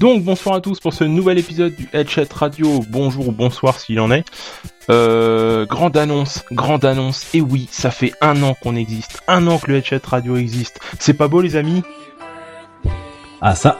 [0.00, 2.82] Donc bonsoir à tous pour ce nouvel épisode du Headshot Radio.
[2.88, 4.24] Bonjour ou bonsoir s'il en est.
[4.88, 7.26] Euh, grande annonce, grande annonce.
[7.34, 10.80] Et oui, ça fait un an qu'on existe, un an que le Headshot Radio existe.
[10.98, 11.82] C'est pas beau les amis?
[13.42, 13.78] Ah ça,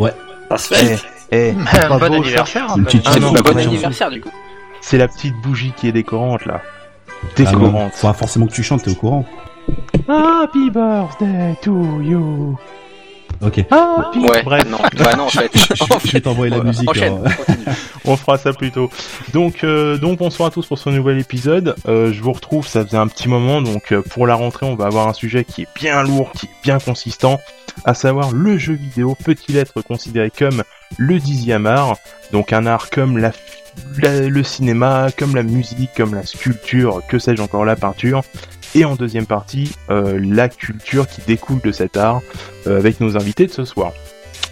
[0.00, 0.12] ouais.
[0.48, 0.98] Ça se fait.
[1.30, 2.74] Eh, pas bon beau, anniversaire.
[2.74, 4.32] petite Ah non, Bon anniversaire du coup.
[4.80, 6.62] C'est la petite bougie qui est décorante là.
[7.22, 7.92] Ah Décorante.
[7.92, 9.24] faudra forcément que tu chantes, t'es au courant.
[10.08, 12.58] Happy birthday to you.
[13.42, 13.64] Ok.
[13.70, 14.18] Happy.
[14.18, 15.50] Ouais, Bref, non, bah non en fait.
[15.54, 16.88] Je, je vais t'envoyer la musique.
[16.90, 17.22] enchaîne,
[18.04, 18.90] on fera ça plus tôt.
[19.32, 21.74] Donc, euh, donc bonsoir à tous pour ce nouvel épisode.
[21.88, 23.62] Euh, je vous retrouve, ça faisait un petit moment.
[23.62, 26.46] Donc euh, pour la rentrée, on va avoir un sujet qui est bien lourd, qui
[26.46, 27.40] est bien consistant,
[27.86, 30.62] à savoir le jeu vidéo peut-il être considéré comme
[30.98, 31.96] le dixième art,
[32.32, 33.32] donc un art comme la,
[34.02, 38.22] la- le cinéma, comme la musique, comme la sculpture, que sais-je encore, la peinture.
[38.74, 42.20] Et en deuxième partie, euh, la culture qui découle de cet art,
[42.66, 43.92] euh, avec nos invités de ce soir.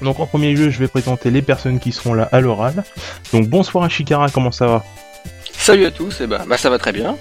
[0.03, 2.85] Donc en premier lieu, je vais présenter les personnes qui seront là à l'oral.
[3.33, 4.85] Donc bonsoir à Shikara, comment ça va?
[5.53, 7.17] Salut à tous, et bah, bah ça va très bien.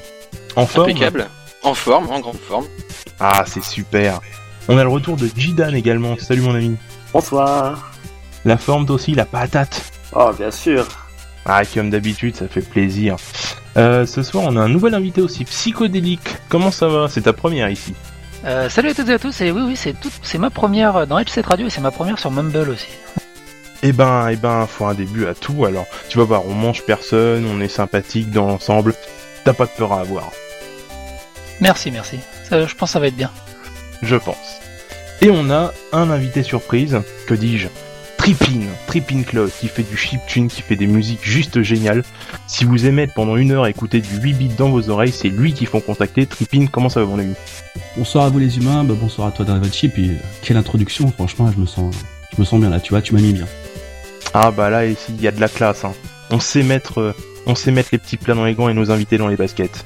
[0.55, 0.89] En forme?
[0.89, 1.27] Impeccable.
[1.63, 2.65] En forme, en grande forme.
[3.19, 4.21] Ah, c'est super.
[4.67, 6.17] On a le retour de Jidan également.
[6.17, 6.77] Salut mon ami.
[7.13, 7.91] Bonsoir.
[8.45, 9.91] La forme aussi, la patate.
[10.13, 10.85] Oh, bien sûr.
[11.49, 13.15] Ah, comme d'habitude, ça fait plaisir.
[13.77, 16.27] Euh, ce soir, on a un nouvel invité aussi, psychodélique.
[16.49, 17.07] Comment ça va?
[17.09, 17.93] C'est ta première ici.
[18.43, 21.07] Euh, salut à toutes et à tous, et oui, oui, c'est tout, c'est ma première
[21.07, 22.89] dans H7 Radio et c'est ma première sur Mumble aussi.
[23.81, 25.65] Eh ben, eh ben, faut un début à tout.
[25.65, 28.93] Alors, tu vas voir, on mange personne, on est sympathique dans l'ensemble.
[29.45, 30.31] T'as pas de peur à avoir.
[31.61, 32.19] Merci, merci.
[32.43, 33.31] Ça, je pense que ça va être bien.
[34.01, 34.59] je pense.
[35.21, 37.69] Et on a un invité surprise, que dis-je?
[38.27, 42.03] Trippin, Trippin Claude, qui fait du chiptune, qui fait des musiques juste géniales.
[42.45, 45.53] Si vous aimez pendant une heure écouter du 8 bits dans vos oreilles, c'est lui
[45.53, 46.25] qu'il faut contacter.
[46.25, 47.35] Trippin, comment ça va mon ami?
[47.95, 51.49] Bonsoir à vous les humains, bah, bonsoir à toi Davachi, puis euh, quelle introduction, franchement,
[51.55, 51.95] je me sens,
[52.35, 53.45] je me sens bien là, tu vois, tu m'as mis bien.
[54.33, 55.85] Ah bah là ici, il y a de la classe.
[55.85, 55.93] Hein.
[56.29, 58.91] On sait mettre, euh, on sait mettre les petits plats dans les gants et nos
[58.91, 59.85] invités dans les baskets.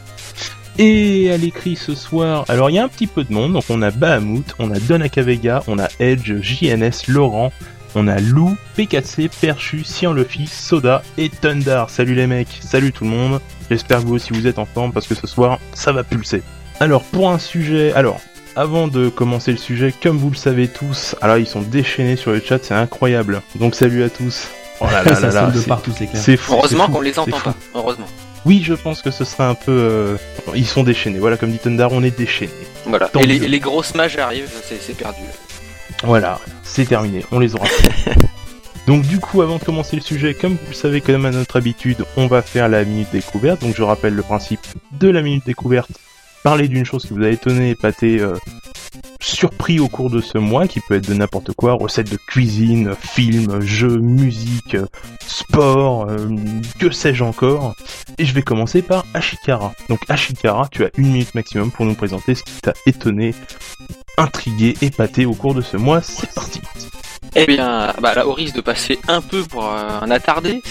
[0.80, 3.65] Et à l'écrit ce soir, alors il y a un petit peu de monde, donc
[3.70, 5.02] on a Bahamut, on a Don
[5.67, 7.52] on a Edge, JNS, Laurent,
[7.95, 11.85] on a Lou, P4C, Perchu, Sian Luffy, Soda et Thunder.
[11.89, 13.39] Salut les mecs, salut tout le monde.
[13.69, 16.41] J'espère que vous aussi vous êtes en forme parce que ce soir, ça va pulser.
[16.79, 18.19] Alors pour un sujet, alors
[18.55, 22.31] avant de commencer le sujet, comme vous le savez tous, alors ils sont déchaînés sur
[22.31, 23.41] le chat, c'est incroyable.
[23.55, 24.47] Donc salut à tous.
[24.79, 26.21] Oh là là ça là là, sonne de c'est- partout, c'est clair.
[26.21, 26.53] c'est fou.
[26.53, 27.55] Heureusement qu'on les c'est entend pas.
[27.75, 28.08] Heureusement.
[28.43, 29.71] Oui, je pense que ce serait un peu.
[29.71, 30.17] euh,
[30.55, 31.19] Ils sont déchaînés.
[31.19, 32.52] Voilà, comme dit Thunder, on est déchaînés.
[32.87, 33.08] Voilà.
[33.08, 35.19] Tant Et les, les grosses mages arrivent, c'est c'est perdu.
[36.04, 38.16] Voilà, c'est terminé, on les aura fait.
[38.88, 41.58] Donc du coup, avant de commencer le sujet, comme vous le savez, comme à notre
[41.58, 43.62] habitude, on va faire la minute découverte.
[43.62, 44.62] Donc je rappelle le principe
[44.94, 45.92] de la minute découverte.
[46.43, 48.35] Parler d'une chose qui vous a étonné, épaté, euh,
[49.21, 52.95] surpris au cours de ce mois, qui peut être de n'importe quoi, recettes de cuisine,
[52.99, 54.75] films, jeux, musique,
[55.25, 56.27] sport, euh,
[56.79, 57.75] que sais-je encore.
[58.17, 59.73] Et je vais commencer par Ashikara.
[59.89, 63.35] Donc Ashikara, tu as une minute maximum pour nous présenter ce qui t'a étonné,
[64.17, 66.02] intrigué, épaté au cours de ce mois.
[66.02, 66.61] C'est parti.
[67.35, 70.61] Eh bien, bah là, au risque de passer un peu pour euh, un attardé,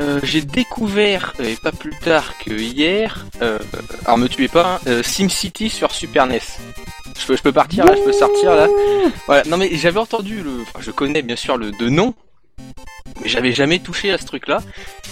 [0.00, 3.58] euh, j'ai découvert, et pas plus tard que hier, euh,
[4.04, 6.40] alors me tuez pas, hein, euh, SimCity sur Super NES.
[7.18, 8.66] Je peux, je peux partir là, je peux sortir là.
[9.26, 12.14] Voilà, non mais j'avais entendu le, enfin, je connais bien sûr le de nom,
[13.22, 14.62] mais j'avais jamais touché à ce truc-là.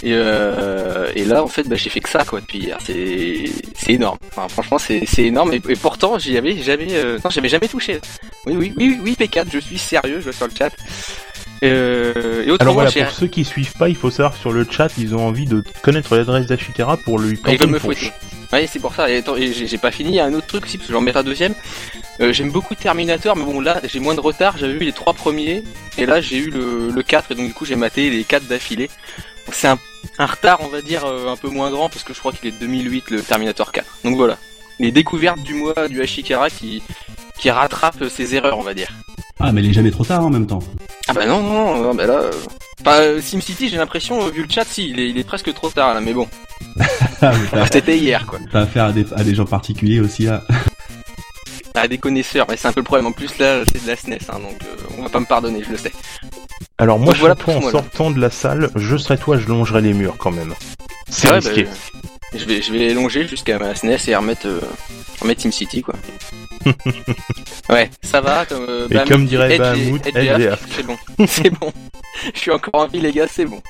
[0.02, 2.78] Et, euh, et là, en fait, bah, j'ai fait que ça quoi depuis hier.
[2.84, 3.44] C'est,
[3.74, 4.18] c'est énorme.
[4.28, 5.52] Enfin, franchement, c'est, c'est énorme.
[5.52, 8.00] Et, et pourtant, j'y avais jamais, euh, non, j'avais jamais touché.
[8.46, 10.70] Oui, oui, oui, oui, P4, je suis sérieux, je vois sur le chat.
[11.62, 14.66] Euh, et Alors voilà, pour ceux qui suivent pas, il faut savoir que sur le
[14.68, 17.78] chat, ils ont envie de connaître l'adresse d'Ashikara pour lui Ah, ils veulent une me
[17.78, 18.12] fouetter.
[18.52, 19.10] Ouais, c'est pour ça.
[19.10, 20.10] Et attends, j'ai pas fini.
[20.10, 21.54] Il y a un autre truc aussi, parce que je vais en mettre un deuxième.
[22.20, 24.56] Euh, J'aime beaucoup Terminator, mais bon, là, j'ai moins de retard.
[24.56, 25.62] J'avais vu les trois premiers,
[25.98, 28.46] et là, j'ai eu le, le 4, et donc du coup, j'ai maté les 4
[28.46, 28.88] d'affilée.
[29.46, 29.78] Donc c'est un,
[30.18, 32.48] un retard, on va dire, euh, un peu moins grand, parce que je crois qu'il
[32.48, 33.86] est de 2008, le Terminator 4.
[34.04, 34.38] Donc voilà.
[34.78, 36.82] Les découvertes du mois du Hashikara qui,
[37.38, 38.88] qui rattrape ses erreurs, on va dire.
[39.40, 40.58] Ah, mais il est jamais trop tard en même temps.
[41.06, 42.14] Ah bah non, non, non, bah là...
[42.14, 42.30] euh,
[42.80, 45.68] Enfin, euh, SimCity, j'ai l'impression, vu le chat, si, il est, il est presque trop
[45.68, 46.28] tard, là, mais bon.
[47.20, 47.32] Ah,
[47.72, 48.38] C'était hier, quoi.
[48.52, 50.44] T'as affaire à des, à des gens particuliers aussi là.
[51.74, 53.06] Ah, des connaisseurs, mais c'est un peu le problème.
[53.06, 55.62] En plus, là, c'est de la SNES, hein, donc euh, on va pas me pardonner,
[55.64, 55.92] je le sais.
[56.78, 59.80] Alors moi, Donc je voilà en sortant de la salle, je serais toi, je longerais
[59.80, 60.54] les murs quand même.
[61.10, 61.64] C'est Ouais, risqué.
[61.64, 61.70] bah,
[62.34, 64.60] je vais, je vais longer jusqu'à ma SNES et remettre, euh,
[65.20, 65.94] remettre SimCity, quoi.
[67.70, 68.44] ouais, ça va.
[68.46, 70.02] Comme, euh, Et comme dirait Bahamut.
[70.04, 70.96] C'est bon,
[71.26, 71.72] c'est bon.
[72.34, 73.62] Je suis encore en vie, les gars, c'est bon.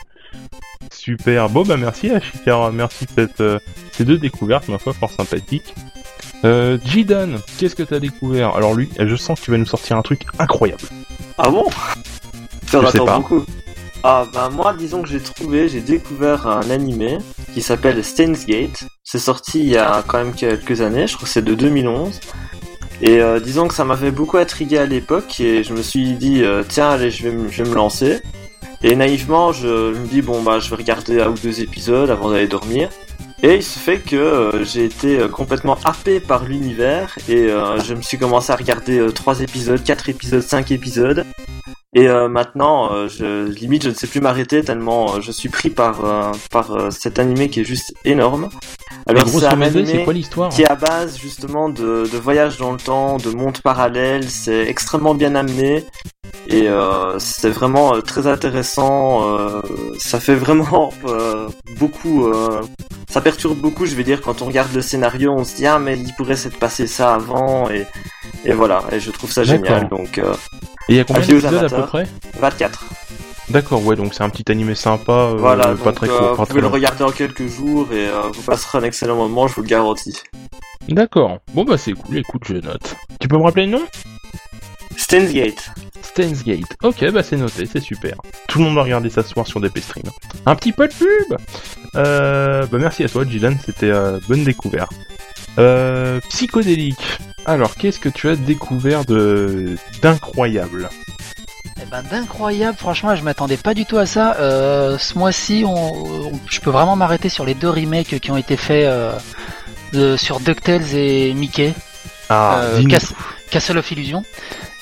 [0.93, 1.49] Super.
[1.49, 3.59] Bon bah merci Ashikara, merci de cette, euh,
[3.93, 5.75] ces deux découvertes, ma foi, fort sympathiques.
[6.45, 8.55] Euh, Jidan, qu'est-ce que t'as découvert?
[8.55, 10.83] Alors lui, je sens que tu vas nous sortir un truc incroyable.
[11.37, 11.65] Ah bon?
[12.71, 13.17] J'en Je sais attends pas.
[13.19, 13.45] beaucoup.
[14.05, 17.19] Ah bah moi disons que j'ai trouvé, j'ai découvert un animé
[17.53, 18.85] qui s'appelle Steins Gate.
[19.05, 22.21] C'est sorti il y a quand même quelques années, je crois que c'est de 2011.
[23.01, 26.43] Et euh, disons que ça m'avait beaucoup intrigué à l'époque et je me suis dit
[26.43, 28.21] euh, tiens allez je vais, me- je vais me lancer.
[28.83, 32.31] Et naïvement je, me dis bon bah je vais regarder un ou deux épisodes avant
[32.31, 32.89] d'aller dormir.
[33.43, 37.49] Et il se fait que euh, j'ai été euh, complètement happé par l'univers et
[37.85, 41.25] je me suis commencé à regarder trois épisodes, quatre épisodes, cinq épisodes.
[41.95, 45.49] Et euh, maintenant, euh, je, limite, je ne sais plus m'arrêter tellement euh, je suis
[45.49, 48.51] pris par euh, par euh, cet animé qui est juste énorme.
[49.07, 52.19] Alors c'est un modo, animé c'est quoi l'histoire qui est à base justement de, de
[52.19, 54.29] voyage dans le temps, de mondes parallèles.
[54.29, 55.87] C'est extrêmement bien amené
[56.49, 59.29] et euh, c'est vraiment euh, très intéressant.
[59.39, 59.61] euh,
[59.99, 61.49] ça fait vraiment euh,
[61.79, 62.33] beaucoup.
[63.09, 65.79] ça perturbe beaucoup, je vais dire, quand on regarde le scénario, on se dit ah
[65.79, 67.87] mais il pourrait s'être passé ça avant et
[68.45, 68.83] et voilà.
[68.93, 69.89] Et je trouve ça génial.
[69.89, 70.33] Donc euh,
[70.89, 72.07] Et il y a combien d'épisodes à peu près?
[72.41, 72.85] 24.
[73.51, 75.69] D'accord, ouais, donc c'est un petit animé sympa, voilà.
[75.69, 78.83] pas donc, très court, vous pouvez le regarder en quelques jours et vous passerez un
[78.83, 80.19] excellent moment, je vous le garantis.
[80.87, 82.95] D'accord, bon bah c'est cool, écoute, je note.
[83.21, 83.83] Tu peux me rappeler le nom?
[84.99, 85.71] Steins Gate.
[86.03, 86.77] Stains Gate.
[86.83, 88.15] Ok, bah c'est noté, c'est super.
[88.49, 90.05] Tout le monde va regarder ça ce soir sur DP Stream.
[90.45, 91.37] Un petit peu de pub
[91.95, 94.93] euh, Bah merci à toi, Dylan, c'était euh, bonne découverte.
[95.59, 97.01] Euh, psychodélique.
[97.47, 100.89] Alors, qu'est-ce que tu as découvert de d'incroyable?
[101.81, 104.37] Eh ben d'incroyable, franchement, je m'attendais pas du tout à ça.
[104.41, 108.37] Euh, ce mois-ci, on, on- je peux vraiment m'arrêter sur les deux remakes qui ont
[108.37, 109.13] été faits euh,
[109.93, 111.73] de- sur DuckTales et Mickey,
[112.29, 112.85] Ah, euh.
[112.85, 113.13] Cas-
[113.51, 114.23] Castle of Illusion.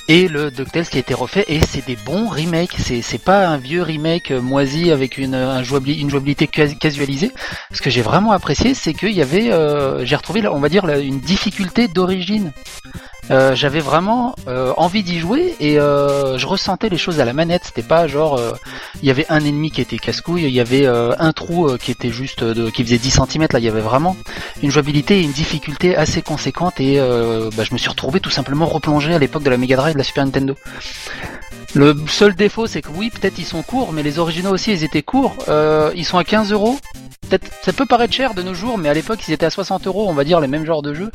[0.09, 3.57] Et le DuckTales qui a été refait, et c'est des bons remakes, c'est pas un
[3.57, 7.33] vieux remake euh, moisi avec une, un jouabili- une jouabilité casualisée.
[7.73, 10.89] Ce que j'ai vraiment apprécié, c'est qu'il y avait, euh, j'ai retrouvé, on va dire,
[10.89, 12.53] une difficulté d'origine.
[13.31, 17.33] Euh, j'avais vraiment euh, envie d'y jouer et euh, je ressentais les choses à la
[17.33, 17.65] manette.
[17.65, 18.53] C'était pas genre euh,
[19.03, 21.91] il y avait un ennemi qui était casse-couille, il y avait euh, un trou qui
[21.91, 23.47] était juste de, qui faisait 10 cm.
[23.53, 24.17] Là, il y avait vraiment
[24.63, 26.99] une jouabilité et une difficulté assez conséquente et
[27.57, 29.95] bah, je me suis retrouvé tout simplement replongé à l'époque de la Mega Drive et
[29.95, 30.55] de la Super Nintendo.
[31.75, 34.85] Le seul défaut, c'est que oui, peut-être ils sont courts, mais les originaux aussi, ils
[34.85, 35.37] étaient courts.
[35.95, 36.79] Ils sont à 15 euros.
[37.29, 39.87] Peut-être, ça peut paraître cher de nos jours, mais à l'époque, ils étaient à 60
[39.87, 41.11] euros, on va dire les mêmes genres de jeux.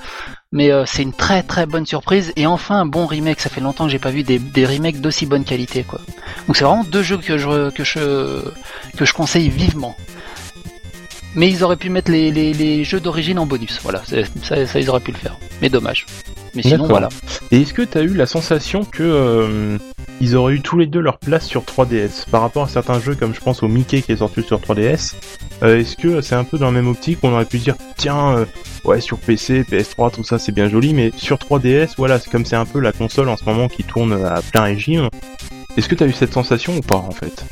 [0.54, 3.40] Mais euh, c'est une très très bonne surprise et enfin un bon remake.
[3.40, 6.02] Ça fait longtemps que j'ai pas vu des, remakes d'aussi bonne qualité, quoi.
[6.48, 8.44] Donc c'est vraiment deux jeux que je que je
[8.98, 9.96] que je conseille vivement.
[11.36, 13.80] Mais ils auraient pu mettre les, les, les jeux d'origine en bonus.
[13.84, 15.38] Voilà, ça, ça ils auraient pu le faire.
[15.62, 16.06] Mais dommage.
[16.56, 17.10] Mais sinon voilà.
[17.52, 19.78] Et est-ce que t'as eu la sensation que euh,
[20.20, 23.16] ils auraient eu tous les deux leur place sur 3DS par rapport à certains jeux
[23.16, 25.14] comme je pense au Mickey qui est sorti sur 3DS
[25.64, 27.20] euh, Est-ce que c'est un peu dans la même optique?
[27.24, 28.46] On aurait pu dire tiens euh,
[28.84, 32.46] ouais sur PC, PS3 tout ça c'est bien joli mais sur 3DS voilà c'est comme
[32.46, 35.10] c'est un peu la console en ce moment qui tourne à plein régime.
[35.78, 37.46] Est-ce que t'as eu cette sensation ou pas en fait?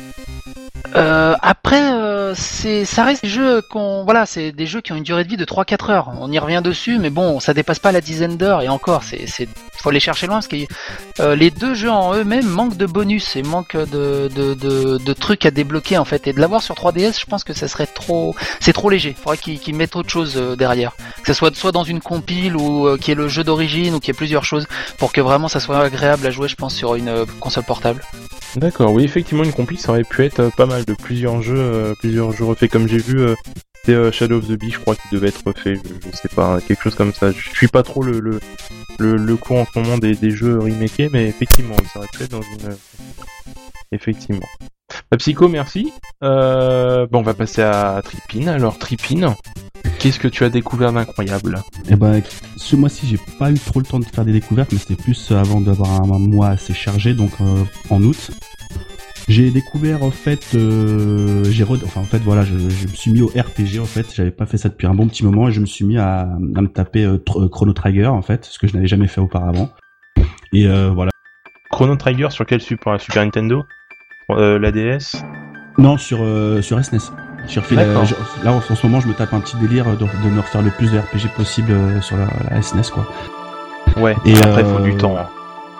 [0.95, 4.95] Euh, après, euh, c'est, ça reste des jeux qu'on, voilà, c'est des jeux qui ont
[4.95, 6.11] une durée de vie de 3-4 heures.
[6.19, 8.61] On y revient dessus, mais bon, ça dépasse pas la dizaine d'heures.
[8.61, 9.47] Et encore, c'est, c'est,
[9.81, 10.57] faut aller chercher loin parce que
[11.19, 15.13] euh, les deux jeux en eux-mêmes manquent de bonus et manquent de, de, de, de
[15.13, 16.27] trucs à débloquer en fait.
[16.27, 19.15] Et de l'avoir sur 3DS, je pense que ça serait trop, c'est trop léger.
[19.21, 20.95] Faudrait qu'ils, mettent autre chose euh, derrière.
[21.21, 23.99] Que ça soit soit dans une compile ou euh, qui est le jeu d'origine ou
[23.99, 24.67] qui ait plusieurs choses
[24.97, 28.01] pour que vraiment ça soit agréable à jouer, je pense, sur une console portable.
[28.55, 31.57] D'accord, oui effectivement une compil ça aurait pu être euh, pas mal de plusieurs jeux,
[31.57, 33.19] euh, plusieurs jeux refaits comme j'ai vu.
[33.21, 33.35] euh,
[33.85, 36.83] c'est Shadow of the Bee, je crois qu'il devait être refait, je, sais pas, quelque
[36.83, 37.31] chose comme ça.
[37.31, 38.39] Je suis pas trop le le,
[38.99, 42.75] le, en ce moment des, jeux remakés, mais effectivement, ça aurait pu dans une.
[43.91, 44.45] Effectivement.
[45.09, 45.91] Bah, Psycho, merci.
[46.21, 48.47] Bon, on va passer à Tripin.
[48.47, 49.33] Alors, Tripin,
[49.99, 52.21] qu'est-ce que tu as découvert d'incroyable Eh ben,
[52.55, 55.31] ce mois-ci, j'ai pas eu trop le temps de faire des découvertes, mais c'était plus
[55.31, 58.31] euh, avant d'avoir un, un mois assez chargé, donc euh, en août.
[59.27, 63.11] J'ai découvert en fait, euh, j'ai re- enfin en fait voilà, je, je me suis
[63.11, 64.07] mis au RPG en fait.
[64.15, 66.21] J'avais pas fait ça depuis un bon petit moment et je me suis mis à,
[66.21, 66.25] à
[66.61, 69.69] me taper euh, Tr- Chrono Trigger en fait, ce que je n'avais jamais fait auparavant.
[70.51, 71.11] Et euh, voilà.
[71.69, 72.99] Chrono Trigger sur quel support?
[72.99, 73.63] Super Nintendo?
[74.31, 75.21] Euh, La DS
[75.77, 77.11] Non, sur euh, sur SNES.
[77.75, 78.01] D'accord.
[78.03, 80.39] euh, je- là en, ce moment, je me tape un petit délire de, de me
[80.39, 83.07] refaire le plus de RPG possible euh, sur la, la SNES quoi.
[83.97, 85.15] Ouais, Et, après, il faut euh, du temps.
[85.17, 85.27] hein.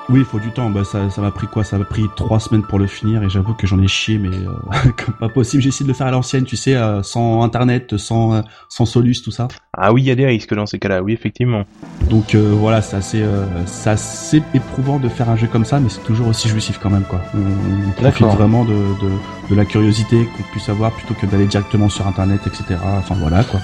[0.10, 0.70] Oui, il faut du temps.
[0.72, 1.64] Bah, ça, ça m'a pris quoi?
[1.64, 4.36] Ça m'a pris trois semaines pour le finir et j'avoue que j'en ai chié, mais
[4.36, 5.62] euh, comme pas possible.
[5.62, 8.86] J'ai essayé de le faire à l'ancienne, tu sais, euh, sans internet, sans euh, sans
[8.86, 9.48] Solus, tout ça.
[9.78, 11.64] Ah oui, il y a des risques dans ces cas-là, oui, effectivement.
[12.10, 15.80] Donc euh, voilà, c'est assez, euh, c'est assez éprouvant de faire un jeu comme ça,
[15.80, 17.22] mais c'est toujours aussi jouissif quand même, quoi.
[17.36, 19.10] On, on profite vraiment de, de,
[19.52, 22.80] de la curiosité qu'on puisse avoir plutôt que d'aller directement sur internet, etc.
[22.98, 23.60] Enfin voilà, quoi.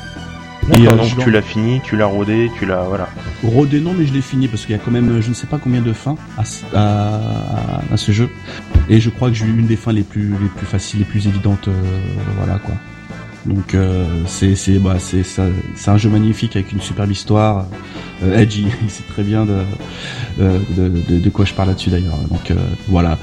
[0.74, 3.08] Et euh, donc tu l'as fini, tu l'as rodé, tu l'as voilà.
[3.44, 5.46] Rodé non, mais je l'ai fini parce qu'il y a quand même, je ne sais
[5.48, 8.30] pas combien de fins à, ce- à, à ce jeu.
[8.90, 11.06] Et je crois que j'ai eu une des fins les plus, les plus faciles, les
[11.06, 11.72] plus évidentes, euh,
[12.38, 12.74] voilà quoi.
[13.46, 15.46] Donc euh, c'est, c'est, bah, c'est, ça-
[15.76, 17.68] c'est un jeu magnifique avec une superbe histoire.
[18.24, 19.60] Euh, Edge, il, sait très bien de,
[20.42, 22.18] euh, de, de, de quoi je parle là-dessus d'ailleurs.
[22.32, 22.56] Donc euh,
[22.88, 23.20] voilà.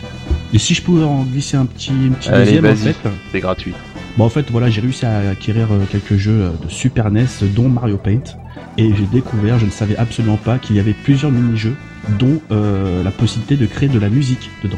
[0.55, 2.97] Et si je pouvais en glisser un petit, un petit Allez, deuxième en fait.
[3.33, 3.75] C'est gratuit.
[4.19, 7.27] Bon, en fait, voilà, j'ai réussi à acquérir euh, quelques jeux euh, de Super NES,
[7.55, 8.37] dont Mario Paint,
[8.77, 11.77] et j'ai découvert, je ne savais absolument pas qu'il y avait plusieurs mini-jeux,
[12.19, 14.77] dont euh, la possibilité de créer de la musique dedans.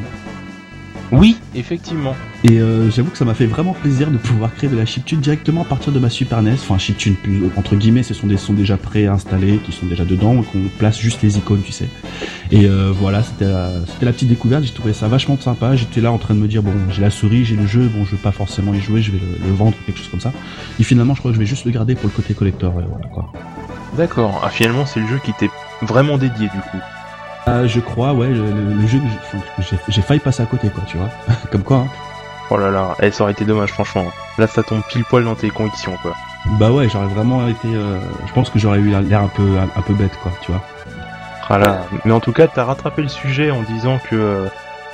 [1.12, 2.14] Oui, effectivement.
[2.42, 5.20] Et euh, j'avoue que ça m'a fait vraiment plaisir de pouvoir créer de la chiptune
[5.20, 6.54] directement à partir de ma Super NES.
[6.54, 10.40] Enfin, chiptune, plus, entre guillemets, ce sont des sons déjà préinstallés, qui sont déjà dedans,
[10.40, 11.88] et qu'on place juste les icônes, tu sais.
[12.50, 14.64] Et euh, voilà, c'était la, petite découverte.
[14.64, 15.76] J'ai trouvé ça vachement sympa.
[15.76, 18.04] J'étais là en train de me dire, bon, j'ai la souris, j'ai le jeu, bon,
[18.04, 20.32] je vais pas forcément y jouer, je vais le, le vendre, quelque chose comme ça.
[20.80, 22.72] Et finalement, je crois que je vais juste le garder pour le côté collector.
[22.80, 23.32] et voilà, quoi.
[23.96, 24.42] D'accord.
[24.44, 25.50] Ah, finalement, c'est le jeu qui t'est
[25.82, 26.78] vraiment dédié du coup.
[27.48, 30.82] Euh, je crois, ouais, le, le- le jeu que j'ai- failli passer à côté, quoi,
[30.86, 31.10] tu vois.
[31.52, 31.88] comme quoi, hein.
[32.50, 34.04] Oh là là, eh, ça aurait été dommage franchement.
[34.38, 36.12] Là, ça tombe pile poil dans tes convictions quoi.
[36.58, 37.68] Bah ouais, j'aurais vraiment été.
[37.68, 40.52] euh, je pense que j'aurais eu l'air un peu, un, un peu bête, quoi, tu
[40.52, 40.60] vois.
[41.48, 41.86] Ah là.
[42.04, 44.46] Mais en tout cas, t'as rattrapé le sujet en disant que euh,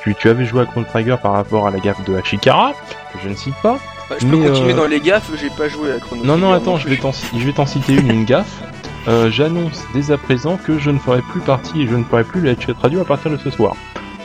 [0.03, 2.73] tu, tu avais joué à Chrono Trigger par rapport à la gaffe de Hachikara,
[3.13, 3.79] que je ne cite pas.
[4.09, 6.39] Bah, je peux Mais, continuer euh, dans les gaffes, j'ai pas joué à Chrono Non,
[6.39, 7.03] non, attends, je vais plus.
[7.03, 8.63] t'en, je vais t'en citer une, une gaffe.
[9.09, 12.25] Euh, j'annonce dès à présent que je ne ferai plus partie et je ne ferai
[12.25, 13.75] plus le Headshot Radio à partir de ce soir.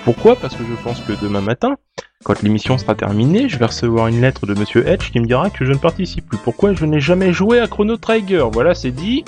[0.04, 0.36] Pourquoi?
[0.36, 1.76] Parce que je pense que demain matin,
[2.24, 5.50] quand l'émission sera terminée, je vais recevoir une lettre de Monsieur Edge qui me dira
[5.50, 6.38] que je ne participe plus.
[6.38, 8.48] Pourquoi je n'ai jamais joué à Chrono Trigger?
[8.52, 9.24] Voilà, c'est dit.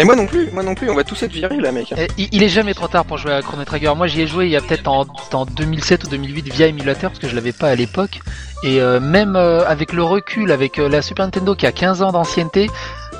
[0.00, 1.92] Et moi non plus, moi non plus, on va tous être virés là, mec.
[2.16, 3.94] Il il est jamais trop tard pour jouer à Chrono Trigger.
[3.96, 7.10] Moi, j'y ai joué il y a peut-être en, en 2007 ou 2008 via émulateur
[7.10, 8.20] parce que je l'avais pas à l'époque.
[8.62, 12.02] Et euh, même euh, avec le recul, avec euh, la Super Nintendo qui a 15
[12.02, 12.68] ans d'ancienneté,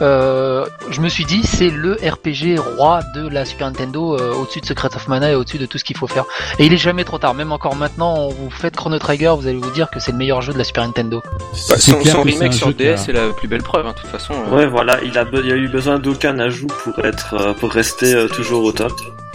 [0.02, 4.60] euh, je me suis dit c'est le RPG roi de la Super Nintendo euh, au-dessus
[4.60, 6.24] de Secret of Mana et au-dessus de tout ce qu'il faut faire.
[6.58, 7.34] Et il est jamais trop tard.
[7.34, 10.40] Même encore maintenant, vous faites Chrono Trigger, vous allez vous dire que c'est le meilleur
[10.42, 11.20] jeu de la Super Nintendo.
[11.68, 14.34] Bah, C'est son remake sur DS, c'est la plus belle preuve, hein, de toute façon.
[14.34, 14.56] euh.
[14.56, 17.52] Ouais, voilà, il a, be- il y a eu besoin d'aucun ajout pour être, euh,
[17.54, 18.92] pour rester euh, toujours au top.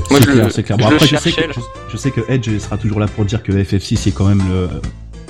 [0.10, 0.78] Moi, c'est je clair, le- c'est clair.
[0.80, 1.60] je Bon, le après, je sais, que, je,
[1.92, 4.70] je sais que Edge sera toujours là pour dire que FF6 est quand même le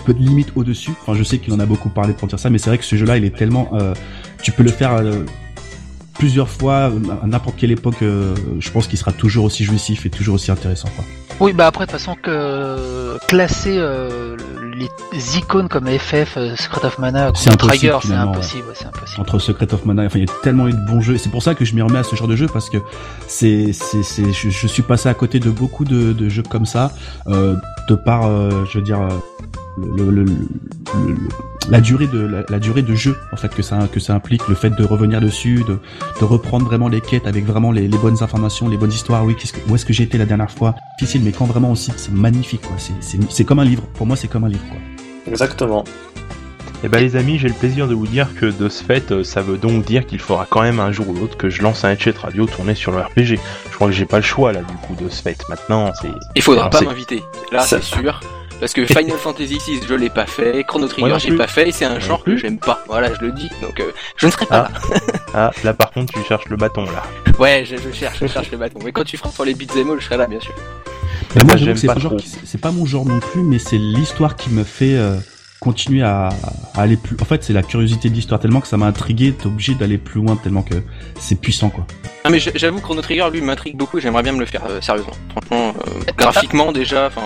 [0.05, 0.91] peu de limite au-dessus.
[1.01, 2.83] Enfin, je sais qu'il en a beaucoup parlé pour dire ça, mais c'est vrai que
[2.83, 3.93] ce jeu-là, il est tellement, euh,
[4.43, 5.25] tu peux le faire euh,
[6.19, 6.91] plusieurs fois
[7.23, 8.01] à n'importe quelle époque.
[8.03, 10.89] euh, je pense qu'il sera toujours aussi jouissif et toujours aussi intéressant.
[10.95, 11.05] Quoi.
[11.39, 14.37] Oui, bah après, de toute façon, que classer euh,
[14.75, 19.21] les icônes comme FF, Secret of Mana, impossible, Trigger, c'est impossible, ouais, impossible.
[19.21, 21.17] Entre Secret of Mana, enfin, il y a tellement eu de bons jeux.
[21.17, 22.77] C'est pour ça que je m'y remets à ce genre de jeu parce que
[23.27, 26.65] c'est, c'est, c'est, je, je suis passé à côté de beaucoup de, de jeux comme
[26.67, 26.91] ça,
[27.27, 27.55] euh,
[27.89, 29.09] de par, euh, je veux dire, euh,
[29.77, 31.17] le, le- le-
[31.69, 34.55] la durée de la, durée de jeu en fait que ça que ça implique, le
[34.55, 35.79] fait de revenir dessus, de,
[36.19, 39.23] de reprendre vraiment les quêtes avec vraiment les, bonnes informations, les bonnes histoires.
[39.25, 40.75] Oui, qu'est-ce que, où est-ce que j'ai été la dernière fois?
[40.99, 42.75] Difficile, mais quand vraiment aussi, c'est magnifique quoi.
[42.77, 43.83] C'est, c'est, c'est comme un livre.
[43.93, 44.77] Pour moi, c'est comme un livre quoi.
[45.31, 45.85] Exactement.
[46.83, 49.23] Et bah les amis, j'ai le plaisir de vous dire que de ce fait, euh,
[49.23, 51.85] ça veut donc dire qu'il faudra quand même un jour ou l'autre que je lance
[51.85, 53.39] un headset radio tourné sur le RPG.
[53.69, 55.37] Je crois que j'ai pas le choix là du coup de ce fait.
[55.47, 57.23] Maintenant, c'est Il faudra Alors, pas m'inviter,
[57.53, 58.19] là Ça- c'est sûr.
[58.59, 61.71] Parce que Final Fantasy VI, je l'ai pas fait, Chrono Trigger, j'ai pas fait, et
[61.73, 62.81] c'est un genre que j'aime pas.
[62.87, 64.69] Voilà, je le dis, donc euh, je ne serai pas
[65.33, 66.91] Ah, là par contre, tu cherches le bâton là.
[66.91, 67.03] là.
[67.39, 68.79] Ouais, je, je cherche, je cherche le bâton.
[68.85, 70.53] Mais quand tu feras sur les beats et all, je serai là, bien sûr.
[71.35, 72.19] Bah, moi, j'avoue j'aime que c'est pas pas, genre trop.
[72.19, 75.15] qui- c'est pas mon genre non plus, mais c'est l'histoire qui me fait euh,
[75.63, 76.27] continuer à,
[76.75, 77.15] à aller plus.
[77.21, 79.31] En fait, c'est la curiosité de l'histoire tellement que ça m'a intrigué.
[79.33, 80.75] T'es obligé d'aller plus loin tellement que
[81.17, 81.87] c'est puissant, quoi.
[82.25, 84.79] Ah mais j'avoue Chrono Trigger lui m'intrigue beaucoup et j'aimerais bien me le faire euh,
[84.79, 85.11] sérieusement.
[85.31, 87.21] Franchement, euh, graphiquement déjà, enfin,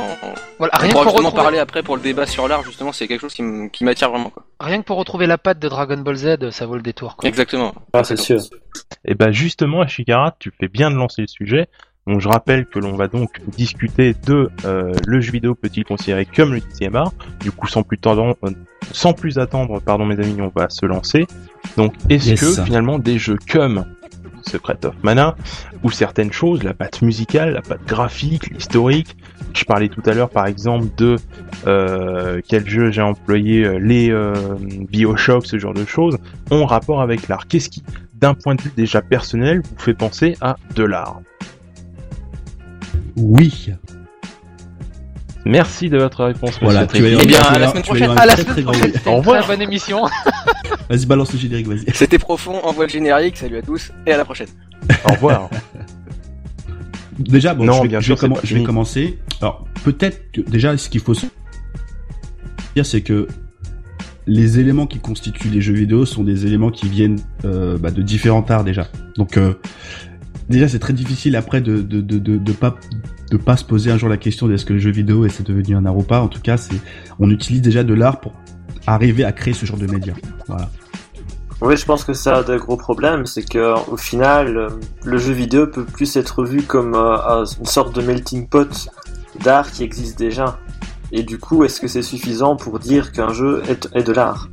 [0.58, 2.64] Voilà, on rien que, pourra pour justement retrouver, parler après pour le débat sur l'art
[2.64, 4.44] justement, c'est quelque chose qui m'attire vraiment quoi.
[4.60, 7.16] rien que pour retrouver la patte de Dragon Ball Z, ça vaut le détour.
[7.16, 7.30] Quoi.
[7.30, 7.76] Exactement.
[7.94, 8.42] Ah, c'est sûr.
[9.06, 11.68] Et bah justement, Ashikara, tu fais bien de lancer le sujet.
[12.08, 16.26] Donc je rappelle que l'on va donc discuter de euh, le jeu vidéo peut-il considéré
[16.26, 17.12] comme le 10 art.
[17.42, 18.52] Du coup, sans plus attendre, euh,
[18.92, 21.28] sans plus attendre, pardon mes amis, on va se lancer.
[21.76, 22.40] Donc est-ce Yes.
[22.40, 23.86] que finalement des jeux comme
[24.48, 25.36] Secret of Mana
[25.84, 29.18] ou certaines choses, la patte musicale, la patte graphique, l'historique.
[29.54, 31.18] Je parlais tout à l'heure par exemple de
[31.66, 34.34] euh, quel jeu j'ai employé, les euh,
[34.90, 36.18] Bioshock, ce genre de choses,
[36.52, 37.48] ont rapport avec l'art.
[37.48, 37.84] Qu'est-ce qui,
[38.14, 41.20] d'un point de vue déjà personnel, vous fait penser à de l'art?
[43.18, 43.70] Oui.
[45.46, 46.58] Merci de votre réponse.
[46.62, 47.20] Voilà, tu as eu Trépied.
[47.24, 48.12] Eh bien, à la eu- semaine prochaine.
[48.12, 49.44] À la très, semaine prochaine, Au une revoir.
[49.44, 50.04] très bonne émission.
[50.90, 51.86] Vas-y, balance le générique, vas-y.
[51.94, 54.48] C'était profond, envoie le générique, salut à tous et à la prochaine.
[55.06, 55.50] Au revoir.
[57.20, 59.18] Déjà, bon, Non, je vais, bien je sûr, vais je commencer.
[59.42, 63.28] Alors, peut-être que déjà, ce qu'il faut dire, c'est que
[64.28, 68.02] les éléments qui constituent les jeux vidéo sont des éléments qui viennent euh, bah, de
[68.04, 68.88] différents arts déjà.
[69.16, 69.56] Donc euh,
[70.50, 74.54] déjà c'est très difficile après de de, pas se poser un jour la question de
[74.54, 76.22] est-ce que le jeu vidéo est devenu un art ou pas.
[76.22, 76.58] En tout cas,
[77.20, 78.34] on utilise déjà de l'art pour
[78.86, 80.14] arriver à créer ce genre de média.
[80.48, 80.70] Voilà.
[81.60, 84.70] Oui, je pense que ça a de gros problèmes, c'est que au final, euh,
[85.04, 88.90] le jeu vidéo peut plus être vu comme euh, une sorte de melting pot
[89.44, 90.60] d'art qui existe déjà.
[91.12, 94.50] Et du coup, est-ce que c'est suffisant pour dire qu'un jeu est de l'art?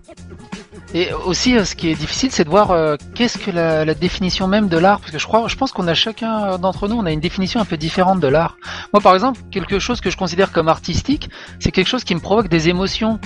[0.95, 3.95] Et aussi, euh, ce qui est difficile, c'est de voir euh, qu'est-ce que la, la
[3.95, 6.97] définition même de l'art, parce que je crois, je pense qu'on a chacun d'entre nous,
[6.97, 8.57] on a une définition un peu différente de l'art.
[8.93, 12.21] Moi, par exemple, quelque chose que je considère comme artistique, c'est quelque chose qui me
[12.21, 13.19] provoque des émotions.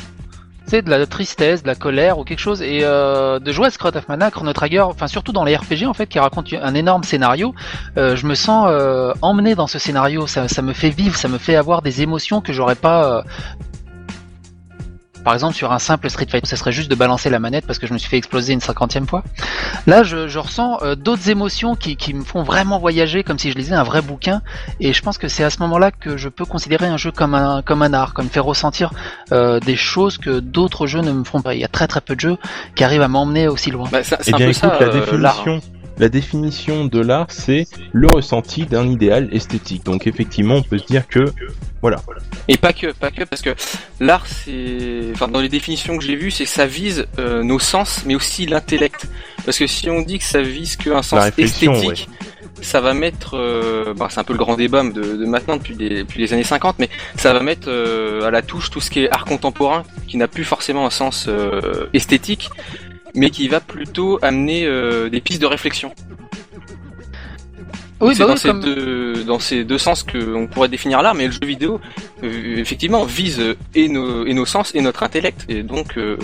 [0.70, 2.60] Tu de la tristesse, de la colère ou quelque chose.
[2.60, 5.86] Et euh, de jouer à Secret of Mana, Chrono Trigger, enfin surtout dans les RPG
[5.86, 7.54] en fait, qui racontent un énorme scénario,
[7.96, 10.26] euh, je me sens euh, emmené dans ce scénario.
[10.26, 13.22] Ça, ça me fait vivre, ça me fait avoir des émotions que j'aurais pas euh,
[15.28, 17.78] par exemple, sur un simple Street Fighter, ça serait juste de balancer la manette parce
[17.78, 19.22] que je me suis fait exploser une cinquantième fois.
[19.86, 23.50] Là, je, je ressens euh, d'autres émotions qui, qui me font vraiment voyager, comme si
[23.50, 24.40] je lisais un vrai bouquin.
[24.80, 27.34] Et je pense que c'est à ce moment-là que je peux considérer un jeu comme
[27.34, 28.90] un, comme un art, comme faire ressentir
[29.30, 31.54] euh, des choses que d'autres jeux ne me font pas.
[31.54, 32.38] Il y a très très peu de jeux
[32.74, 33.86] qui arrivent à m'emmener aussi loin.
[33.92, 35.44] Bah, c'est c'est Eh un bien, peu écoute, ça, la euh, l'art.
[35.98, 39.84] La définition de l'art, c'est le ressenti d'un idéal esthétique.
[39.84, 41.32] Donc, effectivement, on peut se dire que,
[41.82, 42.00] voilà.
[42.48, 43.54] Et pas que, pas que, parce que
[44.00, 47.58] l'art, c'est, enfin, dans les définitions que j'ai vues, c'est que ça vise euh, nos
[47.58, 49.08] sens, mais aussi l'intellect.
[49.44, 52.08] Parce que si on dit que ça vise qu'un sens esthétique,
[52.62, 55.74] ça va mettre, euh, bah, c'est un peu le grand débat de, de maintenant depuis
[55.74, 58.90] les, depuis les années 50, mais ça va mettre euh, à la touche tout ce
[58.90, 62.50] qui est art contemporain, qui n'a plus forcément un sens euh, esthétique,
[63.14, 65.94] mais qui va plutôt amener euh, des pistes de réflexion.
[68.00, 68.60] Oui, c'est bah dans, oui, ces comme...
[68.60, 71.80] deux, dans ces deux sens qu'on pourrait définir l'art, mais le jeu vidéo,
[72.22, 73.42] euh, effectivement, vise
[73.74, 75.44] et nos, et nos sens et notre intellect.
[75.48, 76.16] Et donc, euh,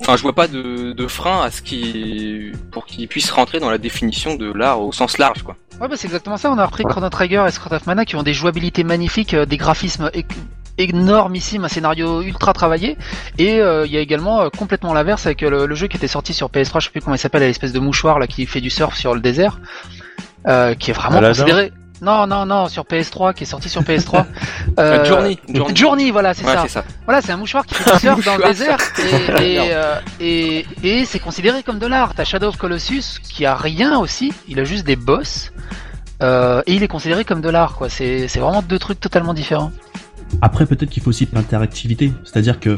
[0.00, 3.70] enfin, je vois pas de, de frein à ce qui, pour qu'il puisse rentrer dans
[3.70, 5.56] la définition de l'art au sens large, quoi.
[5.80, 6.50] Ouais, bah c'est exactement ça.
[6.50, 9.46] On a repris Chrono Trigger et Secret of Mana qui ont des jouabilités magnifiques, euh,
[9.46, 10.10] des graphismes
[10.78, 12.96] énormissimes, un scénario ultra travaillé.
[13.38, 15.96] Et euh, il y a également euh, complètement l'inverse avec euh, le, le jeu qui
[15.96, 18.46] était sorti sur PS3, je sais plus comment il s'appelle, l'espèce de mouchoir là qui
[18.46, 19.58] fait du surf sur le désert,
[20.46, 21.72] euh, qui est vraiment Aladdin considéré.
[22.00, 24.24] Non, non, non, sur PS3, qui est sorti sur PS3.
[24.78, 25.74] Euh, Journey, Journey.
[25.74, 26.84] Journey, voilà, c'est Ouais, ça.
[27.04, 28.78] Voilà, c'est un mouchoir qui fait du surf dans le désert
[29.40, 32.14] et, et, euh, et, et c'est considéré comme de l'art.
[32.14, 35.50] T'as Shadow of Colossus qui a rien aussi, il a juste des boss
[36.22, 37.74] euh, et il est considéré comme de l'art.
[37.74, 37.88] quoi.
[37.88, 39.72] C'est c'est vraiment deux trucs totalement différents.
[40.42, 42.76] Après, peut-être qu'il faut aussi l'interactivité, c'est-à-dire que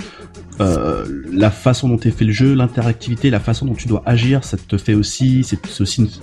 [0.61, 4.45] euh, la façon dont est fait le jeu, l'interactivité, la façon dont tu dois agir,
[4.45, 6.21] ça te fait aussi, c'est aussi,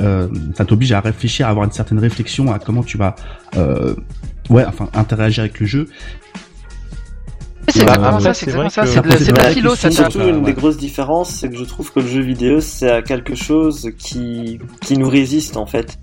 [0.00, 3.14] euh, ça t'oblige à réfléchir, à avoir une certaine réflexion à comment tu vas,
[3.56, 3.94] euh,
[4.50, 5.88] ouais, enfin, interagir avec le jeu.
[7.68, 8.86] C'est Bah, exactement après, ça, c'est exactement vrai ça.
[8.86, 9.90] C'est de, la- c'est de la Après, philo, ça.
[9.90, 13.34] Surtout, une des grosses différences, c'est que je trouve que le jeu vidéo, c'est quelque
[13.34, 15.98] chose qui, qui nous résiste, en fait.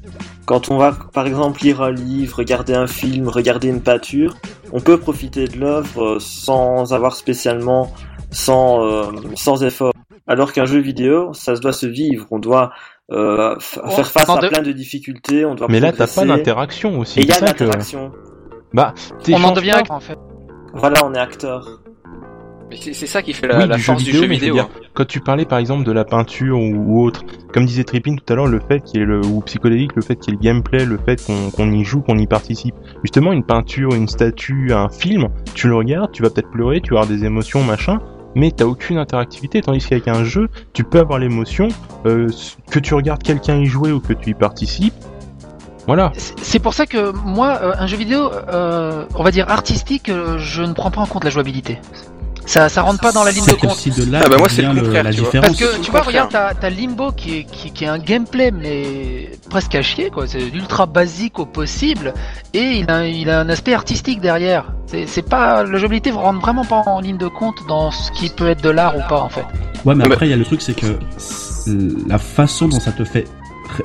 [0.45, 4.35] Quand on va, par exemple, lire un livre, regarder un film, regarder une peinture,
[4.73, 7.91] on peut profiter de l'œuvre sans avoir spécialement,
[8.31, 9.03] sans, euh,
[9.35, 9.93] sans effort.
[10.27, 12.25] Alors qu'un jeu vidéo, ça se doit se vivre.
[12.31, 12.71] On doit
[13.11, 15.43] euh, Oh, faire face à de- plein de difficultés.
[15.45, 17.19] On doit Mais là, t'as pas d'interaction aussi.
[17.19, 18.11] Et il y a ça que- l'interaction.
[18.73, 18.93] Bah,
[19.29, 20.17] On en devient acteur, en fait.
[20.73, 21.81] Voilà, on est acteur.
[22.69, 24.69] Mais c'est ça qui fait la, Oui, la du force jeu du vidéo, jeu dire,
[24.93, 28.31] quand tu parlais par exemple de la peinture ou, ou autre, comme disait Trippin tout
[28.31, 30.39] à l'heure, le fait qu'il y ait le, ou psychologique, le fait qu'il y ait
[30.39, 32.75] le gameplay, le fait qu'on qu'on y joue, qu'on y participe.
[33.03, 36.93] Justement, une peinture, une statue, un film, tu le regardes, tu vas peut-être pleurer, tu
[36.93, 37.99] vas avoir des émotions, machin,
[38.35, 41.67] mais t'as aucune interactivité, tandis qu'avec un jeu, tu peux avoir l'émotion,
[42.05, 42.29] euh,
[42.69, 44.93] que tu regardes quelqu'un y jouer ou que tu y participes.
[45.87, 46.11] Voilà.
[46.41, 50.37] C'est pour ça que moi, euh, un jeu vidéo, euh, on va dire artistique, euh,
[50.37, 51.79] je ne prends pas en compte la jouabilité.
[52.45, 53.71] Ça, ça rentre pas dans la ligne de C'est compte.
[53.71, 55.31] aussi de là Ah bah moi, c'est le contraire, la tu vois.
[55.41, 56.27] Parce que tu vois, contraire.
[56.27, 60.25] regarde, t'as Limbo qui est, qui, qui est un gameplay mais presque à chier quoi.
[60.27, 62.13] C'est ultra basique au possible
[62.53, 64.73] et il a, il a un aspect artistique derrière.
[64.87, 68.49] C'est pas la jouabilité rentre vraiment pas en ligne de compte dans ce qui peut
[68.49, 69.45] être de l'art ou pas en fait.
[69.85, 70.97] Ouais, mais après, il y a le truc, c'est que
[72.07, 73.25] la façon dont ça te fait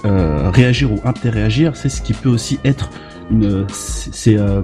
[0.05, 2.91] euh, réagir ou interagir, c'est ce qui peut aussi être
[3.31, 3.67] une.
[3.69, 4.15] C'est.
[4.15, 4.63] c'est, euh,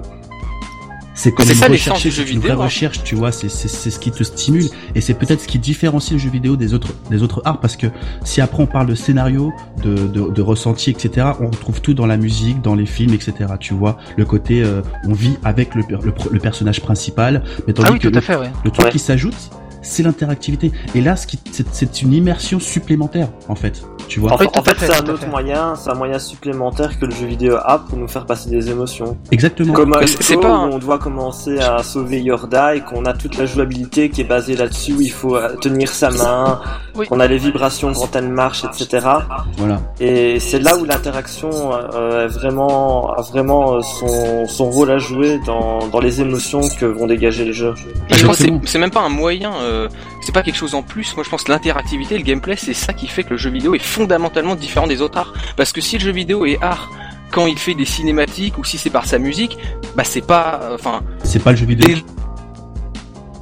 [1.15, 2.55] c'est comme une ça, recherche, jeu une vraie hein.
[2.55, 5.59] recherche, tu vois, c'est, c'est, c'est ce qui te stimule, et c'est peut-être ce qui
[5.59, 7.85] différencie le jeu vidéo des autres, des autres arts, parce que
[8.23, 12.07] si après on parle de scénario, de, de, de ressenti, etc., on retrouve tout dans
[12.07, 15.83] la musique, dans les films, etc., tu vois, le côté, euh, on vit avec le,
[16.31, 18.51] le, personnage principal, mais tandis Ah oui, que tout le, à fait, ouais.
[18.65, 18.91] le truc Ouais.
[18.91, 19.51] qui s'ajoute,
[19.83, 20.71] c'est l'interactivité.
[20.95, 23.83] Et là, c'est une immersion supplémentaire, en fait.
[24.07, 24.33] Tu vois?
[24.33, 27.25] En fait, en fait, c'est un autre moyen, c'est un moyen supplémentaire que le jeu
[27.25, 29.17] vidéo a pour nous faire passer des émotions.
[29.31, 29.73] Exactement.
[29.73, 33.45] Comme c'est pas où on doit commencer à sauver Yorda et qu'on a toute la
[33.45, 36.61] jouabilité qui est basée là-dessus où il faut euh, tenir sa main,
[37.07, 39.07] qu'on a les vibrations quand elle marche, etc.
[39.57, 39.79] Voilà.
[39.99, 45.87] Et c'est là où l'interaction euh, vraiment, a vraiment son, son rôle à jouer dans,
[45.87, 47.73] dans les émotions que vont dégager les jeux.
[48.65, 49.72] c'est même pas un moyen, euh,
[50.21, 51.15] c'est pas quelque chose en plus.
[51.15, 53.75] Moi, je pense que l'interactivité, le gameplay, c'est ça qui fait que le jeu vidéo
[53.75, 55.33] est fondamentalement différent des autres arts.
[55.57, 56.89] Parce que si le jeu vidéo est art
[57.31, 59.57] quand il fait des cinématiques ou si c'est par sa musique,
[59.95, 61.97] bah c'est pas, euh, enfin, c'est pas le jeu vidéo.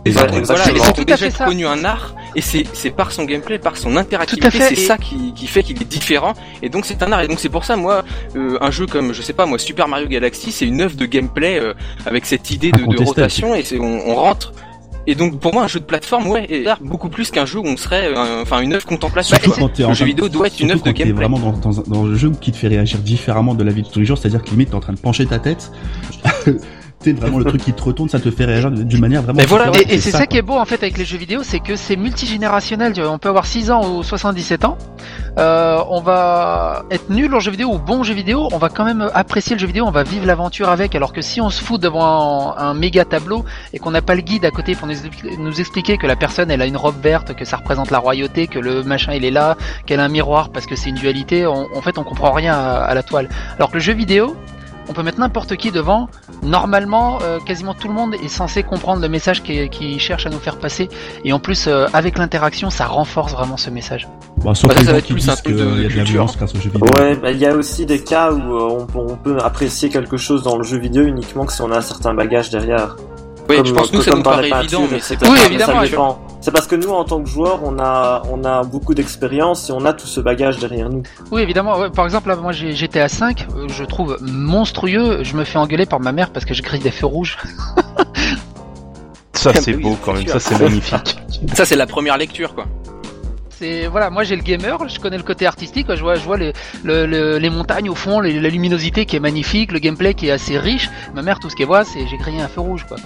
[0.05, 3.59] Les autres, voilà, les ont déjà connu un art et c'est c'est par son gameplay,
[3.59, 7.11] par son interactivité, c'est ça qui, qui fait qu'il est différent et donc c'est un
[7.11, 8.03] art et donc c'est pour ça moi
[8.35, 11.05] euh, un jeu comme je sais pas moi Super Mario Galaxy c'est une œuvre de
[11.05, 11.73] gameplay euh,
[12.05, 14.53] avec cette idée de, de rotation et c'est on, on rentre
[15.07, 17.65] et donc pour moi un jeu de plateforme ouais est beaucoup plus qu'un jeu où
[17.65, 19.37] on serait euh, enfin une œuvre contemplative.
[19.79, 21.13] le jeu vidéo doit être une œuvre de gameplay.
[21.13, 23.87] vraiment dans, dans, dans, le jeu qui te fait réagir différemment de la vie de
[23.87, 25.71] tous les jours, c'est-à-dire que limite t'es en train de pencher ta tête
[27.03, 29.41] c'est vraiment le truc qui te retourne, ça te fait réagir d'une manière vraiment.
[29.47, 31.75] voilà, et, c'est ça, qui est beau en fait avec les jeux vidéo, c'est que
[31.75, 32.93] c'est multigénérationnel.
[33.05, 34.77] On peut avoir 6 ans ou 77 ans,
[35.37, 38.85] euh, on va être nul en jeu vidéo ou bon jeu vidéo, on va quand
[38.85, 40.95] même apprécier le jeu vidéo, on va vivre l'aventure avec.
[40.95, 44.21] Alors que si on se fout devant un, méga tableau et qu'on n'a pas le
[44.21, 47.45] guide à côté pour nous, expliquer que la personne elle a une robe verte, que
[47.45, 50.65] ça représente la royauté, que le machin il est là, qu'elle a un miroir parce
[50.65, 53.29] que c'est une dualité, en fait on comprend rien à la toile.
[53.57, 54.35] Alors que le jeu vidéo,
[54.89, 56.09] on peut mettre n'importe qui devant.
[56.43, 60.29] Normalement, euh, quasiment tout le monde est censé comprendre le message qu'il qui cherche à
[60.29, 60.89] nous faire passer.
[61.23, 64.07] Et en plus, euh, avec l'interaction, ça renforce vraiment ce message.
[64.43, 66.37] Bah, sauf bah, ça, va être plus un truc de, y a de la violence
[66.37, 66.87] grâce au jeu vidéo.
[66.97, 70.43] Ouais, bah, il y a aussi des cas où euh, on, peut apprécier quelque chose
[70.43, 72.95] dans le jeu vidéo uniquement que si on a un certain bagage derrière.
[73.49, 76.19] Oui, je pense que nous ça nous paraît évident, mais c'est oui, évidemment.
[76.41, 79.73] C'est parce que nous, en tant que joueurs, on a, on a beaucoup d'expérience et
[79.73, 81.03] on a tout ce bagage derrière nous.
[81.31, 81.89] Oui, évidemment.
[81.91, 85.23] par exemple, là, moi, j'étais à 5, je trouve monstrueux.
[85.23, 87.37] Je me fais engueuler par ma mère parce que je grille des feux rouges.
[89.33, 90.27] ça, c'est beau quand même.
[90.27, 91.17] Ça, c'est magnifique.
[91.55, 92.65] Ça, c'est la première lecture, quoi
[93.89, 96.53] voilà, moi j'ai le gamer, je connais le côté artistique, je vois, je vois les,
[96.83, 100.89] les montagnes au fond, la luminosité qui est magnifique, le gameplay qui est assez riche.
[101.13, 102.97] Ma mère, tout ce qu'elle voit, c'est j'ai grillé un feu rouge, quoi.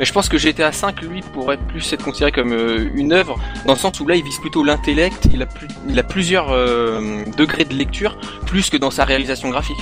[0.00, 3.38] Mais je pense que GTA 5, lui, pourrait plus être considéré comme euh, une œuvre,
[3.66, 5.46] dans le sens où là, il vise plutôt l'intellect, il a,
[5.86, 9.76] il a plusieurs euh, degrés de lecture, plus que dans sa réalisation graphique.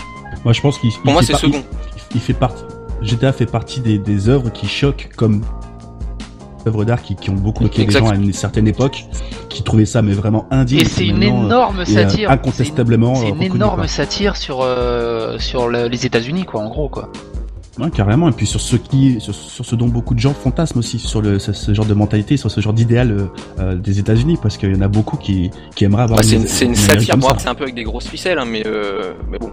[0.44, 0.90] Moi, je pense qu'il.
[1.04, 1.62] Pour moi, c'est second.
[2.16, 2.64] Il, fait partie.
[3.00, 5.44] GTA fait partie des, des œuvres qui choquent comme
[6.66, 9.04] œuvres d'art qui, qui, ont beaucoup choqué les gens à une certaine époque
[9.48, 10.80] qui trouvaient ça mais vraiment indigne.
[10.80, 12.30] Et c'est une énorme euh, satire.
[12.30, 13.14] incontestablement.
[13.14, 17.08] C'est une, énorme satire sur euh, sur les États-Unis quoi, en gros quoi.
[17.78, 18.28] Ouais, carrément.
[18.28, 21.38] Et puis sur ce qui, sur, ce dont beaucoup de gens fantasment aussi, sur le,
[21.38, 24.82] ce, genre de mentalité, sur ce genre d'idéal euh, des États-Unis, parce qu'il y en
[24.82, 26.18] a beaucoup qui, qui aimeraient avoir.
[26.18, 27.16] Bah, c'est une, une, satire.
[27.16, 28.64] Bon, c'est un peu avec des grosses ficelles, hein, mais
[29.30, 29.52] mais bon.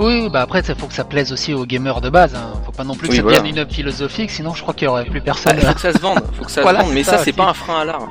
[0.00, 2.34] Oui, bah après, il faut que ça plaise aussi aux gamers de base.
[2.34, 2.54] Hein.
[2.64, 4.88] Faut pas non plus que ça devienne une œuvre philosophique, sinon je crois qu'il y
[4.88, 5.58] aurait plus personne.
[5.58, 6.94] Il faut que ça se vende, faut que ça se vende.
[6.94, 8.08] Mais ça, c'est pas un frein à l'art.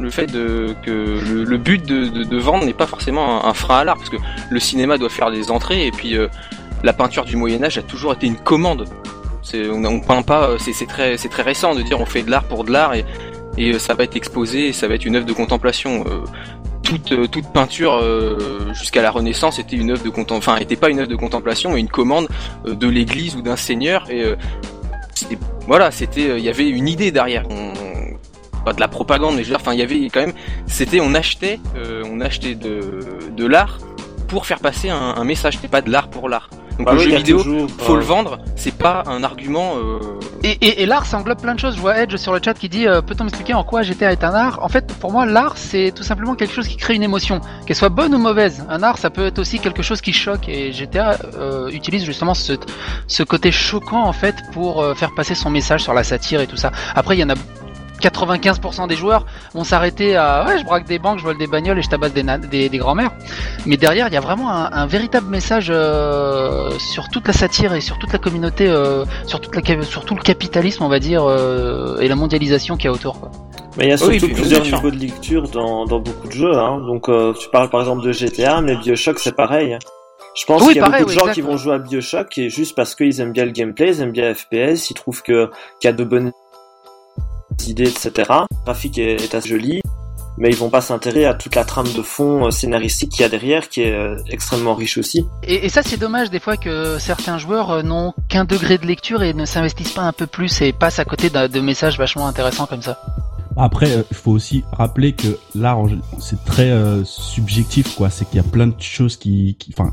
[0.00, 0.90] Le fait de que
[1.46, 4.16] le, but de, de, vendre n'est pas forcément un, frein à l'art, parce que
[4.48, 6.28] le cinéma doit faire des entrées, et puis euh,
[6.82, 8.86] la peinture du Moyen Âge a toujours été une commande.
[9.54, 12.72] On, peint pas, c'est, très, très récent de dire on fait de l'art pour de
[12.72, 13.04] l'art et,
[13.58, 16.04] euh, ça va être exposé, et ça va être une œuvre de contemplation.
[16.06, 16.24] Euh,
[16.82, 21.00] toute, euh, peinture euh, jusqu'à la Renaissance était une œuvre de enfin était pas une
[21.00, 22.28] œuvre de contemplation mais une commande
[22.66, 24.24] euh, de l'Église ou d'un seigneur et
[25.66, 27.44] voilà c'était il y avait une idée derrière
[28.64, 29.72] pas de la propagande mais je enfin
[30.66, 31.58] c'était on achetait
[32.54, 33.78] de l'art
[34.28, 36.98] pour faire passer un, un message c'était pas de l'art pour l'art donc bah le
[36.98, 39.74] jeu vidéo, faut le vendre, c'est pas un argument.
[39.76, 39.98] Euh...
[40.42, 41.76] Et, et, et l'art, ça englobe plein de choses.
[41.76, 44.24] Je vois Edge sur le chat qui dit euh, Peut-on m'expliquer en quoi GTA est
[44.24, 44.58] un art?
[44.62, 47.76] En fait, pour moi, l'art, c'est tout simplement quelque chose qui crée une émotion, qu'elle
[47.76, 48.64] soit bonne ou mauvaise.
[48.68, 50.48] Un art, ça peut être aussi quelque chose qui choque.
[50.48, 52.54] Et GTA euh, utilise justement ce,
[53.06, 56.46] ce côté choquant en fait pour euh, faire passer son message sur la satire et
[56.46, 56.72] tout ça.
[56.94, 57.34] Après, il y en a
[58.02, 61.78] 95% des joueurs vont s'arrêter à ouais je braque des banques, je vole des bagnoles
[61.78, 63.12] et je tabasse des, des, des grands-mères.
[63.66, 67.80] Mais derrière il y a vraiment un, véritable message euh, sur toute la satire et
[67.80, 71.24] sur toute la communauté, euh, sur, toute la, sur tout le capitalisme on va dire
[71.24, 73.20] euh, et la mondialisation qu'il y a autour.
[73.20, 73.30] Quoi.
[73.76, 76.58] Mais il y a surtout plusieurs niveaux de lecture dans, dans beaucoup de jeux.
[76.58, 76.80] Hein.
[76.86, 79.78] Donc tu parles par exemple de GTA, mais Bioshock c'est pareil.
[80.34, 82.74] Je pense qu'il y a beaucoup de gens qui vont jouer à Bioshock et juste
[82.74, 85.92] parce qu'ils aiment bien le gameplay, ils aiment bien FPS, ils trouvent que qu'il y
[85.92, 86.32] a de bonnes
[87.68, 88.12] idées, etc.
[88.28, 89.80] Le graphique est, assez joli,
[90.38, 93.24] mais ils vont pas s'intéresser à toute la trame de fond euh, scénaristique qu'il y
[93.24, 95.26] a derrière, qui est euh, extrêmement riche aussi.
[95.42, 99.22] Et, ça, c'est dommage des fois que certains joueurs euh, n'ont qu'un degré de lecture
[99.22, 102.66] et ne s'investissent pas un peu plus et passent à côté de messages vachement intéressants
[102.66, 102.98] comme ça.
[103.56, 105.78] Après, il euh, faut aussi rappeler que l'art,
[106.18, 108.10] c'est très euh, subjectif, quoi.
[108.10, 109.92] C'est qu'il y a plein de choses qui, enfin,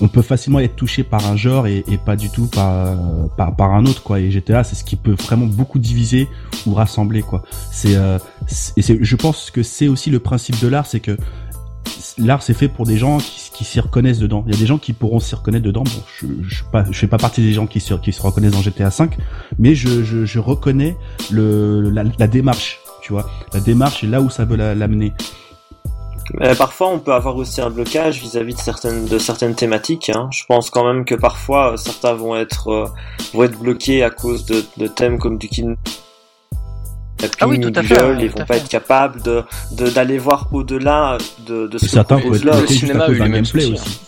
[0.00, 2.96] on peut facilement être touché par un genre et, et pas du tout par,
[3.36, 4.20] par, par un autre, quoi.
[4.20, 6.28] Et GTA, c'est ce qui peut vraiment beaucoup diviser
[6.66, 7.42] ou rassembler, quoi.
[7.70, 8.18] C'est, euh,
[8.76, 11.16] et je pense que c'est aussi le principe de l'art, c'est que
[12.18, 14.44] l'art c'est fait pour des gens qui, s'y reconnaissent dedans.
[14.46, 15.84] Il y a des gens qui pourront s'y reconnaître dedans.
[16.18, 19.16] Je, je, pas, je fais pas partie des gens qui se, reconnaissent dans GTA 5,
[19.58, 20.96] mais je, reconnais
[21.30, 25.12] la, démarche, tu vois, la démarche et là où ça veut l'amener.
[26.34, 30.10] Mais parfois, on peut avoir aussi un blocage vis-à-vis de certaines thématiques.
[30.10, 30.28] Hein.
[30.32, 32.68] Je pense quand même que parfois certains vont être
[33.34, 35.76] euh, bloqués à cause de, thèmes comme du kin
[37.40, 41.66] ah oui, tout à fait, ils vont pas être capables de d'aller voir au-delà de,
[41.66, 42.60] de ce certains que là.
[42.60, 43.72] Le cinéma a eu les mêmes soucis.
[43.72, 44.00] Aussi.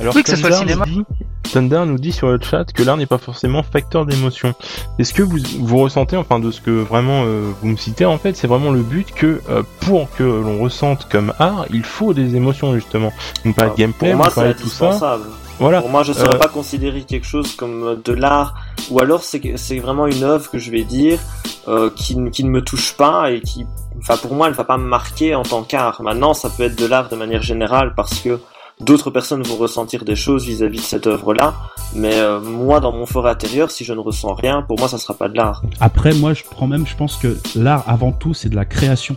[0.00, 0.84] Alors, oui, que ce soit le cinéma.
[0.86, 1.04] Dit,
[1.52, 4.54] Thunder nous dit sur le chat que l'art n'est pas forcément facteur d'émotion.
[4.98, 8.18] Est-ce que vous, vous ressentez, enfin de ce que vraiment euh, vous me citez, en
[8.18, 12.14] fait, c'est vraiment le but que euh, pour que l'on ressente comme art, il faut
[12.14, 13.12] des émotions justement.
[13.44, 15.18] Donc pas de gameplay, pour moi, c'est tout ça.
[15.58, 15.80] Voilà.
[15.80, 16.38] Pour moi, je ne saurais euh...
[16.38, 18.54] pas considérer quelque chose comme de l'art,
[18.90, 21.18] ou alors c'est vraiment une œuvre que je vais dire
[21.66, 23.66] euh, qui, qui ne me touche pas et qui,
[23.98, 26.00] enfin pour moi, elle va pas me marquer en tant qu'art.
[26.02, 28.40] Maintenant, ça peut être de l'art de manière générale parce que
[28.80, 31.54] d'autres personnes vont ressentir des choses vis-à-vis de cette œuvre-là,
[31.94, 34.98] mais euh, moi, dans mon fort intérieur, si je ne ressens rien, pour moi, ça
[34.98, 35.62] sera pas de l'art.
[35.80, 39.16] Après, moi, je prends même, je pense que l'art, avant tout, c'est de la création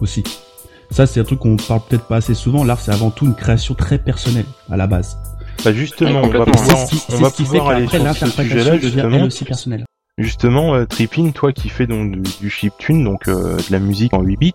[0.00, 0.22] aussi.
[0.90, 2.64] Ça, c'est un truc qu'on parle peut-être pas assez souvent.
[2.64, 5.16] L'art, c'est avant tout une création très personnelle à la base.
[5.64, 9.22] Bah justement, on va pouvoir, on va pouvoir aller sur ce sujet-là justement.
[9.22, 9.44] aussi.
[10.18, 14.20] Justement, euh, Trippin, toi qui fais donc du, chiptune, donc euh, de la musique en
[14.20, 14.52] 8 bits,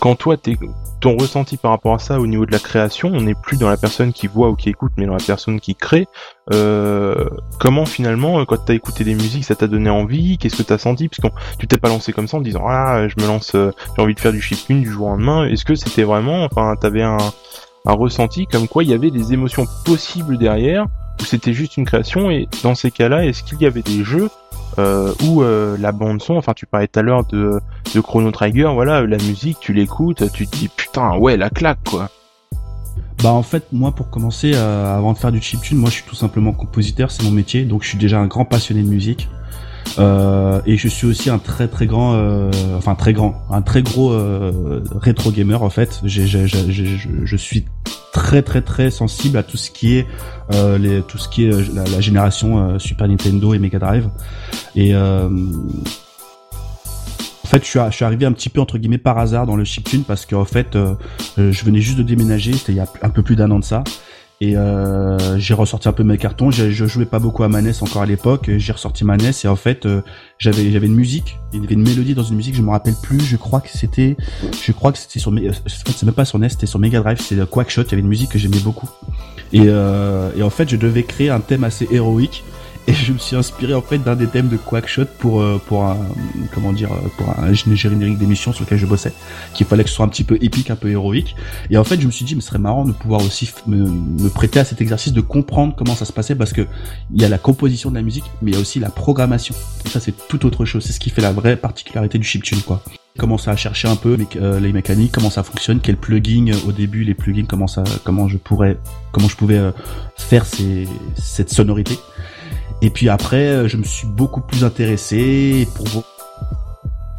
[0.00, 0.56] quand toi t'es
[1.00, 3.68] ton ressenti par rapport à ça au niveau de la création, on n'est plus dans
[3.68, 6.08] la personne qui voit ou qui écoute, mais dans la personne qui crée.
[6.52, 7.28] Euh,
[7.60, 10.38] comment finalement, quand t'as écouté des musiques, ça t'a donné envie?
[10.38, 11.08] Qu'est-ce que t'as senti?
[11.08, 14.02] Parce que tu t'es pas lancé comme ça en disant ah je me lance, j'ai
[14.02, 15.46] envie de faire du chiptune du jour au lendemain.
[15.46, 17.18] Est-ce que c'était vraiment, enfin t'avais un,
[17.86, 20.86] un ressenti comme quoi il y avait des émotions possibles derrière
[21.20, 24.28] ou c'était juste une création et dans ces cas-là, est-ce qu'il y avait des jeux
[24.78, 27.60] euh, où euh, la bande son, enfin tu parlais tout à l'heure de,
[28.02, 32.10] Chrono Trigger, voilà, la musique, tu l'écoutes, tu te dis putain, ouais, la claque quoi.
[33.22, 36.04] Bah en fait moi pour commencer euh, avant de faire du chiptune moi je suis
[36.04, 39.30] tout simplement compositeur c'est mon métier donc je suis déjà un grand passionné de musique
[39.98, 43.82] euh, et je suis aussi un très très grand, euh, enfin très grand, un très
[43.82, 46.00] gros euh, rétro gamer en fait.
[46.04, 47.66] Je suis
[48.12, 50.06] très très très sensible à tout ce qui est
[50.52, 54.08] euh, les, tout ce qui est la, la génération Super Nintendo et Mega Drive.
[54.74, 55.30] Et en
[57.48, 60.26] fait, je suis, arrivé un petit peu entre guillemets par hasard dans le chiptune parce
[60.26, 60.76] qu'en fait,
[61.36, 63.64] je venais juste de déménager, c'était il y a un peu plus d'un an de
[63.64, 63.84] ça,
[64.40, 66.50] et euh, j'ai ressorti un peu mes cartons.
[66.50, 68.50] Je, je jouais pas beaucoup à ma NES encore à l'époque.
[68.56, 70.02] J'ai ressorti ma NES et en fait euh,
[70.38, 72.54] j'avais j'avais une musique, il y avait une mélodie dans une musique.
[72.54, 73.20] Je me rappelle plus.
[73.20, 74.16] Je crois que c'était,
[74.62, 77.00] je crois que c'était sur, en fait c'est même pas sur NES, c'était sur Mega
[77.00, 77.18] Drive.
[77.20, 77.82] C'est Quackshot.
[77.84, 78.90] Il y avait une musique que j'aimais beaucoup.
[79.54, 82.44] Et, euh, et en fait je devais créer un thème assez héroïque
[82.88, 85.84] et je me suis inspiré en fait d'un des thèmes de Quackshot pour euh, pour
[85.84, 85.98] un
[86.54, 89.12] comment dire euh, pour un générique d'émission sur lequel je bossais
[89.54, 91.34] qu'il fallait que ce soit un petit peu épique un peu héroïque.
[91.70, 93.86] Et en fait je me suis dit mais ce serait marrant de pouvoir aussi me,
[93.86, 96.66] me prêter à cet exercice de comprendre comment ça se passait parce que
[97.12, 99.54] il y a la composition de la musique mais il y a aussi la programmation.
[99.86, 100.84] Ça c'est tout autre chose.
[100.84, 102.82] C'est ce qui fait la vraie particularité du chiptune quoi.
[103.18, 107.02] Commencer à chercher un peu euh, les mécaniques, comment ça fonctionne, quel plugin au début,
[107.02, 108.76] les plugins, comment ça, comment je pourrais,
[109.10, 109.58] comment je pouvais
[110.18, 111.98] faire ces, cette sonorité.
[112.82, 116.04] Et puis après, euh, je me suis beaucoup plus intéressé pour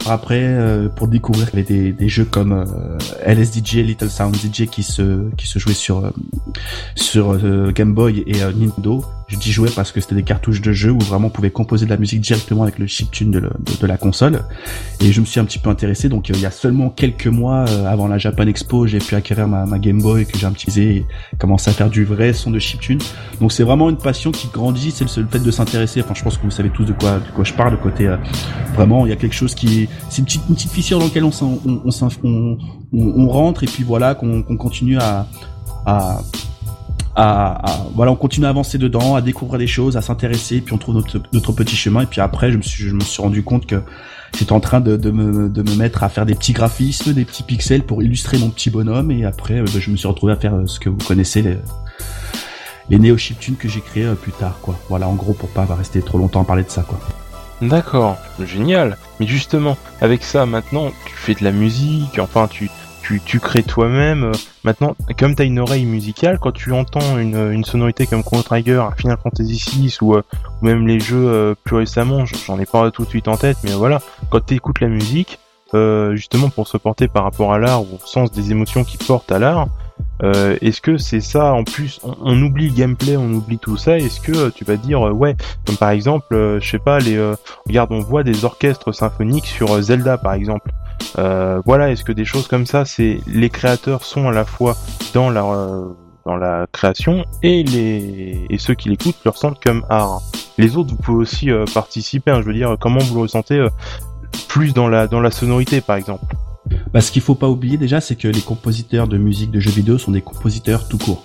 [0.06, 4.68] après euh, pour découvrir qu'il y avait des, jeux comme euh, LSDJ, Little Sound DJ
[4.68, 6.12] qui se qui se jouaient sur
[7.74, 9.04] Game Boy et Nintendo.
[9.28, 11.86] Je dis jouer parce que c'était des cartouches de jeu où vraiment on pouvait composer
[11.86, 14.44] de la musique directement avec le chiptune de, de, la console.
[15.02, 16.08] Et je me suis un petit peu intéressé.
[16.08, 19.66] Donc il y a seulement quelques mois avant la Japan Expo, j'ai pu acquérir ma,
[19.66, 21.06] ma Game Boy que j'ai petit et
[21.40, 23.00] commencer à faire du vrai son de chiptune.
[23.42, 24.92] Donc c'est vraiment une passion qui grandit.
[24.92, 26.02] C'est le, le, fait de s'intéresser.
[26.02, 27.78] Enfin, je pense que vous savez tous de quoi de quoi je parle.
[27.82, 28.10] Côté
[28.76, 31.26] vraiment, il y a quelque chose qui c'est une petite, une petite fissure dans laquelle
[31.26, 31.92] on, on,
[32.24, 32.58] on,
[32.94, 35.28] on rentre et puis voilà qu'on continue à,
[35.86, 36.22] à,
[37.20, 40.78] à, voilà, on continue à avancer dedans, à découvrir des choses, à s'intéresser, puis on
[40.78, 42.02] trouve notre, notre petit chemin.
[42.02, 43.82] Et puis après, je me suis, je me suis rendu compte que
[44.38, 47.26] j'étais en train de, de, me, de me mettre à faire des petits graphismes, des
[47.26, 49.10] petits pixels pour illustrer mon petit bonhomme.
[49.10, 51.58] Et après, euh, je me suis retrouvé à faire euh, ce que vous connaissez, les,
[52.92, 54.78] les néo que j'ai créés euh, plus tard, quoi.
[54.88, 57.00] Voilà, en gros, pour pas rester trop longtemps à parler de ça, quoi.
[57.64, 58.98] D'accord, génial.
[59.20, 62.70] Mais justement, avec ça, maintenant, tu fais de la musique, enfin, tu,
[63.26, 64.26] tu, crées toi-même.
[64.26, 64.32] Euh,
[64.64, 68.86] maintenant, comme tu as une oreille musicale, quand tu entends une, sonorité comme Chrono Trigger,
[68.98, 70.24] Final Fantasy VI ou, euh,
[70.62, 73.58] ou même les jeux euh, plus récemment, j'en ai pas tout de suite en tête,
[73.64, 75.40] mais voilà, quand tu écoutes la musique,
[76.14, 79.32] justement pour se porter par rapport à l'art ou au sens des émotions qui portent
[79.34, 79.68] à l'art.
[80.24, 83.98] Est-ce que c'est ça en plus on, oublie le gameplay, on oublie tout ça.
[83.98, 87.20] Est-ce que tu vas dire ouais, comme par exemple, je sais pas, les
[87.68, 90.72] regarde, on voit des orchestres symphoniques sur Zelda par exemple.
[91.16, 94.76] Voilà, est-ce que des choses comme ça, c'est les créateurs sont à la fois
[95.14, 95.96] dans leur
[96.28, 100.22] dans la création et les et ceux qui l'écoutent le ressentent comme art.
[100.58, 102.32] Les autres, vous pouvez aussi euh, participer.
[102.32, 103.70] Hein, je veux dire, comment vous le ressentez euh,
[104.50, 106.36] plus dans la dans la sonorité, par exemple.
[106.94, 109.72] Bah, ce qu'il faut pas oublier déjà, c'est que les compositeurs de musique de jeux
[109.72, 111.24] vidéo sont des compositeurs tout court.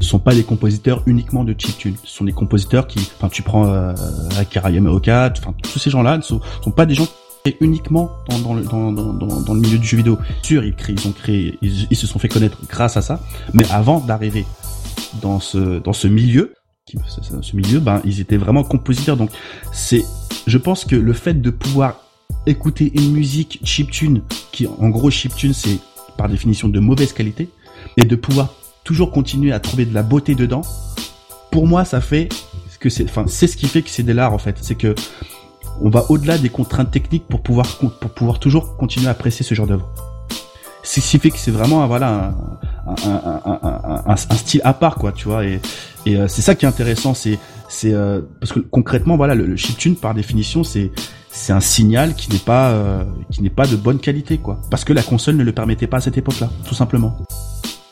[0.00, 1.94] Ce sont pas des compositeurs uniquement de chiptune.
[2.02, 3.92] Ce sont des compositeurs qui, enfin, tu prends euh,
[4.38, 6.40] Akira Yamaoka, enfin, tous ces gens-là ne sont
[6.74, 7.06] pas des gens
[7.46, 8.10] qui uniquement
[8.42, 10.18] dans, le, milieu du jeu vidéo.
[10.42, 13.20] Sûr, ils, créent, ils ont créé, ils, se sont fait connaître grâce à ça.
[13.52, 14.46] Mais avant d'arriver
[15.20, 16.54] dans ce milieu,
[17.80, 19.18] ben ils étaient vraiment compositeurs.
[19.18, 19.28] Donc
[19.74, 20.06] c'est,
[20.46, 22.00] je pense que le fait de pouvoir
[22.46, 25.80] écouter une musique chiptune, qui en gros chiptune c'est
[26.16, 27.50] par définition de mauvaise qualité,
[27.98, 28.54] et de pouvoir
[28.84, 30.62] toujours continuer à trouver de la beauté dedans,
[31.50, 32.30] pour moi ça fait
[32.84, 34.94] que c'est, enfin c'est ce qui fait que c'est de l'art en fait, c'est que
[35.80, 39.54] on va au-delà des contraintes techniques pour pouvoir pour pouvoir toujours continuer à apprécier ce
[39.54, 39.88] genre d'œuvre.
[40.82, 42.34] C'est ce qui fait que c'est vraiment voilà
[42.86, 45.60] un, style à part quoi, tu vois et
[46.06, 49.56] et euh, c'est ça qui est intéressant, c'est c'est euh, parce que concrètement voilà le,
[49.56, 50.92] chiptune par définition c'est
[51.30, 54.84] c'est un signal qui n'est pas euh, qui n'est pas de bonne qualité quoi parce
[54.84, 57.16] que la console ne le permettait pas à cette époque-là tout simplement.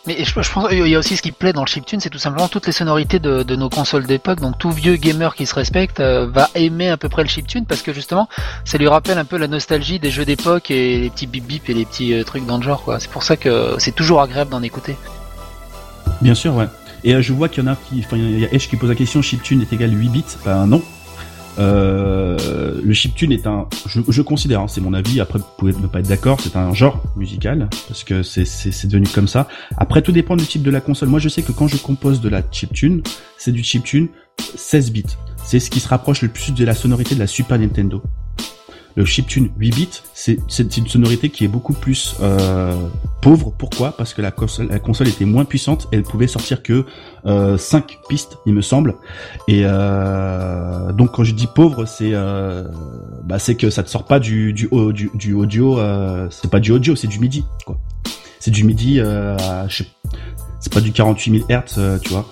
[0.07, 2.19] Mais je, pense qu'il y a aussi ce qui plaît dans le chiptune, c'est tout
[2.19, 4.41] simplement toutes les sonorités de, nos consoles d'époque.
[4.41, 7.67] Donc tout vieux gamer qui se respecte euh, va aimer à peu près le chiptune
[7.67, 8.29] parce que justement,
[8.65, 11.71] ça lui rappelle un peu la nostalgie des jeux d'époque et les petits bip bip
[11.71, 12.97] et les petits euh, trucs dans le genre.
[12.99, 14.97] C'est pour ça que c'est toujours agréable d'en écouter.
[16.21, 16.67] Bien sûr, ouais.
[17.05, 18.89] Et euh, je vois qu'il y en a qui, enfin, il y a qui pose
[18.89, 20.25] la question, chiptune est égal 8 bits?
[20.45, 20.83] Ben non,
[21.59, 25.21] euh, le chiptune est un, je, considère, hein, c'est mon avis.
[25.21, 28.87] Après, vous pouvez ne pas être d'accord, c'est un genre musical parce que c'est c'est
[28.87, 29.49] devenu comme ça.
[29.77, 31.09] Après, tout dépend du type de la console.
[31.09, 33.03] Moi, je sais que quand je compose de la chiptune,
[33.37, 34.09] c'est du chiptune
[34.57, 35.05] 16 bits.
[35.45, 38.03] C'est ce qui se rapproche le plus de la sonorité de la Super Nintendo.
[38.97, 42.77] Le chiptune 8 bits, c'est une sonorité qui est beaucoup plus euh,
[43.23, 43.53] pauvre.
[43.57, 43.93] Pourquoi?
[43.97, 45.89] Parce que la console, était moins puissante.
[45.93, 46.85] Elle pouvait sortir que
[47.25, 48.97] euh, 5 pistes, il me semble.
[49.49, 52.65] Et euh, donc quand je dis pauvre, c'est euh,
[53.25, 54.69] bah, c'est que ça ne sort pas du du,
[55.15, 55.79] du, audio.
[56.31, 57.45] C'est pas du audio, c'est du MIDI.
[58.41, 59.01] C'est du MIDI.
[59.01, 59.37] Euh,
[60.61, 62.27] c'est pas du 48 000 Hz, tu vois.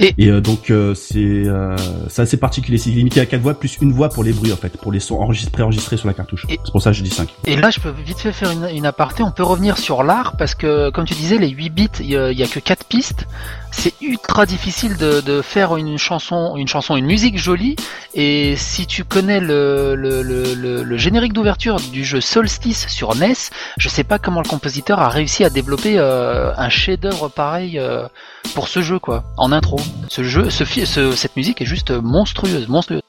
[0.00, 1.76] Et, euh, donc euh, c'est euh,
[2.08, 4.56] c'est assez particulier, c'est limité à 4 voix plus une voix pour les bruits en
[4.56, 6.46] fait, pour les sons enregistrés préenregistrés sur la cartouche.
[6.48, 7.28] C'est pour ça que je dis 5.
[7.46, 10.36] Et là je peux vite fait faire une, une aparté, on peut revenir sur l'art
[10.36, 13.26] parce que comme tu disais les 8 bits, il y, a que 4 pistes
[13.70, 17.76] c'est ultra difficile de, de, faire une chanson, une chanson, une musique jolie.
[18.14, 23.34] Et si tu connais le, le, le, générique d'ouverture du jeu Solstice sur NES,
[23.78, 28.08] je sais pas comment le compositeur a réussi à développer euh, un chef-d'œuvre pareil euh,
[28.54, 29.78] pour ce jeu, quoi, en intro.
[30.08, 33.02] Ce jeu, ce, ce, cette musique est juste monstrueuse, monstrueuse.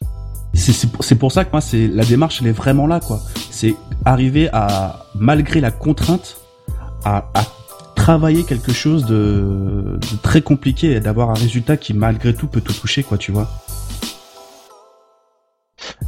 [0.53, 3.19] C'est pour ça que moi, c'est la démarche, elle est vraiment là, quoi.
[3.51, 6.37] C'est arriver à, malgré la contrainte,
[7.05, 7.23] à
[7.99, 12.73] travailler quelque chose de, très compliqué et d'avoir un résultat qui malgré tout peut tout
[12.73, 13.49] toucher quoi tu vois.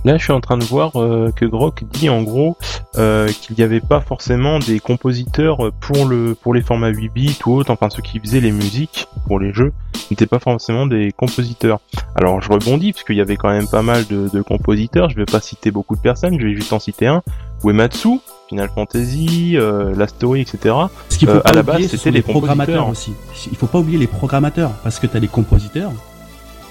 [0.05, 2.57] Là, je suis en train de voir euh, que Grok dit en gros
[2.97, 7.39] euh, qu'il n'y avait pas forcément des compositeurs pour le pour les formats 8 bits
[7.45, 9.73] ou autres, enfin ceux qui faisaient les musiques pour les jeux
[10.09, 11.79] n'étaient pas forcément des compositeurs.
[12.15, 15.09] Alors je rebondis parce qu'il y avait quand même pas mal de, de compositeurs.
[15.09, 17.21] Je vais pas citer beaucoup de personnes, je vais juste en citer un.
[17.63, 20.75] Uematsu, Final Fantasy, euh, la story, etc.
[21.09, 23.13] Ce qu'il faut euh, à la base, c'était les programmateurs aussi.
[23.51, 25.91] Il faut pas oublier les programmateurs parce que tu as les compositeurs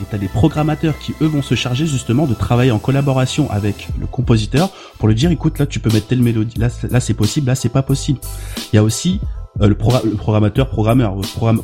[0.01, 3.51] et tu as des programmateurs qui eux vont se charger justement de travailler en collaboration
[3.51, 7.01] avec le compositeur pour lui dire écoute là tu peux mettre telle mélodie là là
[7.01, 8.19] c'est possible là c'est pas possible.
[8.73, 9.21] Il y a aussi
[9.61, 11.17] euh, le, programmateur programmeur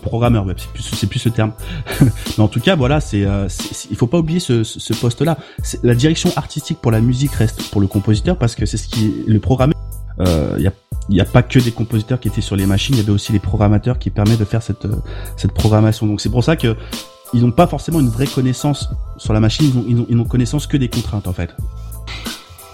[0.02, 1.52] programmeur web c'est plus plus ce terme
[2.00, 3.48] mais en tout cas voilà c'est euh,
[3.90, 5.38] il faut pas oublier ce, ce poste là
[5.82, 9.06] la direction artistique pour la musique reste pour le compositeur parce que c'est ce qui
[9.06, 9.76] est le programmeur
[10.18, 10.72] il euh, y a
[11.08, 13.12] il n'y a pas que des compositeurs qui étaient sur les machines, il y avait
[13.12, 14.96] aussi les programmateurs qui permettent de faire cette, euh,
[15.36, 16.06] cette programmation.
[16.06, 16.76] Donc c'est pour ça que
[17.32, 20.66] ils n'ont pas forcément une vraie connaissance sur la machine, ils n'ont ils ont, connaissance
[20.66, 21.54] que des contraintes en fait.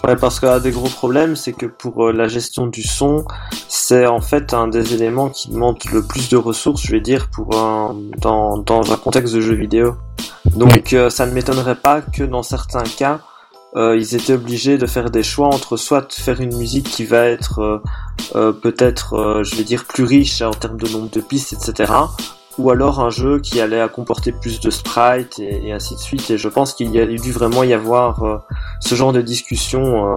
[0.05, 3.25] Ouais, parce qu'un des gros problèmes, c'est que pour euh, la gestion du son,
[3.69, 7.29] c'est en fait un des éléments qui demande le plus de ressources, je vais dire,
[7.29, 9.95] pour un, dans, dans un contexte de jeu vidéo.
[10.57, 13.21] Donc ça ne m'étonnerait pas que dans certains cas,
[13.75, 17.25] euh, ils étaient obligés de faire des choix entre soit faire une musique qui va
[17.25, 17.79] être euh,
[18.35, 21.91] euh, peut-être, je vais dire, plus riche en termes de nombre de pistes, etc.
[22.59, 26.31] Ou alors un jeu qui allait comporter plus de sprites et, ainsi de suite.
[26.31, 28.43] Et je pense qu'il y a dû vraiment y avoir
[28.81, 30.17] ce genre de discussion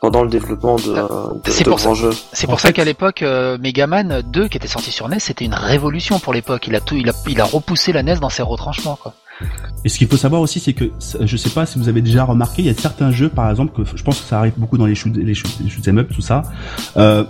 [0.00, 2.12] pendant le développement de, de, C'est de pour grands jeux.
[2.32, 5.18] C'est En pour ça fait- qu'à l'époque, euh, Megaman 2, qui était sorti sur NES,
[5.18, 6.66] c'était une révolution pour l'époque.
[6.68, 9.14] Il a tout, il a, il a repoussé la NES dans ses retranchements, quoi.
[9.84, 12.24] Et ce qu'il faut savoir aussi, c'est que je sais pas si vous avez déjà
[12.24, 14.78] remarqué, il y a certains jeux, par exemple, que je pense que ça arrive beaucoup
[14.78, 16.42] dans les shoot, les shoot, les shoot 'em up, tout ça.
[16.96, 17.22] Euh,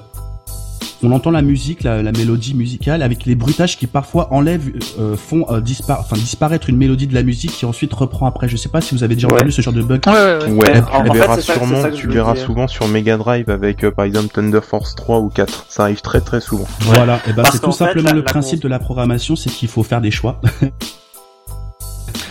[1.02, 5.16] on entend la musique, la, la mélodie musicale, avec les bruitages qui parfois enlèvent, euh,
[5.16, 8.48] font euh, dispara- enfin, disparaître une mélodie de la musique qui ensuite reprend après.
[8.48, 9.34] Je sais pas si vous avez déjà Ouais.
[9.34, 10.00] entendu ce genre de bug.
[10.06, 10.50] Ouais, ouais, ouais.
[10.52, 13.48] Ouais, en- tu en le fait, verras sûrement, ça tu verras souvent sur Mega Drive
[13.48, 15.66] avec euh, par exemple Thunder Force 3 ou 4.
[15.68, 16.66] Ça arrive très très souvent.
[16.80, 19.36] Voilà, et ben Parce c'est tout fait, simplement la- le la principe de la programmation,
[19.36, 20.40] c'est qu'il faut faire des choix.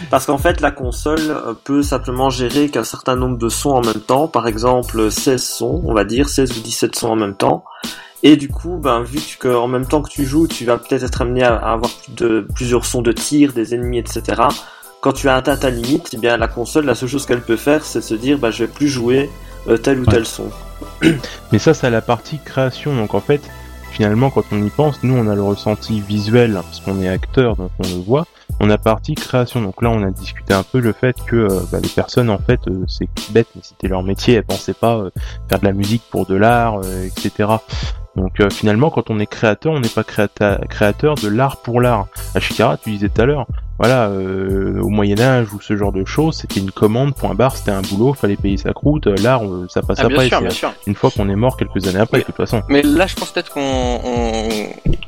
[0.09, 3.81] Parce qu'en fait, la console euh, peut simplement gérer qu'un certain nombre de sons en
[3.81, 7.35] même temps, par exemple 16 sons, on va dire 16 ou 17 sons en même
[7.35, 7.63] temps.
[8.23, 11.03] Et du coup, ben, vu que en même temps que tu joues, tu vas peut-être
[11.03, 14.43] être amené à, avoir plus de, plusieurs sons de tir, des ennemis, etc.
[15.01, 17.57] Quand tu as atteint ta limite, eh bien la console, la seule chose qu'elle peut
[17.57, 19.29] faire, c'est se dire, bah, je vais plus jouer
[19.67, 20.13] euh, tel ou Ouais.
[20.13, 20.49] tel son.
[21.51, 22.95] Mais ça, c'est la partie création.
[22.95, 23.41] Donc en fait,
[23.91, 27.55] finalement, quand on y pense, nous, on a le ressenti visuel parce qu'on est acteur,
[27.55, 28.25] donc on le voit.
[28.59, 29.61] On a partie création.
[29.61, 32.39] Donc là, on a discuté un peu le fait que euh, bah, les personnes, en
[32.39, 34.35] fait, euh, c'est bête, mais c'était leur métier.
[34.35, 35.11] Elles pensaient pas euh,
[35.49, 37.49] faire de la musique pour de l'art, etc.
[38.17, 41.79] Donc euh, finalement, quand on est créateur, on n'est pas créata- créateur de l'art pour
[41.81, 42.07] l'art.
[42.35, 43.45] Ashikara, tu disais tout à l'heure,
[43.79, 47.55] voilà, euh, au Moyen Âge ou ce genre de choses, c'était une commande, point barre,
[47.55, 49.05] c'était un boulot, fallait payer sa croûte.
[49.05, 50.27] Euh, L'art, euh, ça passe Ah, après.
[50.29, 50.73] sûr, sûr.
[50.87, 52.63] une fois qu'on est mort quelques années après, Mais- de toute façon.
[52.69, 53.61] Mais là, je pense peut-être qu'on
[54.03, 54.49] on,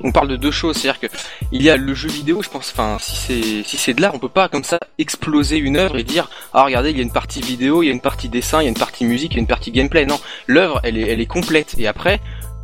[0.03, 0.77] on parle de deux choses.
[0.77, 1.07] C'est-à-dire que
[1.51, 2.43] il y a le jeu vidéo.
[2.43, 5.57] Je pense, enfin, si c'est si c'est de l'art, on peut pas comme ça exploser
[5.57, 7.93] une œuvre et dire ah regardez, il y a une partie vidéo, il y a
[7.93, 10.05] une partie dessin, il y a une partie musique, il y a une partie gameplay.
[10.05, 11.73] Non, l'œuvre, elle est elle est complète.
[11.79, 12.19] Et après.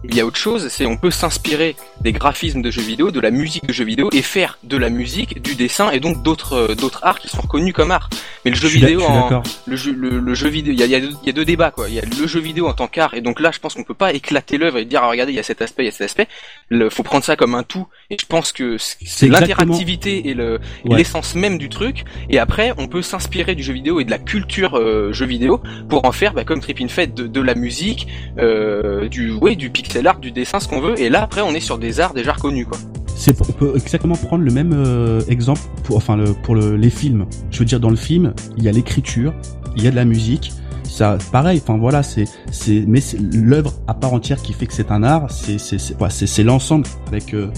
[0.09, 3.19] Il y a autre chose, c'est on peut s'inspirer des graphismes de jeux vidéo, de
[3.19, 6.53] la musique de jeux vidéo et faire de la musique, du dessin et donc d'autres
[6.53, 8.09] euh, d'autres arts qui sont reconnus comme art.
[8.43, 10.85] Mais le jeu Je vidéo en, le jeu, le, le jeu vidéo, il y a,
[10.85, 11.87] y, a deux- il y a deux débats quoi.
[11.89, 13.83] Il y a le jeu vidéo en tant qu'art et donc là, je pense qu'on
[13.83, 15.89] peut pas éclater l'œuvre et dire ah, regardez, il y a cet aspect, il y
[15.89, 16.27] a cet aspect.
[16.71, 17.87] Il faut prendre ça comme un tout.
[18.09, 20.97] Et je pense que c'est l'interactivité et le Ouais.
[20.97, 22.03] l'essence même du truc.
[22.29, 25.61] Et après, on peut s'inspirer du jeu vidéo et de la culture euh, jeu vidéo
[25.89, 29.69] pour en faire, bah, comme Trippin fait, de, de la musique, euh, du ouais, du
[29.69, 30.99] pixel art, du dessin, ce qu'on veut.
[30.99, 32.77] Et là, après, on est sur des arts déjà reconnus quoi.
[33.17, 36.89] C'est on peut exactement prendre le même euh, exemple pour enfin le, pour le, les
[36.89, 37.25] films.
[37.49, 39.33] Je veux dire dans le film, il y a l'écriture,
[39.77, 40.51] il y a de la musique.
[40.83, 44.73] Ça pareil, enfin voilà, c'est c'est mais c'est l'œuvre à part entière qui fait que
[44.73, 47.49] c'est un art, c'est c'est c'est c'est c'est l'ensemble avec euh,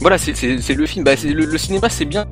[0.00, 1.04] Voilà, c'est c'est c'est le film.
[1.04, 2.26] Bah, c'est le, le cinéma, c'est bien.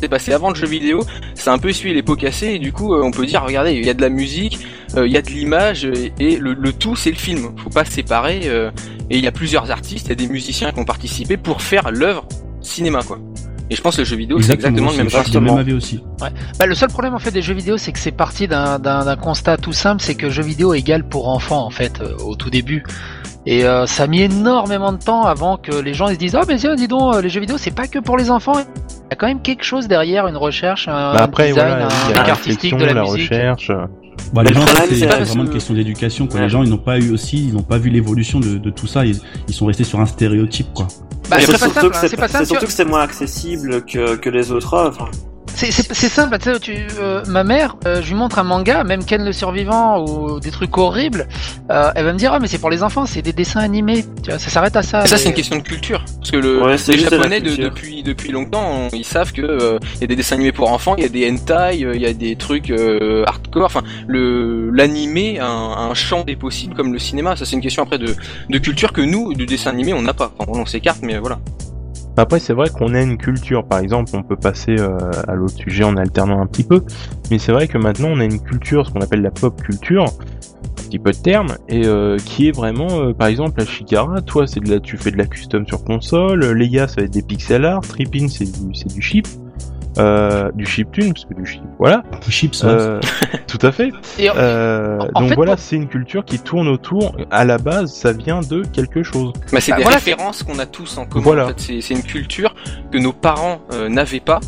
[0.00, 1.00] C'est passé avant le jeu vidéo.
[1.34, 3.72] C'est un peu essuyé les pots cassés et du coup, euh, on peut dire, regardez,
[3.72, 4.58] il y a de la musique,
[4.96, 5.88] euh, il y a de l'image
[6.18, 7.52] et le, le tout, c'est le film.
[7.62, 8.42] Faut pas se séparer.
[8.46, 8.70] euh,
[9.10, 11.62] et il y a plusieurs artistes, il y a des musiciens qui ont participé pour
[11.62, 12.26] faire l'œuvre
[12.60, 13.18] cinéma, quoi.
[13.70, 15.32] Et je pense que le jeu vidéo, c'est exactement le même je suis principe.
[15.40, 16.00] du même avis aussi.
[16.20, 19.04] Bah, le seul problème en fait des jeux vidéo, c'est que c'est parti d'un d'un-
[19.04, 22.36] d'un constat tout simple, c'est que jeux vidéo égale pour enfants en fait euh, au
[22.36, 22.84] tout début.
[23.46, 26.34] Et euh, ça a mis énormément de temps avant que les gens ils se disent
[26.34, 28.54] ah mais tiens dis donc euh, les jeux vidéo c'est pas que pour les enfants.
[28.58, 31.86] Il y a quand même quelque chose derrière, une recherche, un Bah après, design, voilà,
[31.86, 33.30] un il y a truc la artistique de la, la musique.
[33.30, 33.70] recherche.
[34.32, 36.26] Bon, les gens, c'est vraiment une question d'éducation.
[36.26, 36.36] Quoi.
[36.38, 36.42] Ouais.
[36.46, 38.88] Les gens, ils n'ont pas eu aussi, ils n'ont pas vu l'évolution de, de tout
[38.88, 39.04] ça.
[39.06, 40.88] Ils, ils sont restés sur un stéréotype, quoi.
[41.30, 44.50] Bah, c'est surtout simple, que hein, c'est surtout que c'est moins accessible que, que les
[44.50, 45.08] autres œuvres.
[45.56, 48.42] C'est c'est- c'est simple, tu sais, tu, euh, ma mère, euh, je lui montre un
[48.44, 51.26] manga, même Ken le survivant ou des trucs horribles,
[51.70, 54.04] euh, elle va me dire ah mais c'est pour les enfants, c'est des dessins animés,
[54.22, 55.04] tu vois, ça s'arrête à ça.
[55.04, 56.04] Et ça, c'est une question de culture.
[56.18, 59.78] Parce que le, Ouais, les Japonais, de- depuis, depuis longtemps, on- ils savent que euh,
[59.94, 62.02] il y a des dessins animés pour enfants, il y a des hentai, euh, il
[62.02, 63.64] y a des trucs euh, hardcore.
[63.64, 67.34] Enfin, le l'animé a un, un champ des possibles comme le cinéma.
[67.34, 68.14] Ça, c'est une question après de,
[68.50, 70.32] de culture que nous, du dessin animé, on n'a pas.
[70.38, 71.38] Enfin, on s'écarte, mais voilà.
[72.18, 73.66] Après, c'est vrai qu'on a une culture.
[73.66, 74.96] Par exemple, on peut passer euh,
[75.28, 76.82] à l'autre sujet en alternant un petit peu.
[77.30, 80.04] Mais c'est vrai que maintenant, on a une culture, ce qu'on appelle la pop culture,
[80.04, 84.22] un petit peu de terme, et euh, qui est vraiment, euh, par exemple, la Shikara,
[84.22, 86.52] toi, c'est de la, tu fais de la custom sur console.
[86.52, 87.82] Leia, ça va être des pixel art.
[87.82, 89.26] Trippin, c'est du, c'est du chip.
[89.98, 92.02] Euh, du chiptune, parce que du chip, voilà.
[92.28, 92.68] Chips, ouais.
[92.70, 93.00] Euh,
[93.46, 93.90] tout à fait.
[94.18, 97.16] Et en- Euh, en donc fait, voilà, c'est une culture qui tourne autour.
[97.30, 99.32] À la base, ça vient de quelque chose.
[99.52, 101.24] Bah, c'est Bah, des voilà, références qu'on a tous en commun.
[101.24, 101.44] Voilà.
[101.44, 102.54] En fait, c'est, une culture
[102.92, 104.40] que nos parents euh, n'avaient pas.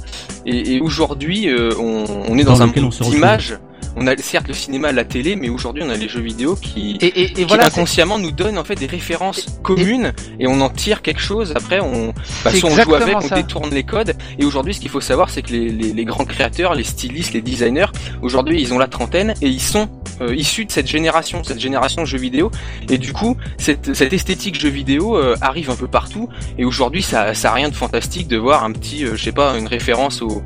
[0.44, 3.58] Et, et aujourd'hui, euh, on, on est dans, Dans un monde d'images.
[4.00, 6.96] On a certes le cinéma, la télé, mais aujourd'hui, on a les jeux vidéo qui,
[7.00, 10.46] Et, et, et qui voilà, c'est inconsciemment nous donnent en fait des références communes et
[10.46, 11.52] on en tire quelque chose.
[11.56, 13.34] Après, on, bah, soit on joue avec, on ça.
[13.34, 14.14] détourne les codes.
[14.38, 17.32] Et aujourd'hui, ce qu'il faut savoir, c'est que les, les, les grands créateurs, les stylistes,
[17.32, 17.86] les designers,
[18.22, 19.88] aujourd'hui, ils ont la trentaine et ils sont
[20.20, 22.52] euh, issus de cette génération, cette génération de jeux vidéo.
[22.88, 26.28] Et du coup, cette, cette esthétique jeux vidéo euh, arrive un peu partout.
[26.56, 29.32] Et aujourd'hui, ça, ça a rien de fantastique de voir un petit, euh, je sais
[29.32, 30.42] pas, une référence au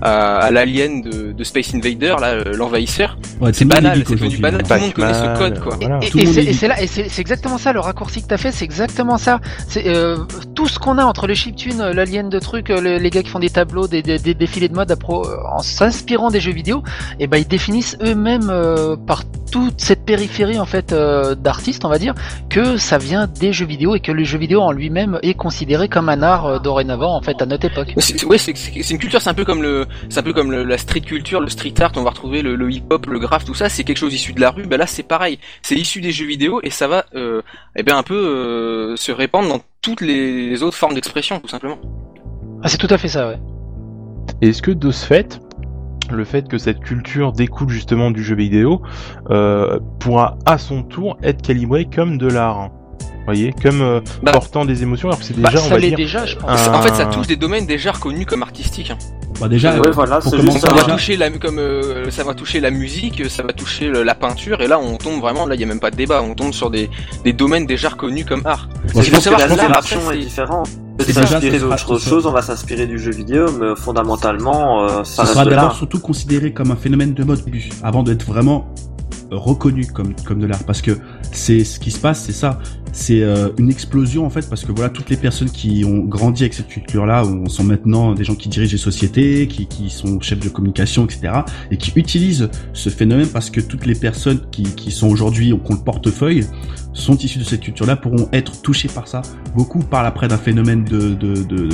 [0.00, 3.16] à, à l'alien de, de Space Invader, là, euh, l'envahisseur.
[3.40, 4.62] Ouais, C'est le banal, c'est devenu banal.
[4.62, 5.76] Tout le monde connaît ce code, quoi.
[5.80, 5.98] voilà.
[6.02, 8.36] Et, Tout le et et c'est là, et c'est exactement ça, le raccourci que t'as
[8.36, 9.40] fait, c'est exactement ça.
[9.68, 10.18] C'est euh,
[10.54, 13.22] tout ce qu'on a entre les chiptunes, euh, l'alien de trucs, euh, le- les gars
[13.22, 16.30] qui font des tableaux, des, des, des défilés de mode à pro- euh, en s'inspirant
[16.30, 16.82] des jeux vidéo,
[17.20, 21.88] et ben ils définissent eux-mêmes euh, par toute cette périphérie en fait euh, d'artistes, on
[21.88, 22.14] va dire,
[22.50, 25.88] que ça vient des jeux vidéo et que le jeu vidéo en lui-même est considéré
[25.88, 27.92] comme un art euh, dorénavant en fait à notre époque.
[27.98, 28.18] C'est-
[28.56, 31.00] c'est une culture, c'est un peu comme le, c'est un peu comme le- la street
[31.02, 31.92] culture, le street art.
[31.96, 33.68] On va retrouver le, le hip-hop, le graphe, tout ça.
[33.68, 34.64] C'est quelque chose issu de la rue.
[34.64, 35.38] Ben là, c'est pareil.
[35.62, 37.42] C'est issu des jeux vidéo et ça va, euh,
[37.76, 41.48] eh bien, un peu euh, se répandre dans toutes les, les autres formes d'expression, tout
[41.48, 41.78] simplement.
[42.62, 43.38] Ah, c'est tout à fait ça, ouais.
[44.40, 45.40] Et Est-ce que de ce fait,
[46.10, 48.82] le fait que cette culture découle justement du jeu vidéo
[49.30, 52.72] euh, pourra à son tour être calibré comme de l'art hein?
[53.24, 55.80] Voyez, comme euh, Bah, portant des émotions, alors que c'est Bah, déjà, on ça va
[55.80, 56.50] dire, déjà, je pense.
[56.68, 58.90] un- En fait, ça touche des domaines déjà reconnus comme artistiques.
[58.90, 58.98] hein.
[59.40, 62.10] Bah, déjà, Ouais, voilà, pour c'est commencer, juste Ça va déjà- toucher la, comme euh,
[62.10, 65.20] ça va toucher la musique, ça va toucher le- la peinture, et là, on tombe
[65.20, 66.22] vraiment, là, il y a même pas de débat.
[66.22, 66.88] On tombe sur des,
[67.24, 68.68] des domaines déjà reconnus comme art.
[68.94, 70.68] Il je faut pense que la après, est différente.
[71.00, 74.88] S'inspirer ce sera- d'autre ce chose, on va s'inspirer du jeu vidéo, mais fondamentalement, euh,
[75.02, 77.42] ça ce reste sera d'abord surtout considéré comme un phénomène de mode
[77.82, 78.68] avant d'être vraiment
[79.30, 80.64] reconnu comme comme de l'art.
[80.64, 80.98] Parce que
[81.32, 82.58] c'est ce qui se passe c'est ça.
[82.92, 86.44] C'est euh, une explosion en fait parce que voilà toutes les personnes qui ont grandi
[86.44, 90.20] avec cette culture là sont maintenant des gens qui dirigent les sociétés qui qui sont
[90.20, 91.40] chefs de communication etc
[91.72, 95.60] et qui utilisent ce phénomène parce que toutes les personnes qui qui sont aujourd'hui ont
[95.68, 96.46] le portefeuille
[96.94, 99.22] sont issus de cette culture-là pourront être touchés par ça.
[99.54, 101.68] Beaucoup parlent après d'un phénomène de, de, de,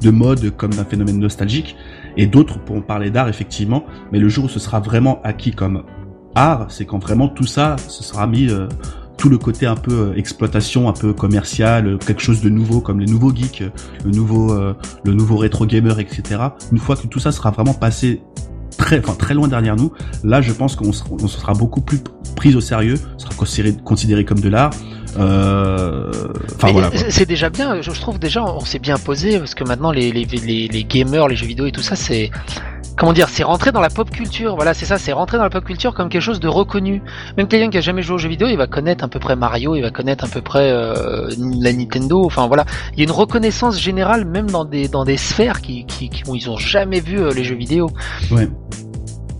[0.00, 1.76] de mode comme d'un phénomène nostalgique,
[2.16, 5.82] et d'autres pourront parler d'art effectivement, mais le jour où ce sera vraiment acquis comme
[6.34, 8.66] art, c'est quand vraiment tout ça, ce sera mis euh,
[9.16, 12.80] tout le côté un peu euh, exploitation, un peu commercial, euh, quelque chose de nouveau
[12.80, 13.70] comme les nouveaux geeks, euh,
[14.04, 14.74] le nouveau, euh,
[15.04, 16.40] le nouveau rétro gamer, etc.
[16.72, 18.20] Une fois que tout ça sera vraiment passé
[18.76, 19.92] très, enfin très loin derrière nous,
[20.24, 22.00] là je pense qu'on sera, on sera beaucoup plus
[22.34, 24.70] pris au sérieux, sera considéré, considéré comme de l'art.
[25.16, 26.10] Euh,
[26.56, 26.90] Enfin voilà.
[27.08, 30.10] c'est- déjà bien, je je trouve déjà on s'est bien posé parce que maintenant les,
[30.10, 32.30] les, les, les gamers, les jeux vidéo et tout ça, c'est
[32.96, 34.54] comment dire, c'est rentré dans la pop culture.
[34.56, 37.02] Voilà, c'est ça, c'est rentré dans la pop culture comme quelque chose de reconnu.
[37.36, 39.36] Même quelqu'un qui a jamais joué aux jeux vidéo, il va connaître à peu près
[39.36, 41.28] Mario, il va connaître à peu près euh,
[41.60, 42.24] la Nintendo.
[42.24, 45.86] Enfin voilà, il y a une reconnaissance générale même dans des dans des sphères qui,
[45.86, 47.90] qui, qui où ils ont jamais vu euh, les jeux vidéo.
[48.30, 48.48] Ouais.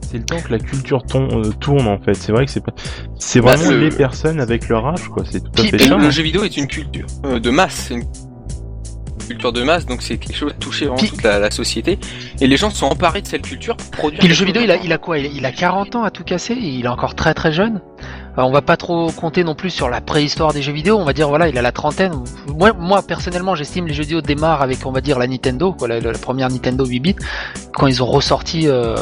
[0.02, 2.14] c'est le temps que la culture ton- euh, tourne en fait.
[2.14, 2.72] C'est vrai que c'est pas,
[3.18, 5.24] c'est Bah, vraiment le- les personnes avec leur âge quoi.
[5.30, 8.05] C'est tout à fait le jeu vidéo est une culture euh, de masse, une
[9.27, 11.99] culture de masse, donc c'est quelque chose qui touche vraiment toute la, la société.
[12.41, 14.20] Et les gens sont emparés de cette culture pour produire.
[14.20, 15.18] Puis le jeu vidéo, il a, il a quoi?
[15.18, 17.81] Il a, il a 40 ans à tout casser, il est encore très très jeune?
[18.37, 21.12] On va pas trop compter non plus sur la préhistoire des jeux vidéo, on va
[21.12, 22.12] dire voilà, il a la trentaine.
[22.49, 25.87] Moi, moi personnellement, j'estime les jeux vidéo démarrent avec, on va dire, la Nintendo, quoi,
[25.87, 27.16] la, la première Nintendo 8 bits,
[27.72, 28.66] quand ils ont ressorti.
[28.66, 28.97] Euh...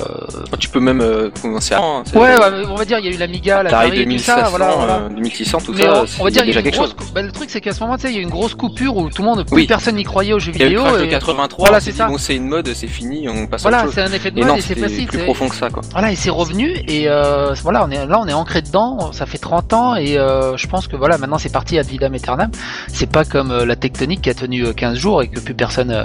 [0.58, 1.80] Tu peux même euh, commencer à.
[1.82, 4.36] hein, Ouais, ouais, on va dire, il y a eu l'Amiga, Atari l'Atari, tout 2500,
[4.44, 4.70] ça, voilà.
[4.76, 4.94] voilà.
[4.96, 7.22] euh, 2600, tout Mais ça, on, va dire, il y a une quelque grosse, bah,
[7.22, 8.96] le truc, c'est qu'à ce moment, tu sais, il y a eu une grosse coupure
[8.98, 9.66] où tout le monde, plus Oui.
[9.66, 10.84] personne n'y croyait aux jeux Il y a eu le vidéo.
[10.90, 12.06] crash de et- 83, Voilà, c'est ça.
[12.06, 13.94] bon, c'est une mode, c'est fini, on passe à Voilà, autre chose.
[13.94, 15.06] c'est un effet de Et mode non, et c'est facile.
[15.06, 15.82] plus c'est- profond que ça, quoi.
[15.92, 19.10] Voilà, et c'est revenu et euh, voilà, on est là, on est ancré dedans.
[19.12, 22.14] Ça fait 30 ans et euh, je pense que voilà, maintenant c'est parti ad vitam
[22.14, 22.50] aeternam.
[22.88, 25.54] C'est pas comme euh, la tectonique qui a tenu euh, 15 jours et que plus
[25.54, 26.04] personne euh,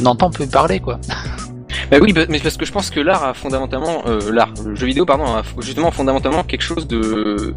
[0.00, 0.98] n'entend plus parler quoi.
[1.90, 4.86] Bah oui, mais parce que je pense que l'art a fondamentalement, euh, l'art, le jeu
[4.86, 7.54] vidéo, pardon, a justement fondamentalement quelque chose de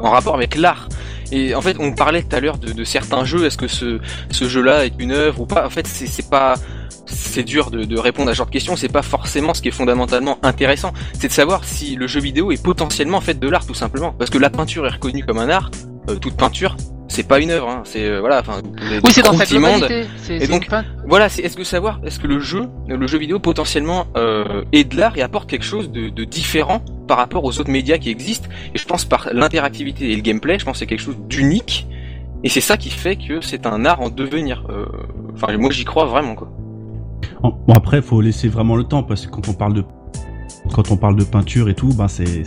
[0.00, 0.88] en rapport avec l'art.
[1.32, 3.44] Et en fait, on parlait tout à l'heure de, de certains jeux.
[3.44, 3.98] Est-ce que ce,
[4.30, 5.66] ce jeu-là est une œuvre ou pas?
[5.66, 6.54] En fait, c'est pas,
[7.08, 8.76] c'est dur de, de répondre à ce genre de questions.
[8.76, 10.92] C'est pas forcément ce qui est fondamentalement intéressant.
[11.14, 14.12] C'est de savoir si le jeu vidéo est potentiellement fait de l'art, tout simplement.
[14.12, 15.70] Parce que la peinture est reconnue comme un art.
[16.10, 16.76] euh, toute peinture,
[17.08, 17.68] c'est pas une œuvre.
[17.68, 17.82] Hein.
[17.84, 18.60] C'est euh, voilà, enfin,
[19.04, 20.06] Oui, c'est dans sa globalité.
[20.30, 20.68] Et donc,
[21.06, 24.84] voilà, c'est est-ce que savoir, est-ce que le jeu, le jeu vidéo potentiellement euh, est
[24.84, 28.10] de l'art et apporte quelque chose de, de différent par rapport aux autres médias qui
[28.10, 28.48] existent?
[28.74, 31.86] Et je pense par l'interactivité et le gameplay, je pense que c'est quelque chose d'unique.
[32.44, 34.64] Et c'est ça qui fait que c'est un art en devenir.
[34.70, 34.86] Euh,
[35.40, 36.50] Enfin, moi j'y crois vraiment quoi.
[37.42, 39.84] Bon après, faut laisser vraiment le temps parce que quand on parle de
[40.74, 42.42] quand on parle de peinture et tout, ben c'est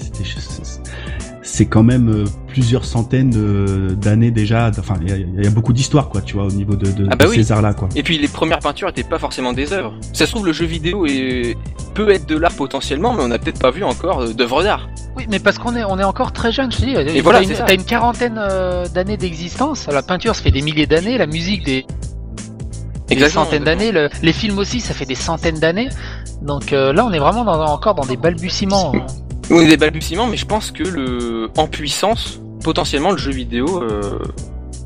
[1.43, 4.69] c'est- quand même euh, plusieurs centaines de- d'années déjà.
[4.79, 6.91] Enfin, il y a, il y a beaucoup d'histoires quoi, tu vois, au niveau de,
[6.91, 7.35] de, Ah bah de oui.
[7.37, 7.89] ces arts-là quoi.
[7.95, 9.93] Et puis les premières peintures étaient pas forcément des œuvres.
[10.13, 11.57] Ça se trouve le jeu vidéo est...
[11.93, 14.87] peut être de l'art potentiellement, mais on n'a peut-être pas vu encore euh, d'œuvres d'art.
[15.17, 16.91] Oui, mais parce qu'on est on est encore très jeune, je te dis.
[17.17, 19.87] Et voilà, t'as une, une quarantaine euh, d'années d'existence.
[19.91, 21.17] La peinture, ça fait des milliers d'années.
[21.17, 21.85] La musique, des,
[23.15, 23.91] des Exactement, centaines exactement.
[23.93, 24.09] d'années.
[24.19, 25.89] Le- les films aussi, ça fait des centaines d'années.
[26.41, 28.91] Donc euh, là, on est vraiment dans- encore dans des balbutiements.
[29.49, 33.81] On est des balbutiements, mais je pense que le en puissance, potentiellement le jeu vidéo
[33.83, 34.19] euh,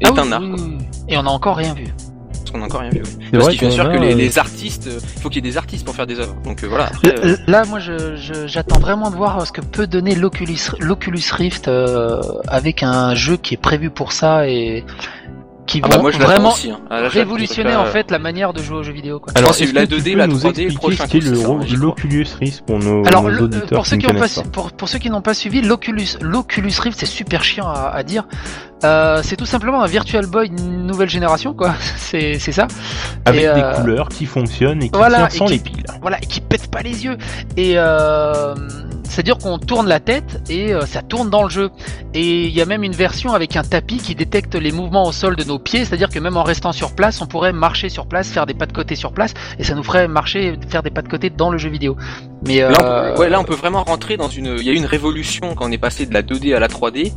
[0.01, 0.41] est Ah oui, un art.
[0.41, 0.59] oui, quoi.
[0.65, 0.77] oui.
[1.09, 1.85] Et on a encore rien vu.
[2.51, 3.01] qu'on n'a encore rien vu.
[3.05, 5.51] C'est Parce qu'il faut sûr que les, euh, les artistes, il faut qu'il y ait
[5.51, 6.35] des artistes pour faire des œuvres.
[6.45, 6.85] Donc euh, voilà.
[6.85, 10.57] après, euh, Là, moi, je- je- j'attends vraiment de voir ce que peut donner l'Oculus,
[10.79, 14.85] l'Oculus Rift euh, avec un jeu qui est prévu pour ça et
[15.67, 16.69] qui ah vont bah, moi l'attends vraiment aussi.
[16.71, 16.79] hein.
[16.89, 19.19] Ah, là, révolutionner en fait la manière de jouer aux jeux vidéo.
[19.19, 19.33] Quoi.
[19.35, 21.21] Alors, est-ce la que tu 2D, peux la nous 3D, le expliquer prochain ce qu'est
[21.69, 24.15] c'est l'Oculus Rift pour nos, Alors, nos le- auditeurs pour qui ceux qui ont pas,
[24.15, 27.43] connaissent su- pas pour, pour ceux qui n'ont pas suivi, l'Oculus, l'Oculus Rift, c'est super
[27.43, 28.25] chiant à, à dire.
[28.83, 31.73] Euh, c'est tout simplement un Virtual Boy nouvelle génération, quoi.
[31.97, 32.67] C'est, c'est ça.
[33.25, 35.83] Avec Et, des euh, couleurs qui fonctionnent et qui voilà, sans qui- les piles.
[36.01, 37.17] Voilà, et qui pète pas les yeux.
[37.57, 38.53] Et euh,
[39.09, 41.69] c'est-à-dire qu'on tourne la tête et euh, ça tourne dans le jeu.
[42.13, 45.11] Et il y a même une version avec un tapis qui détecte les mouvements au
[45.11, 48.07] sol de nos pieds, c'est-à-dire que même en restant sur place, on pourrait marcher sur
[48.07, 50.91] place, faire des pas de côté sur place, et ça nous ferait marcher, faire des
[50.91, 51.95] pas de côté dans le jeu vidéo.
[52.45, 54.57] Mais euh, Là, on peut, ouais, là, on peut vraiment rentrer dans une.
[54.57, 56.67] Il y a eu une révolution quand on est passé de la 2D à la
[56.67, 57.11] 3D.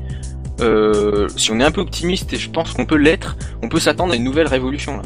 [0.60, 3.78] Euh, si on est un peu optimiste, et je pense qu'on peut l'être, on peut
[3.78, 4.96] s'attendre à une nouvelle révolution.
[4.96, 5.02] Là.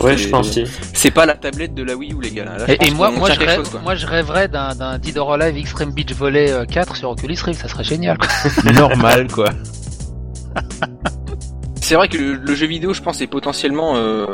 [0.00, 0.64] Ouais, c'est- je pense aussi.
[0.94, 2.44] C'est pas la tablette de la Wii U, les gars.
[2.44, 5.56] Là, Et, moi, moi, je rêve, chose, moi, je rêverais d'un, d'un Dead or Alive
[5.58, 8.16] Extreme Beach Volley euh, 4 sur Oculus Rift, ça serait génial.
[8.18, 8.72] Quoi.
[8.72, 9.50] Normal, quoi.
[11.80, 14.26] C'est vrai que le, le jeu vidéo, je pense, est potentiellement euh,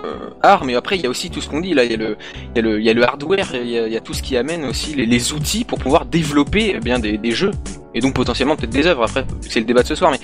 [0.43, 1.83] art, mais après il y a aussi tout ce qu'on dit là.
[1.83, 2.17] Il y a le,
[2.55, 4.01] il y a le, il y a le hardware, il y a, il y a
[4.01, 7.33] tout ce qui amène aussi les, les outils pour pouvoir développer eh bien des, des
[7.33, 7.53] jeux
[7.95, 9.03] et donc potentiellement peut-être des œuvres.
[9.05, 10.21] Après, c'est le débat de ce soir, mais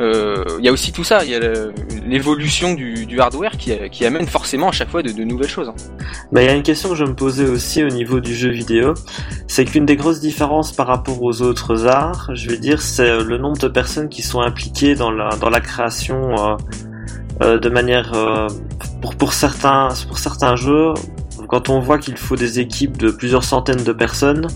[0.00, 1.24] euh, il y a aussi tout ça.
[1.24, 1.40] Il y a
[2.06, 5.68] l'évolution du, du hardware qui, qui amène forcément à chaque fois de, de nouvelles choses.
[5.68, 5.74] hein.
[6.32, 8.50] Bah, il y a une question que je me posais aussi au niveau du jeu
[8.50, 8.94] vidéo,
[9.46, 13.38] c'est qu'une des grosses différences par rapport aux autres arts, je vais dire, c'est le
[13.38, 16.56] nombre de personnes qui sont impliquées dans la dans la création euh,
[17.42, 18.46] euh, de manière euh,
[19.02, 20.94] pour pour certains pour certains jeux,
[21.48, 24.46] quand on voit qu'il faut des équipes de plusieurs centaines de personnes,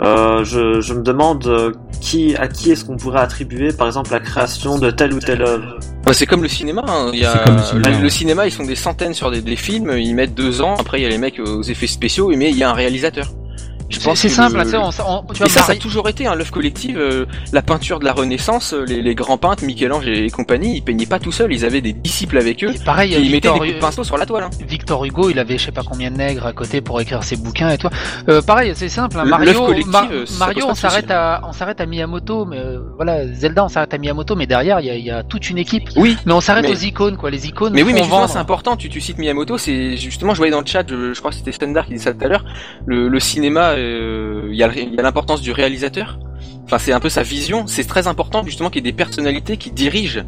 [0.00, 4.10] euh, je, je me demande euh, qui à qui est-ce qu'on pourrait attribuer par exemple
[4.12, 5.78] la création de telle ou telle œuvre?
[6.06, 6.82] Ouais, c'est comme le cinéma.
[6.88, 7.10] hein.
[7.12, 9.42] Il y a, C'est comme le cinéma, le cinéma, ils sont des centaines sur des,
[9.42, 9.92] des films.
[9.98, 10.74] Ils mettent deux ans.
[10.78, 13.26] Après, il y a les mecs aux effets spéciaux, mais il y a un réalisateur.
[13.90, 15.62] Je C'est, pense c'est simple, le- hein, tu sais, on, on- tu Et vois, ça,
[15.62, 16.96] ça a toujours été un l'œuvre collective.
[16.96, 20.82] euh, la peinture de la Renaissance, euh, les, les grands peintres, Michel-Ange et compagnie, ils
[20.82, 21.52] peignaient pas tout seuls.
[21.52, 22.72] Ils avaient des disciples avec eux.
[22.74, 24.44] et pareil, Et ils mettaient Victor, des coups de pinceau sur la toile.
[24.44, 24.50] hein.
[24.66, 27.36] Victor Hugo, il avait je sais pas combien de nègres à côté pour écrire ses
[27.36, 27.90] bouquins et toi.
[28.28, 29.18] Euh, pareil, c'est simple.
[29.18, 33.26] hein, Mario, Ma- euh, Mario, on s'arrête à, on s'arrête à Miyamoto, mais euh, voilà,
[33.34, 35.58] Zelda, on s'arrête à Miyamoto, mais derrière, il y a, il y a toute une
[35.58, 35.88] équipe.
[35.96, 36.16] Oui.
[36.26, 37.30] Mais on s'arrête Mais- aux icônes, quoi.
[37.30, 37.72] Les icônes.
[37.72, 38.76] Mais oui, mais c'est important.
[38.76, 41.36] Tu, tu cites Miyamoto, c'est justement, je voyais dans le chat, je, je crois que
[41.36, 42.44] c'était Standard qui disait ça tout à l'heure.
[42.86, 43.74] Le, le cinéma,
[44.50, 46.18] il y a, le- il y a l'importance du réalisateur.
[46.64, 47.66] Enfin, c'est un peu sa vision.
[47.66, 50.22] C'est très important justement qu'il y ait des personnalités qui dirigent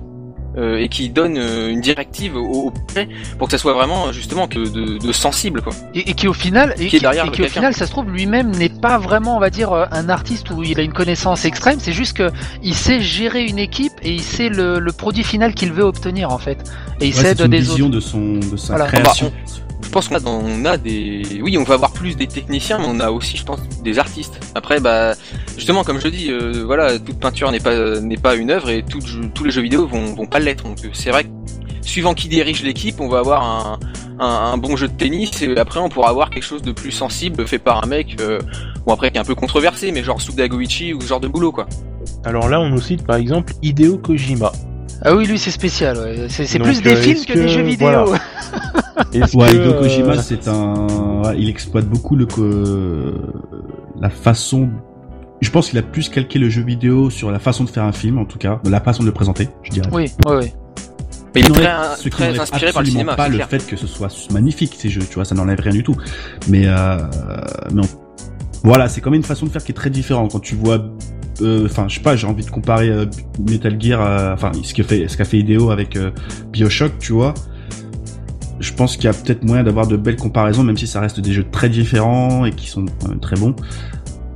[0.59, 4.13] euh, et qui donnent euh, une directive au, au projet pour que ça soit vraiment
[4.13, 5.73] justement que de, de sensible, quoi.
[5.95, 7.73] Et, et qui au final, et Qui est qui, derrière et le qui au final,
[7.75, 10.79] ça se trouve lui-même n'est pas vraiment, on va dire, euh, un artiste où il
[10.79, 11.79] a une connaissance extrême.
[11.81, 12.31] C'est juste que
[12.63, 16.31] il sait gérer une équipe et il sait le, le produit final qu'il veut obtenir
[16.33, 16.59] en fait.
[17.01, 17.95] Et il Ouais, s'aide c'est une des vision autres.
[17.95, 18.87] de son de sa Voilà.
[18.91, 19.33] création.
[19.83, 23.11] Je pense qu'on a, des, oui, on va avoir plus des techniciens, mais on a
[23.11, 24.41] aussi, je pense, des artistes.
[24.55, 25.15] Après, bah,
[25.57, 28.83] justement, comme je dis, euh, voilà, toute peinture n'est pas n'est pas une œuvre et
[28.83, 30.65] tous les jeux vidéo vont vont pas l'être.
[30.65, 31.29] Donc, euh, c'est vrai que
[31.83, 33.79] suivant qui dirige l'équipe, on va avoir un,
[34.19, 37.47] un, bon jeu de tennis et après on pourra avoir quelque chose de plus sensible
[37.47, 38.39] fait par un mec, euh,
[38.87, 41.29] bon après qui est un peu controversé, mais genre Suda Goichi ou ce genre de
[41.29, 41.67] boulot quoi.
[42.25, 44.53] Alors là, on nous cite par exemple Hideo Kojima.
[45.05, 45.97] Ah oui, lui c'est spécial.
[45.99, 46.27] ouais.
[46.29, 47.89] C'est plus des euh, films que, des jeux vidéo.
[48.07, 48.21] voilà.
[49.13, 50.87] Est-ce Ouais, que, Hideo euh, Kojima, c'est un,
[51.37, 53.15] il exploite beaucoup le co-
[54.01, 54.69] la façon.
[55.41, 57.93] Je pense qu'il a plus calqué le jeu vidéo sur la façon de faire un
[57.93, 59.89] film, en tout cas, de la façon de le présenter, je dirais.
[59.93, 60.53] Oui, oui, oui.
[61.35, 63.37] Mais il est Ce très, n'enlève- ce qui très inspiré par le cinéma, pas le
[63.37, 63.49] clair.
[63.49, 65.97] fait que ce soit magnifique ces jeux, tu vois, ça n'enlève rien du tout.
[66.49, 66.99] Mais, euh,
[67.73, 70.31] mais on- voilà, c'est quand même une façon de faire qui est très différente.
[70.33, 70.79] Quand tu vois,
[71.41, 73.07] euh, enfin, je sais pas, j'ai envie de comparer euh,
[73.49, 76.11] Metal Gear, enfin, ce qu'a fait, ce qu'a fait Hideo avec euh,
[76.51, 77.35] Bioshock, tu vois.
[78.61, 81.21] Je pense qu'il y a peut-être moyen d'avoir de belles comparaisons, même si ça reste
[81.21, 82.87] des jeux très différents et qui sont
[83.21, 83.57] très bons.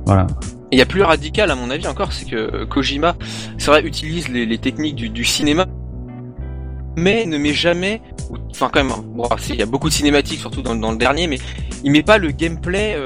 [0.05, 0.27] Voilà.
[0.71, 3.15] Il y a plus radical à mon avis encore, c'est que Kojima,
[3.57, 5.65] c'est vrai, utilise les, techniques du, cinéma,
[6.97, 8.01] mais ne met jamais,
[8.49, 11.39] enfin quand même, bon, il y a beaucoup de cinématiques, surtout dans, le dernier, mais
[11.85, 12.97] il met pas le gameplay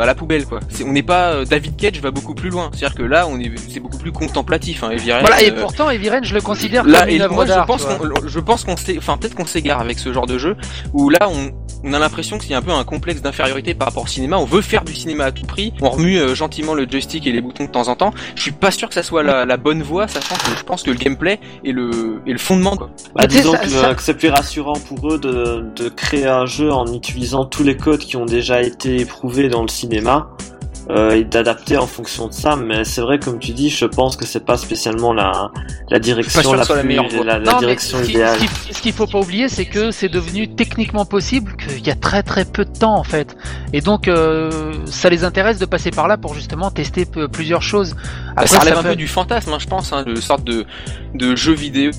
[0.00, 0.60] à la poubelle quoi.
[0.68, 3.38] C'est- on n'est pas euh, David Cage va beaucoup plus loin, c'est-à-dire que là on
[3.40, 4.82] est, c'est beaucoup plus contemplatif.
[4.84, 7.22] Hein, Heavy Rain, Voilà, et euh, pourtant, Eviren, je le considère Là, comme et une
[7.22, 10.12] œuvre moi, je pense qu'on, je pense qu'on s'est, enfin, peut-être qu'on s'égare avec ce
[10.12, 10.56] genre de jeu,
[10.92, 11.50] où là, on,
[11.84, 14.36] on a l'impression qu'il y a un peu un complexe d'infériorité par rapport au cinéma.
[14.38, 15.72] On veut faire du cinéma à tout prix.
[15.80, 18.12] On remue euh, gentiment le joystick et les boutons de temps en temps.
[18.34, 20.82] Je suis pas sûr que ça soit la, la bonne voie, sachant que je pense
[20.82, 22.90] que le gameplay est le, est le fondement, quoi.
[23.14, 26.46] Bah, disons ça- que, ça- que c'est plus rassurant pour eux de, de créer un
[26.46, 30.30] jeu en utilisant tous les codes qui ont déjà été éprouvés dans le cinéma
[30.90, 32.56] euh, d'adapter en fonction de ça.
[32.56, 35.50] Mais c'est vrai, comme tu dis, je pense que c'est pas spécialement la,
[35.90, 38.38] la direction la, plus, la, meilleure la, la direction idéale.
[38.70, 42.22] Ce qu'il faut pas oublier, c'est que c'est devenu techniquement possible qu'il y a très
[42.22, 43.36] très peu de temps en fait,
[43.72, 47.94] et donc euh, ça les intéresse de passer par là pour justement tester plusieurs choses.
[48.30, 50.64] Après, ça relève un peu du fantasme, hein, je pense, hein, de sorte de
[51.14, 51.90] de jeu vidéo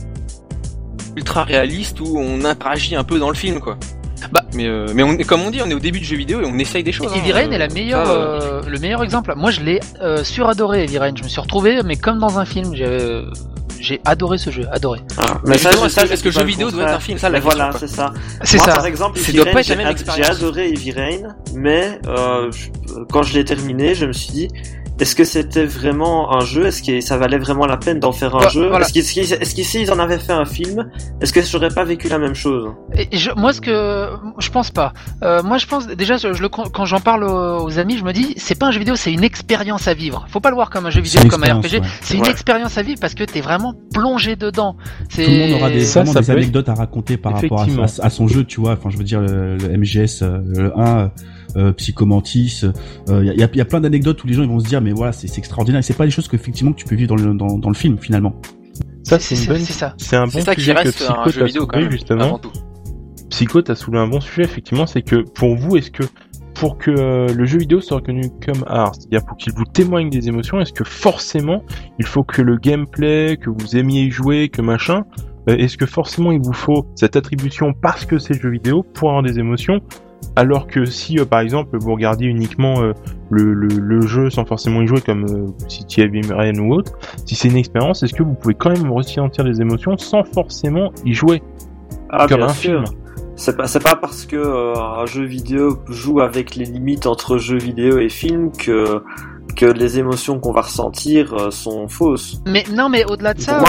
[1.16, 3.78] ultra réaliste où on interagit un peu dans le film, quoi.
[4.32, 6.42] Bah, mais euh, mais on, comme on dit, on est au début de jeu vidéo
[6.42, 7.12] et on essaye des choses.
[7.16, 9.34] Heavy Rain est la euh, meilleure, euh, le meilleur exemple.
[9.36, 9.80] Moi, je l'ai
[10.24, 11.14] suradoré Heavy Rain.
[11.16, 12.74] Je me suis retrouvé, mais comme dans un film.
[13.82, 15.00] J'ai adoré ce jeu, adoré.
[15.18, 17.18] Ah, mais, ça, est-ce que le jeu vidéo doit être un film?
[17.18, 18.14] Ça, la voilà, c'est ça.
[18.44, 18.74] C'est ça.
[18.74, 19.40] Par exemple, j'ai
[20.26, 22.00] adoré Heavy Rain, mais
[23.12, 24.48] quand je l'ai terminé, je me suis dit,
[25.00, 26.66] est-ce que c'était vraiment un jeu?
[26.66, 28.70] Est-ce que ça valait vraiment la peine d'en faire un jeu?
[28.74, 30.90] Est-ce qu'ici ils en avaient fait un film
[31.22, 32.70] Est-ce que j'aurais pas vécu la même chose?
[32.96, 34.94] Et je, Moi, ce que je pense pas.
[35.24, 38.56] Euh, moi, je pense déjà, je, quand j'en parle aux, amis, je me dis, c'est
[38.56, 40.26] pas un jeu vidéo, c'est une expérience à vivre.
[40.30, 41.82] Faut pas le voir comme un jeu vidéo, comme un RPG.
[42.02, 44.76] C'est une expérience à vivre parce que t'es vraiment plongé dedans.
[45.10, 47.66] Tout le monde aura des, ça, des anecdotes à raconter par rapport
[48.02, 48.74] à, son jeu, tu vois.
[48.74, 51.12] Enfin, je veux dire le, le MGS euh, le 1
[51.56, 52.62] euh, Psychomantis.
[53.08, 54.82] Il euh, y, a, y, a, plein d'anecdotes où les gens ils vont se dire
[54.82, 55.84] mais voilà c'est extraordinaire.
[55.84, 57.76] C'est pas des choses que effectivement que tu peux vivre dans le, dans, dans le
[57.76, 58.36] film finalement.
[59.04, 59.96] Ça c'est ça.
[59.98, 62.40] C'est un bon ça sujet qui reste que jeu vidéo quand même, justement.
[63.30, 66.04] Psycho t'as soulevé un bon sujet effectivement, c'est que pour vous est-ce que
[66.56, 70.10] pour que euh, le jeu vidéo soit reconnu comme art, c'est-à-dire pour qu'il vous témoigne
[70.10, 71.64] des émotions, est-ce que forcément
[72.00, 75.04] il faut que le gameplay, que vous aimiez y jouer, que machin,
[75.48, 79.24] est-ce que forcément il vous faut cette attribution parce que c'est jeu vidéo pour avoir
[79.24, 79.80] des émotions
[80.36, 82.94] alors que si, euh, par exemple, vous regardiez uniquement euh,
[83.30, 86.94] le, jeu sans forcément y jouer, comme euh, si tu avais rien ou autre,
[87.26, 90.92] si c'est une expérience, est-ce que vous pouvez quand même ressentir des émotions sans forcément
[91.06, 91.44] y jouer
[92.10, 92.84] ah, Comme un film.
[93.36, 97.98] C'est pas, pas parce que un jeu vidéo joue avec les limites entre jeu vidéo
[97.98, 99.02] et film que
[99.56, 102.42] que les émotions qu'on va ressentir sont fausses.
[102.46, 103.62] Mais non, mais au-delà de ça,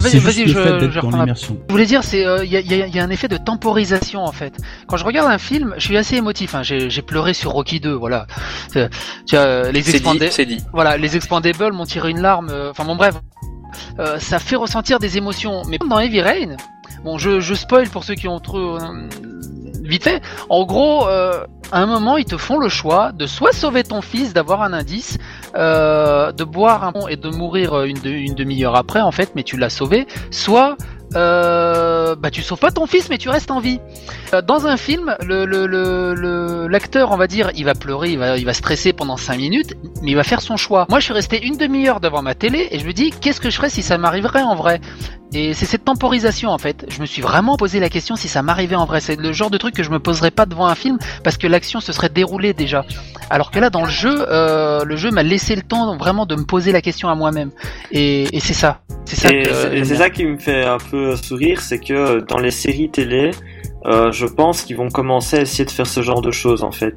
[0.00, 3.10] Vas-y, vas-y, je, je, je voulais dire, c'est, il euh, y, a, y, a, un
[3.10, 4.56] effet de temporisation en fait.
[4.86, 6.54] Quand je regarde un film, je suis assez émotif.
[6.54, 6.62] Hein.
[6.62, 8.26] J'ai pleuré sur Rocky 2, voilà.
[9.26, 10.32] Tu as les Expandables,
[10.72, 12.48] voilà, les Expandables m'ont tiré une larme.
[12.50, 13.16] Euh, enfin bon, bref,
[13.98, 15.62] euh, ça fait ressentir des émotions.
[15.68, 16.56] Mais dans Heavy Rain,
[17.04, 18.78] bon, je, je spoil pour ceux qui ont trop
[19.88, 20.22] vite fait.
[20.48, 24.00] En gros, euh, à un moment, ils te font le choix de soit sauver ton
[24.00, 25.18] fils, d'avoir un indice,
[25.54, 29.42] euh, de boire un pont et de mourir une, une demi-heure après, en fait, mais
[29.42, 30.76] tu l'as sauvé, soit
[31.16, 33.80] euh, bah tu sauves pas ton fils mais tu restes en vie.
[34.34, 38.18] Euh, dans un film, le, le, le, l'acteur, on va dire, il va pleurer, il
[38.18, 40.86] va, il va stresser pendant 5 minutes, mais il va faire son choix.
[40.90, 43.50] Moi, je suis resté une demi-heure devant ma télé et je me dis, qu'est-ce que
[43.50, 44.80] je ferais si ça m'arriverait en vrai?
[45.32, 46.86] Et c'est cette temporisation en fait.
[46.88, 49.00] Je me suis vraiment posé la question si ça m'arrivait en vrai.
[49.00, 51.46] C'est le genre de truc que je me poserais pas devant un film parce que
[51.46, 52.84] l'action se serait déroulée déjà.
[53.28, 56.34] Alors que là, dans le jeu, euh, le jeu m'a laissé le temps vraiment de
[56.34, 57.50] me poser la question à moi-même.
[57.92, 58.80] Et, et c'est ça.
[59.04, 59.28] C'est ça,
[59.84, 63.30] c'est ça qui me fait un peu sourire, c'est que dans les séries télé,
[63.86, 66.72] euh, je pense qu'ils vont commencer à essayer de faire ce genre de choses en
[66.72, 66.94] fait.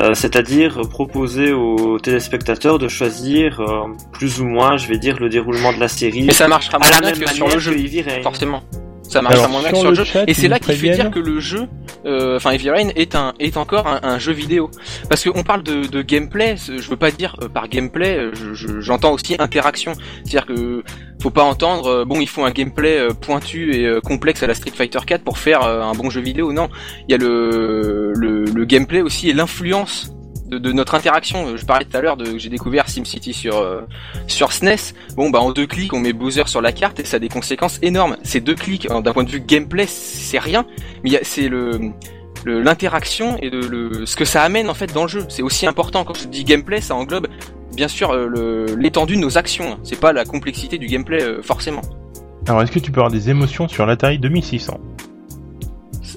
[0.00, 5.28] Euh, c'est-à-dire proposer aux téléspectateurs de choisir euh, plus ou moins, je vais dire, le
[5.28, 6.24] déroulement de la série.
[6.24, 7.76] Mais ça marchera à la même que sur le jeu,
[8.22, 8.62] forcément
[9.12, 10.04] ça marche à moins sur le jeu.
[10.26, 11.68] et c'est là qu'il fait dire que le jeu,
[12.06, 14.70] euh, enfin Heavy Rain est un est encore un, jeu vidéo.
[15.08, 18.32] Parce qu'on parle de, de, gameplay, je veux pas dire euh, par gameplay, euh,
[18.80, 19.92] j'entends aussi interaction.
[20.24, 20.82] C'est-à-dire que
[21.20, 24.98] faut pas entendre, bon, il faut un gameplay pointu et complexe à la Street Fighter
[25.06, 26.52] 4 pour faire un bon jeu vidéo.
[26.52, 26.68] Non,
[27.08, 30.12] il y a le, le, le gameplay aussi et l'influence
[30.58, 31.56] de, notre interaction.
[31.56, 33.82] Je parlais tout à l'heure de j'ai découvert SimCity sur euh,
[34.26, 34.94] sur SNES.
[35.16, 37.28] Bon bah en deux clics on met Bowser sur la carte et ça a des
[37.28, 38.16] conséquences énormes.
[38.22, 40.66] Ces deux clics d'un point de vue gameplay c'est rien,
[41.04, 41.92] mais c'est le
[42.44, 45.24] l'interaction et le, ce que ça amène en fait dans le jeu.
[45.28, 47.28] C'est aussi important quand je dis gameplay, ça englobe
[47.74, 49.78] bien sûr euh, l'étendue de nos actions.
[49.82, 51.82] C'est pas la complexité du gameplay euh, forcément.
[52.48, 54.80] Alors est-ce que tu peux avoir des émotions sur l'Atari 2600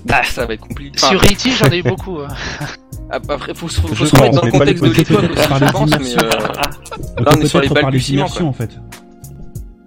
[0.04, 0.98] Bah ça va être compliqué.
[1.00, 1.52] sur E.T.
[1.52, 2.20] j'en ai eu beaucoup.
[2.20, 2.28] Hein.
[3.10, 6.18] Après, faut, faut, faut se remettre dans le contexte de l'époque aussi, je pense, mais
[6.18, 7.24] euh...
[7.24, 8.26] là on est sur les balbutiements.
[8.26, 8.72] En fait.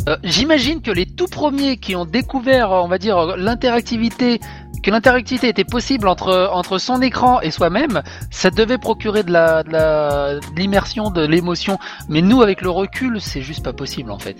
[0.08, 4.40] Euh, J'imagine que les tout premiers qui ont découvert, on va dire, l'interactivité
[4.82, 9.62] que l'interactivité était possible entre, entre son écran et soi-même, ça devait procurer de la,
[9.62, 11.78] de l'immersion, de l'émotion.
[12.08, 14.36] Mais nous, avec le recul, c'est juste pas possible en fait.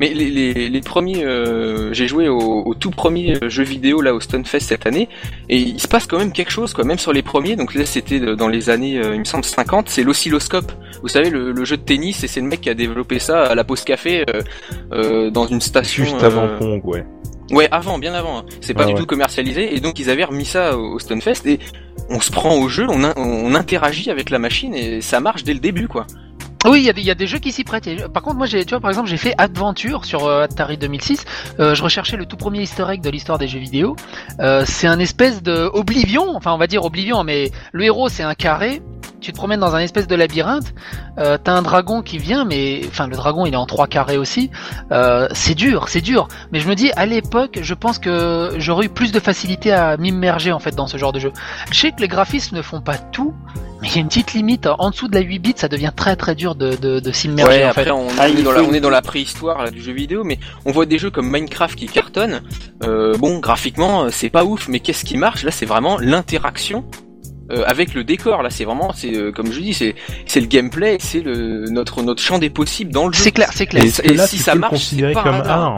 [0.00, 4.14] Mais les, les, les premiers, euh, j'ai joué au, au, tout premier jeu vidéo là
[4.14, 5.08] au Stunfest cette année,
[5.48, 6.84] et il se passe quand même quelque chose, quoi.
[6.84, 9.88] Même sur les premiers, donc là c'était dans les années, euh, il me semble 50,
[9.88, 10.72] c'est l'oscilloscope.
[11.02, 13.44] Vous savez le, le, jeu de tennis, et c'est le mec qui a développé ça
[13.44, 14.42] à la pause café euh,
[14.92, 16.04] euh dans une station.
[16.04, 17.04] Juste avant Pong, ouais.
[17.50, 18.38] Ouais, avant, bien avant.
[18.40, 18.44] hein.
[18.60, 18.98] C'est pas Ah du ouais.
[19.00, 21.58] tout commercialisé et donc ils avaient remis ça au Stonefest et
[22.10, 25.44] on se prend au jeu, on, in- on interagit avec la machine et ça marche
[25.44, 26.06] dès le début quoi.
[26.66, 27.86] Oui, il y, a des- il y a des jeux qui s'y prêtent.
[27.86, 30.76] Et, Par contre, moi, j'ai, tu vois, par exemple, j'ai fait Adventure sur euh, Atari
[30.76, 31.24] 2006.
[31.60, 33.94] Euh, je recherchais le tout premier Easter egg de l'histoire des jeux vidéo.
[34.40, 38.24] Euh, c'est un espèce de Oblivion, enfin, on va dire Oblivion, mais le héros, c'est
[38.24, 38.82] un carré.
[39.20, 40.72] Tu te promènes dans un espèce de labyrinthe.
[41.18, 44.16] Euh, t'as un dragon qui vient, mais enfin, le dragon, il est en trois carrés
[44.16, 44.50] aussi.
[44.92, 46.28] Euh, c'est dur, c'est dur.
[46.52, 49.96] Mais je me dis, à l'époque, je pense que j'aurais eu plus de facilité à
[49.96, 51.32] m'immerger en fait dans ce genre de jeu.
[51.72, 53.34] Je sais que les graphismes ne font pas tout,
[53.82, 54.68] mais il y a une petite limite.
[54.78, 57.58] En dessous de la 8 bits, ça devient très très dur de, de, de s'immerger
[57.58, 57.90] Ouais, en après fait.
[57.90, 59.92] on, Ah, on est dans la, une- on est dans la préhistoire là, du jeu
[59.92, 62.40] vidéo, mais on voit des jeux comme Minecraft qui cartonnent.
[62.84, 65.42] Euh, bon, graphiquement, euh, c'est pas ouf, mais qu'est-ce qui marche?
[65.42, 66.84] Là, c'est vraiment l'interaction.
[67.50, 69.94] Euh, avec le décor là c'est vraiment c'est euh, comme je dis c'est
[70.26, 73.50] c'est le gameplay c'est le notre notre champ des possibles dans le jeu C'est clair,
[73.52, 73.82] c'est clair.
[73.84, 75.76] Et- Est-ce que là, si tu ça peux marche, le considérer c'est pas comme art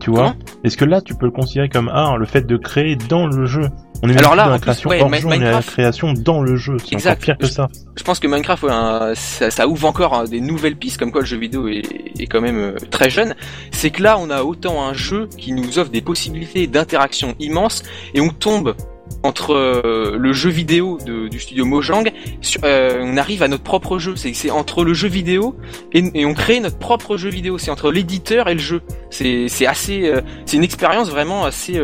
[0.00, 0.34] Tu vois
[0.64, 3.46] Est-ce que là, tu peux le considérer comme art, le fait de créer dans le
[3.46, 3.62] jeu?
[4.04, 5.36] On est même Alors là, dans la en plus, création ouais, hors jeu, on est
[5.36, 6.76] à la Minecraft- création dans le jeu.
[6.84, 7.10] C'est Exact.
[7.12, 7.68] encore pire que ça.
[7.96, 11.12] je pense que Minecraft ouais, un- ça, ça ouvre encore hein, des nouvelles pistes comme
[11.12, 11.82] quoi le jeu vidéo est,
[12.18, 13.36] est quand même euh, très jeune
[13.70, 17.84] c'est que là on a autant un jeu qui nous offre des possibilités d'interaction immenses
[18.12, 18.74] et on tombe
[19.22, 22.10] entre euh, le jeu vidéo de- du studio Mojang
[22.40, 25.56] sur- euh, on arrive à notre propre jeu c'est entre le jeu vidéo
[25.92, 29.48] et, et on crée notre propre jeu vidéo c'est entre l'éditeur et le jeu c'est
[29.66, 31.74] assez euh, c'est une expérience vraiment assez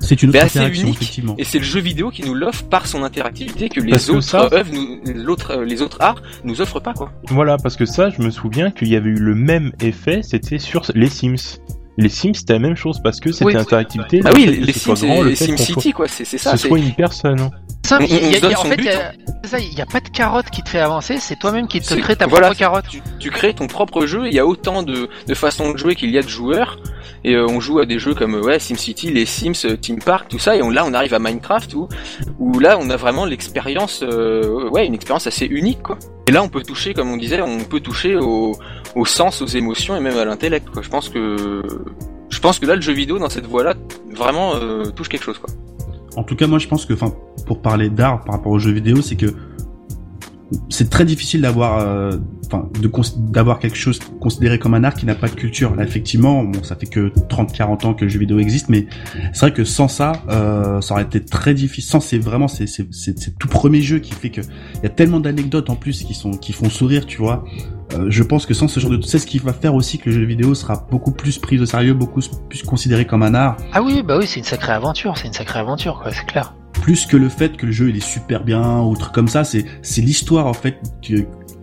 [0.00, 1.22] C'est une autre Mais assez unique.
[1.38, 4.12] et c'est le jeu vidéo qui nous l'offre par son interactivité que les Parce que
[4.12, 7.10] autres ça- œuvres, nous, l'autre, les autres arts nous offrent pas quoi.
[7.30, 10.58] Voilà, parce que ça, je me souviens qu'il y avait eu le même effet, c'était
[10.58, 11.58] sur les Sims.
[11.98, 13.54] Les Sims, c'était la même chose parce que c'était Oui.
[13.54, 14.20] l'interactivité.
[14.20, 15.56] Bah le oui, fait les, que les ce soit Sims grand, le les fait qu'on
[15.56, 16.50] Sim soit- City quoi, c'est ça.
[16.52, 17.50] ce c'est- soit une personne.
[17.86, 19.60] Simple, on- il y a- on il y a- donne en son fait, il a-
[19.74, 22.26] n'y a pas de carotte qui te fait avancer, c'est toi-même qui te crée ta
[22.26, 22.84] voilà, propre carotte.
[22.90, 24.26] Tu, tu crées ton propre jeu.
[24.26, 26.78] Il y a autant de, de façons de jouer qu'il y a de joueurs.
[27.24, 30.26] Et euh, on joue à des jeux comme ouais, SimCity, les Sims, euh, Team Park,
[30.28, 30.54] tout ça.
[30.56, 31.88] Et on, là, on arrive à Minecraft où,
[32.38, 35.98] où là, on a vraiment l'expérience, euh, ouais, une expérience assez unique quoi.
[36.28, 38.56] Et là, on peut toucher, comme on disait, on peut toucher au,
[38.96, 40.68] au sens, aux émotions et même à l'intellect.
[40.80, 41.62] Je pense que,
[42.28, 43.74] je pense que là, le jeu vidéo dans cette voie-là,
[44.12, 45.50] vraiment euh, touche quelque chose quoi.
[46.16, 47.12] En tout cas, moi, je pense que, enfin,
[47.46, 49.26] pour parler d'art par rapport aux jeux vidéo, c'est que
[50.68, 52.12] c'est très difficile d'avoir, euh,
[52.46, 52.68] enfin,
[53.16, 55.74] d'avoir quelque chose considéré comme un art qui n'a pas de culture.
[55.74, 58.86] Là, effectivement, bon, ça fait que 30-40 ans que le jeu vidéo existe, mais
[59.32, 61.90] c'est vrai que sans ça, euh, ça aurait été très difficile.
[61.90, 64.90] Sans, c'est vraiment, c'est, c'est, c'est tout premier jeu qui fait que il y a
[64.90, 67.44] tellement d'anecdotes en plus qui sont, qui font sourire, tu vois.
[67.94, 70.10] Euh, je pense que sans ce genre de, c'est ce qui va faire aussi que
[70.10, 73.56] le jeu vidéo sera beaucoup plus pris au sérieux, beaucoup plus considéré comme un art.
[73.72, 76.54] Ah oui, bah oui, c'est une sacrée aventure, c'est une sacrée aventure, quoi, c'est clair.
[76.86, 79.42] Plus que le fait que le jeu il est super bien ou truc comme ça,
[79.42, 80.76] c'est c'est l'histoire en fait,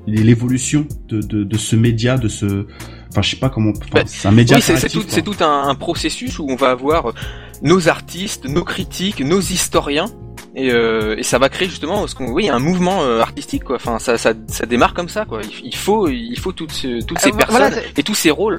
[0.05, 2.65] l'évolution de, de, de ce média, de ce,
[3.09, 4.57] enfin je sais pas comment, enfin, Bah, c'est un média.
[4.57, 7.13] Oui, c'est tout, c'est tout un, un processus où on va avoir euh,
[7.61, 10.09] nos artistes, nos critiques, nos historiens.
[10.55, 13.78] Et, euh, et ça va créer justement ce qu'on, oui, un mouvement euh, artistique quoi.
[13.78, 15.39] Enfin, ça, ça, ça démarre comme ça quoi.
[15.41, 18.57] Il, il faut, il faut toutes, toutes ces Euh, personnes voilà, et tous ces rôles.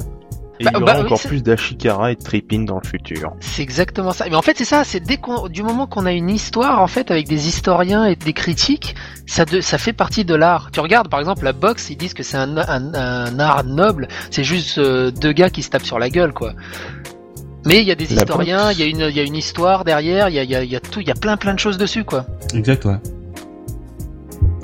[0.60, 2.86] Et Bah, il y aura bah oui, encore plus d'Ashikara et de Trippin dans le
[2.86, 3.32] futur.
[3.40, 4.26] C'est exactement ça.
[4.28, 6.86] Mais en fait, c'est ça, c'est dès qu'on, du moment qu'on a une histoire, en
[6.86, 8.94] fait, avec des historiens et des critiques,
[9.26, 10.70] ça, de, ça fait partie de l'art.
[10.72, 14.08] Tu regardes, par exemple, la boxe, ils disent que c'est un, un, un art noble,
[14.30, 16.52] c'est juste euh, deux gars qui se tapent sur la gueule, quoi.
[17.66, 19.36] Mais il y a des La historiens, il y a une, il y a une
[19.36, 21.36] histoire derrière, il y a, y a, il y a tout, il y a plein
[21.36, 22.26] plein de choses dessus, quoi.
[22.52, 22.96] Exact, ouais.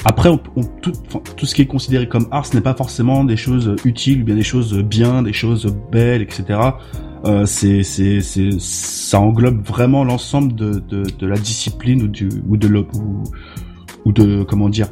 [0.04, 2.74] Après, on, on- tout, enfin, tout ce qui est considéré comme art, ce n'est pas
[2.74, 6.58] forcément des choses utiles, bien des choses bien, des choses belles, etc.
[7.26, 12.28] Euh, c'est, c'est, c'est, ça englobe vraiment l'ensemble de, de, de la discipline ou du,
[12.48, 13.24] ou de l'op- ou,
[14.06, 14.88] ou de, comment dire,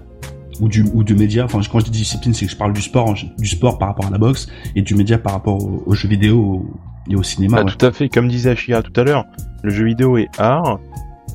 [0.61, 1.46] ou du, ou du média.
[1.46, 3.88] Enfin, quand je dis discipline, c'est que je parle du sport, en- du sport par
[3.88, 4.46] rapport à la boxe
[4.76, 6.68] et du média par rapport au- aux jeux vidéo
[7.09, 7.62] et au cinéma.
[7.64, 7.72] Ouais.
[7.78, 9.24] Tout à fait, comme disait Ashira tout à l'heure,
[9.62, 10.78] le jeu vidéo est art,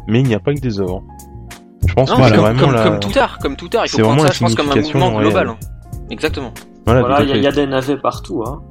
[0.07, 1.03] mais il n'y a pas que des œuvres.
[1.87, 2.83] Je pense Non, que c'est comme, comme, la...
[2.83, 5.11] comme tout art, comme tout art, il faut prendre ça, je pense, comme un mouvement
[5.19, 5.47] global.
[5.47, 5.57] réelle.
[5.61, 6.05] hein.
[6.09, 6.53] Exactement.
[6.85, 8.43] Voilà, Voilà, il à y, y a des navets partout.
[8.45, 8.61] Hein.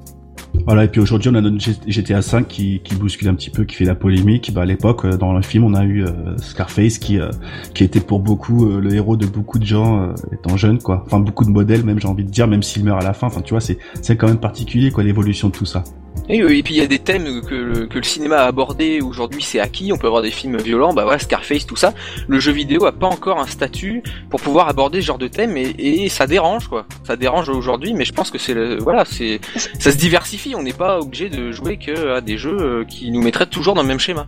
[0.67, 1.59] Voilà, et puis aujourd'hui, on a notre
[1.89, 4.53] GTA 5 qui, qui bouscule un petit peu, qui fait la polémique.
[4.55, 7.31] Bah, à l'époque, euh, dans le film, on a eu euh, Scarface qui, euh,
[7.75, 11.03] qui était pour beaucoup euh, le héros de beaucoup de gens euh, étant jeune, quoi.
[11.07, 13.27] Enfin, beaucoup de modèles, même, j'ai envie de dire, même s'il meurt à la fin.
[13.27, 15.83] Enfin, tu vois, c'est, c'est quand même particulier, quoi, l'évolution de tout ça.
[16.29, 19.01] Et, et puis il y a des thèmes que le, que le cinéma a abordé
[19.01, 19.93] aujourd'hui, c'est acquis.
[19.93, 21.95] On peut avoir des films violents, bah voilà, Scarface, tout ça.
[22.29, 25.57] Le jeu vidéo a pas encore un statut pour pouvoir aborder ce genre de thème
[25.57, 26.87] et, et ça dérange quoi.
[27.05, 29.41] Ça dérange aujourd'hui, mais je pense que c'est le, voilà, c'est
[29.79, 30.52] ça se diversifie.
[30.55, 33.75] On n'est pas obligé de jouer que à des jeux euh, qui nous mettraient toujours
[33.75, 34.27] dans le même schéma.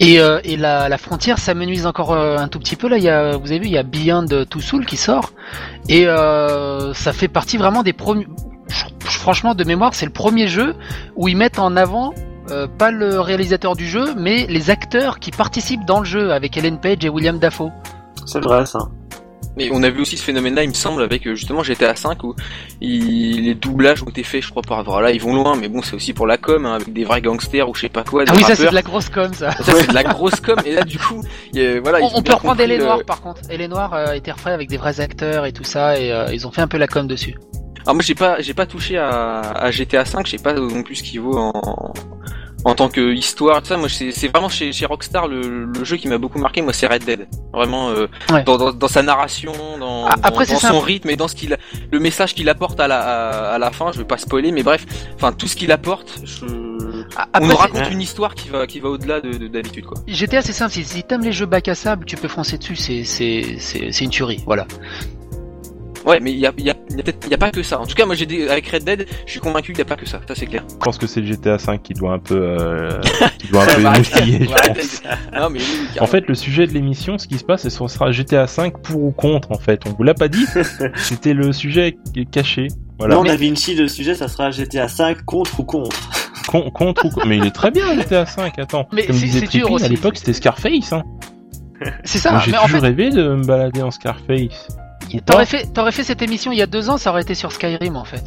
[0.00, 2.98] Et, euh, et la, la frontière s'amenuise encore euh, un tout petit peu là.
[2.98, 5.30] Il y a, vous avez vu, il y a Beyond Two Souls qui sort
[5.88, 8.26] et euh, ça fait partie vraiment des premiers.
[9.00, 10.74] Franchement, de mémoire, c'est le premier jeu
[11.16, 12.12] où ils mettent en avant
[12.50, 16.56] euh, pas le réalisateur du jeu, mais les acteurs qui participent dans le jeu avec
[16.56, 17.70] Ellen Page et William Dafoe.
[18.26, 18.80] C'est vrai ça.
[19.56, 22.24] Mais on a vu aussi ce phénomène-là, il me semble, avec euh, justement GTA 5
[22.24, 22.34] où
[22.80, 24.82] il- les doublages ont été faits, je crois, par.
[24.84, 27.20] Voilà, ils vont loin, mais bon, c'est aussi pour la com, hein, avec des vrais
[27.22, 28.24] gangsters ou je sais pas quoi.
[28.24, 29.52] Des Ah oui, ça c'est de la grosse com ça.
[29.52, 31.22] Ça, c'est de la grosse com, et là, du coup,
[31.56, 31.98] a- voilà.
[32.02, 33.40] On, on peut reprendre Elle est le- Noire par contre.
[33.48, 36.46] Elle Noire euh, été refait avec des vrais acteurs et tout ça, et euh, ils
[36.46, 37.34] ont fait un peu la com dessus.
[37.86, 40.82] Alors moi j'ai pas j'ai pas touché à, à GTA 5, je sais pas non
[40.82, 41.92] plus ce qu'il vaut en
[42.64, 43.76] en tant que histoire tout ça.
[43.76, 46.62] Moi c'est c'est vraiment chez, chez Rockstar le, le jeu qui m'a beaucoup marqué.
[46.62, 47.26] Moi c'est Red Dead.
[47.52, 48.42] Vraiment euh, Ouais.
[48.44, 51.28] dans, dans, dans sa narration, dans, Ah, dans- après, dans c'est son rythme et dans
[51.28, 51.56] ce qu'il
[51.92, 53.92] le message qu'il apporte à la à, à la fin.
[53.92, 56.20] Je vais pas spoiler, mais bref, enfin tout ce qu'il apporte.
[56.24, 56.44] Je...
[57.16, 59.48] Ah, On Après, nous c'est- raconte une histoire qui va qui va au-delà de de-
[59.48, 59.98] d'habitude quoi.
[60.06, 62.76] GTA c'est simple, si, si t'aimes les jeux bac à sable, tu peux foncer dessus,
[62.76, 64.66] c'est c'est c'est c'est une tuerie, voilà.
[66.06, 67.62] Ouais, mais il y a y a y a peut-être il y a pas que
[67.62, 67.80] ça.
[67.80, 69.86] En tout cas moi j'ai des- avec Red Dead, je suis convaincu qu'il y a
[69.86, 70.20] pas que ça.
[70.28, 70.62] Ça c'est clair.
[70.70, 73.00] Je pense que c'est le GTA 5 qui doit un peu, euh,
[73.38, 75.02] qui doit un peu émoustiller, je ouais, pense.
[75.34, 77.74] non mais oui, En fait, le sujet de l'émission, ce qui se passe, c'est que
[77.74, 79.80] ce sera GTA 5 pour ou contre, en fait.
[79.86, 80.44] On vous l'a pas dit.
[80.96, 81.96] C'était le sujet
[82.30, 82.68] caché.
[82.98, 83.14] Voilà.
[83.16, 85.96] non, mais- Da Vinci, le sujet, ça sera GTA 5 contre ou contre.
[86.48, 87.26] Con- contre ou contre.
[87.26, 88.58] Mais il est très bien, GTA 5.
[88.58, 88.86] Attends.
[88.92, 90.92] Mais Comme c'est- disait Trippy, à l'époque, c'était Scarface.
[90.92, 91.02] Hein.
[92.04, 94.68] C'est ça, Moi, J'ai en toujours fait, rêvé de me balader en Scarface.
[95.22, 97.52] T'aurais fait t'aurais fait cette émission il y a deux ans, ça aurait été sur
[97.52, 98.24] Skyrim en fait.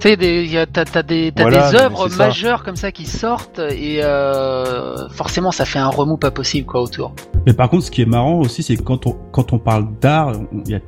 [0.00, 2.26] Tu sais, des- y a- t'as t'as des, t'as Voilà, des non, mais œuvres ça.
[2.26, 6.82] majeures comme ça qui sortent et euh, forcément ça fait un remous pas possible quoi
[6.82, 7.14] autour.
[7.46, 9.86] Mais par contre, ce qui est marrant aussi, c'est que quand on, quand on parle
[10.00, 10.80] d'art, on, il y a-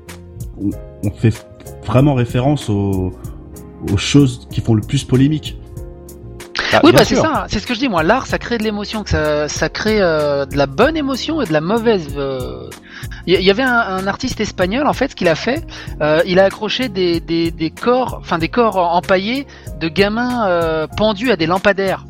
[0.60, 0.70] on,
[1.06, 1.32] on fait
[1.86, 3.12] vraiment référence aux,
[3.92, 5.56] aux choses qui font le plus polémique.
[6.72, 8.02] Ah, oui bah c'est ça, c'est ce que je dis moi.
[8.02, 11.46] L'art ça crée de l'émotion, que ça ça crée euh, de la bonne émotion et
[11.46, 12.08] de la mauvaise.
[12.16, 12.68] euh.
[13.26, 15.64] Il y, avait un, un artiste espagnol en fait, ce qu'il a fait,
[16.00, 19.46] euh, il a accroché des, des, des corps, enfin des corps empaillés
[19.80, 22.04] de gamins euh, pendus à des lampadaires.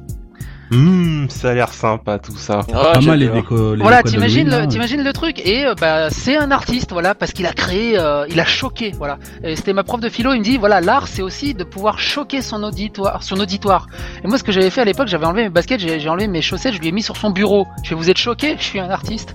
[0.73, 2.61] Hum, ça a l'air sympa tout ça.
[2.75, 6.11] Ah, pas mal les déco, les voilà, t'imagines le, t'imagines le truc et euh, bah
[6.11, 9.19] c'est un artiste voilà parce qu'il a créé, euh, il a choqué voilà.
[9.45, 12.01] Et C'était ma prof de philo, il me dit voilà l'art c'est aussi de pouvoir
[12.01, 13.87] choquer son auditoire, son auditoire.
[14.25, 16.27] Et moi ce que j'avais fait à l'époque, j'avais enlevé mes baskets, j'ai j'ai enlevé
[16.27, 17.69] mes chaussettes, je lui ai mis sur son bureau.
[17.85, 19.35] Je fais vous êtes choqué, je suis un artiste.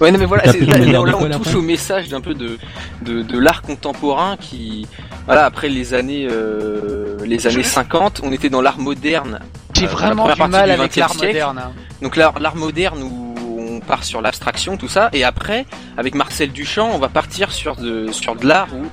[0.00, 2.58] Ouais, non, mais voilà, là, là, là, on touche au message d'un peu de,
[3.02, 4.86] de, de l'art contemporain qui,
[5.26, 9.38] voilà, après les années, euh, les années 50, on était dans l'art moderne.
[9.74, 11.26] J'ai Euh, la vraiment première du mal du avec 20e l'art siècle.
[11.26, 11.58] moderne.
[11.58, 11.72] hein.
[12.02, 13.28] Donc l'art, l'art moderne où
[13.58, 17.76] on part sur l'abstraction, tout ça, et après, avec Marcel Duchamp, on va partir sur
[17.76, 18.84] de, sur de l'art où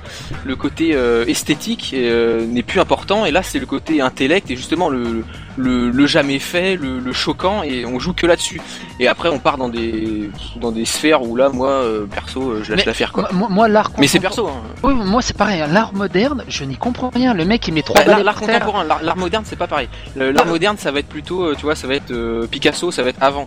[0.44, 4.56] le côté euh, esthétique euh, n'est plus important, et là c'est le côté intellect et
[4.56, 5.24] justement le, le,
[5.68, 8.60] le jamais fait, le, le choquant, et on joue que là-dessus.
[8.98, 12.62] Et après on part dans des, dans des sphères où là, moi, euh, perso, euh,
[12.64, 13.28] je lâche l'affaire quoi.
[13.32, 14.60] Moi, moi, l'art Mais c'est perso, hein.
[14.82, 15.60] Oui, moi c'est pareil.
[15.60, 15.68] hein.
[15.70, 17.34] L'art moderne, je n'y comprends rien.
[17.34, 19.88] Le mec il met trois Bah, l'art, contemporain, l'art, moderne, c'est pas pareil.
[20.16, 20.52] L'art Non.
[20.52, 23.10] moderne, ça va être plutôt, euh, tu vois, ça va être euh, Picasso, ça va
[23.10, 23.46] être avant.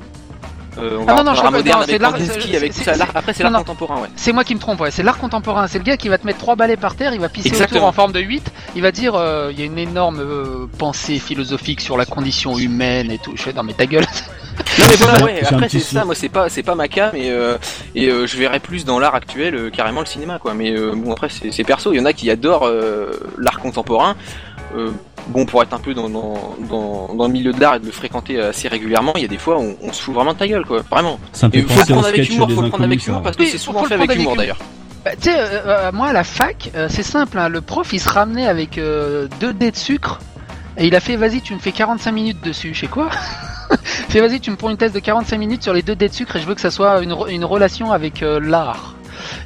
[0.77, 2.93] Euh, on Ah va non, non, je moderne c'est l'art- avec tout ça.
[3.13, 4.07] Après, c'est l'art contemporain, ouais.
[4.15, 4.91] C'est moi qui me trompe, ouais.
[4.91, 5.67] C'est l'art contemporain.
[5.67, 7.79] C'est le gars qui va te mettre trois balais par terre, il va pisser Exactement.
[7.81, 8.51] autour en forme de 8.
[8.75, 12.57] Il va dire, euh, il y a une énorme euh, pensée philosophique sur la condition
[12.57, 13.33] humaine et tout.
[13.35, 14.05] Je fais, non mais ta gueule.
[14.77, 17.31] Non mais voilà, ouais, après c'est ça, moi c'est pas c'est pas ma cam et
[17.31, 17.57] euh,
[17.95, 20.53] et euh, je verrais plus dans l'art actuel euh, carrément le cinéma quoi.
[20.53, 23.59] Mais euh, bon après c'est c'est perso, il y en a qui adorent euh, l'art
[23.59, 24.15] contemporain.
[24.75, 24.91] Euh,
[25.27, 27.85] bon pour être un peu dans dans, dans dans le milieu de l'art et de
[27.85, 30.39] le fréquenter assez régulièrement, il y a des fois où on, se fout vraiment de
[30.39, 31.19] ta gueule quoi, vraiment.
[31.31, 33.07] Ça me Et faut le prendre avec humour, des faut le prendre avec inconnus.
[33.07, 33.23] humour ça.
[33.23, 34.57] parce que Oui, c'est souvent fait avec humour d'ailleurs.
[35.05, 37.37] Bah, tu sais, euh, euh, moi à la fac, euh, c'est simple.
[37.37, 40.19] hein, le prof il se ramenait avec euh, deux dés de sucre
[40.77, 42.73] et il a fait, vas-y, tu me fais 45 minutes dessus.
[42.73, 43.09] Je sais quoi?
[44.09, 46.13] Fais, vas-y, tu me prends une thèse de 45 minutes sur les deux dés de
[46.13, 48.95] sucre et je veux que ça soit une, une relation avec euh, l'art.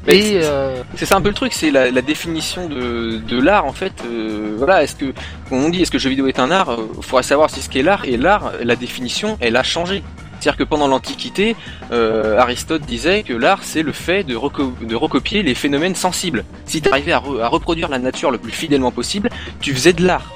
[0.05, 3.17] Mais Et c'est- euh, C'est ça un peu le truc, c'est la, la définition de,
[3.17, 3.93] de l'art en fait.
[4.05, 5.13] euh, voilà, est-ce que,
[5.49, 7.61] comme on dit, est-ce que le jeu vidéo est un art Il faudrait savoir si
[7.61, 8.05] ce qu'est l'art.
[8.05, 10.03] Et l'art, la définition, elle a changé.
[10.39, 11.55] C'est-à-dire que pendant l'Antiquité,
[11.91, 16.45] euh, Aristote disait que l'art, c'est le fait de, reco- de recopier les phénomènes sensibles.
[16.65, 19.29] Si tu arrivais à, re- à reproduire la nature le plus fidèlement possible,
[19.61, 20.31] tu faisais de l'art.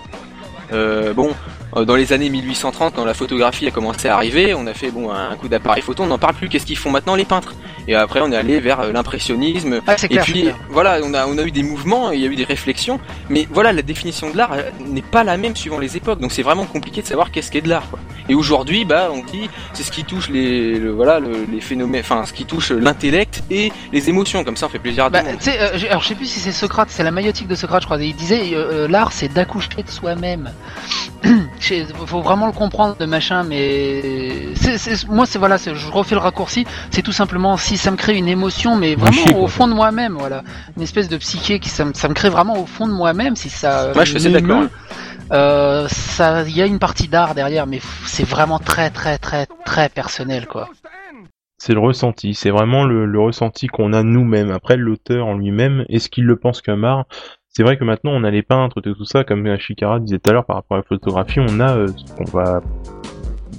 [0.73, 1.33] Euh, bon, euh,
[1.75, 5.11] dans les années 1830, quand la photographie a commencé à arriver, on a fait bon
[5.11, 6.49] un coup d'appareil photo, on n'en parle plus.
[6.49, 7.53] Qu'est-ce qu'ils font maintenant les peintres?
[7.87, 10.23] Et après, on est allé vers euh, l'impressionnisme, ah, et clair.
[10.23, 12.99] puis voilà, on a on a eu des mouvements, il y a eu des réflexions,
[13.29, 16.31] mais voilà, la définition de l'art euh, n'est pas la même suivant les époques, donc
[16.31, 17.87] c'est vraiment compliqué de savoir qu'est-ce qu'est de l'art.
[18.29, 22.01] Et aujourd'hui, bah, on dit c'est ce qui touche les le- voilà le- les phénomènes,
[22.01, 25.13] enfin ce qui touche l'intellect et les émotions, comme ça on fait plaisir à tout
[25.13, 27.87] Bah, euh, alors je sais plus si c'est Socrate, c'est la maïotique de Socrate, je
[27.87, 27.97] crois.
[28.01, 30.51] Il disait euh, euh, l'art, c'est d'accoucher de soi-même.
[32.05, 36.21] Faut vraiment le comprendre, le machin, mais c'est, c'est- moi, c'est voilà, je refais le
[36.21, 36.65] raccourci.
[36.89, 39.73] C'est tout simplement si ça me crée une émotion, mais vraiment chier, au fond de
[39.73, 40.43] moi-même, voilà,
[40.75, 43.35] une espèce de psyché qui ça me, ça me crée vraiment au fond de moi-même,
[43.35, 43.91] si ça.
[43.93, 44.63] Moi, je m'émeut, d'accord.
[45.31, 49.47] Euh, ça, il y a une partie d'art derrière, mais c'est vraiment très très très
[49.65, 50.67] très personnel quoi.
[51.57, 54.51] C'est le ressenti, c'est vraiment le, le ressenti qu'on a nous-mêmes.
[54.51, 57.05] Après, l'auteur en lui-même, est-ce qu'il le pense comme art?
[57.53, 60.29] C'est vrai que maintenant, on a les peintres et tout ça, comme Shikara disait tout
[60.29, 62.61] à l'heure par rapport à la photographie, on a euh, ce qu'on va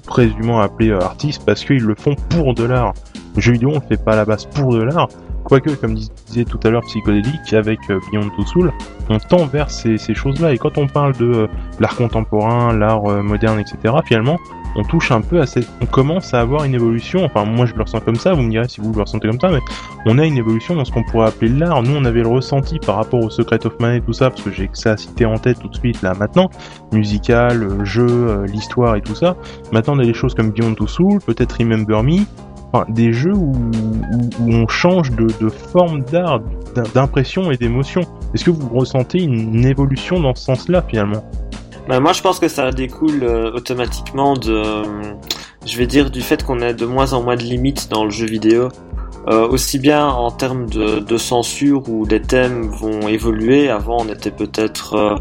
[0.06, 2.94] présumément appeler euh, artiste parce qu'ils le font pour de l'art.
[3.36, 5.08] Le jeu vidéo, on le fait pas à la base pour de l'art,
[5.44, 8.72] Quoique, comme disait tout à l'heure Psychodélique, avec euh, Beyond Two Soul,
[9.08, 10.52] on tend vers ces, ces choses-là.
[10.52, 11.46] Et quand on parle de euh,
[11.80, 14.38] l'art contemporain, l'art euh, moderne, etc., finalement,
[14.76, 15.68] on touche un peu à cette...
[15.80, 18.50] On commence à avoir une évolution, enfin moi je le ressens comme ça, vous me
[18.50, 19.60] direz si vous le ressentez comme ça, mais
[20.06, 21.82] on a une évolution dans ce qu'on pourrait appeler l'art.
[21.82, 24.42] Nous on avait le ressenti par rapport au Secret of Mana et tout ça, parce
[24.42, 26.50] que j'ai que ça à citer en tête tout de suite là maintenant,
[26.92, 29.36] musical, jeu, l'histoire et tout ça.
[29.72, 32.24] Maintenant on a des choses comme Beyond Two Soul, peut-être Remember Me,
[32.88, 33.52] des jeux où,
[34.46, 36.40] on change de, forme d'art,
[36.94, 38.02] d'impression et d'émotion.
[38.34, 41.22] Est-ce que vous ressentez une évolution dans ce sens-là finalement?
[41.88, 44.84] Bah, Moi je pense que ça découle euh, automatiquement de, euh,
[45.66, 48.10] je vais dire, du fait qu'on a de moins en moins de limites dans le
[48.10, 48.68] jeu vidéo.
[49.28, 53.70] Euh, aussi bien en termes de, censure où les thèmes vont évoluer.
[53.70, 55.20] Avant on était peut-être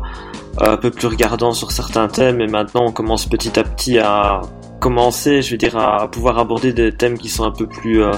[0.60, 4.42] un peu plus regardant sur certains thèmes et maintenant on commence petit à petit à
[4.82, 8.12] commencer, je veux dire, à pouvoir aborder des thèmes qui sont un peu plus, euh,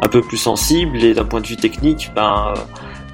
[0.00, 2.60] un peu plus sensibles et d'un point de vue technique, ben, euh,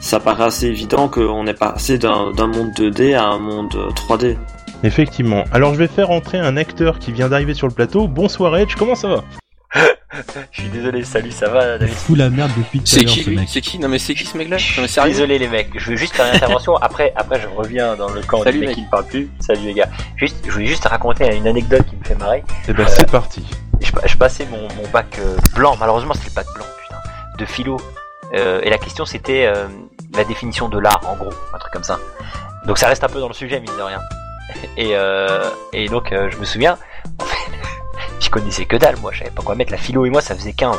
[0.01, 4.37] ça paraît assez évident qu'on est passé d'un monde 2D à un monde 3D.
[4.85, 5.45] Effectivement.
[5.53, 8.07] Alors je vais faire entrer un acteur qui vient d'arriver sur le plateau.
[8.07, 9.24] Bonsoir Edge, comment ça va?
[10.53, 11.95] Je suis désolé, salut, ça va David?
[11.95, 13.49] Fou la merde depuis tout à l'heure ce mec.
[13.49, 13.79] C'est qui?
[13.79, 16.14] Non mais c'est qui ce mec là Je suis désolé les mecs, je veux juste
[16.14, 18.89] faire une intervention, après, après je reviens dans le camp salut, des mecs qui ne
[18.89, 19.29] parlent plus.
[19.41, 19.89] Salut les gars.
[20.16, 22.39] Juste, je voulais juste raconter une anecdote qui me fait marrer.
[22.39, 23.45] Et eh ben c'est euh, parti.
[23.81, 27.01] Je, passais mon, mon bac euh, blanc, malheureusement c'était le bac blanc, putain,
[27.39, 27.76] de philo.
[28.35, 29.53] Euh, et la question c'était
[30.14, 31.99] la définition de l'art en gros, un truc comme ça.
[32.66, 34.01] Donc ça reste un peu dans le sujet mine de rien.
[34.76, 34.94] Et,
[35.72, 36.78] et donc je me souviens,
[37.18, 37.51] en fait,
[38.20, 39.72] je connaissais que dalle, moi, je savais pas quoi mettre.
[39.72, 40.76] La philo et moi, ça faisait 15.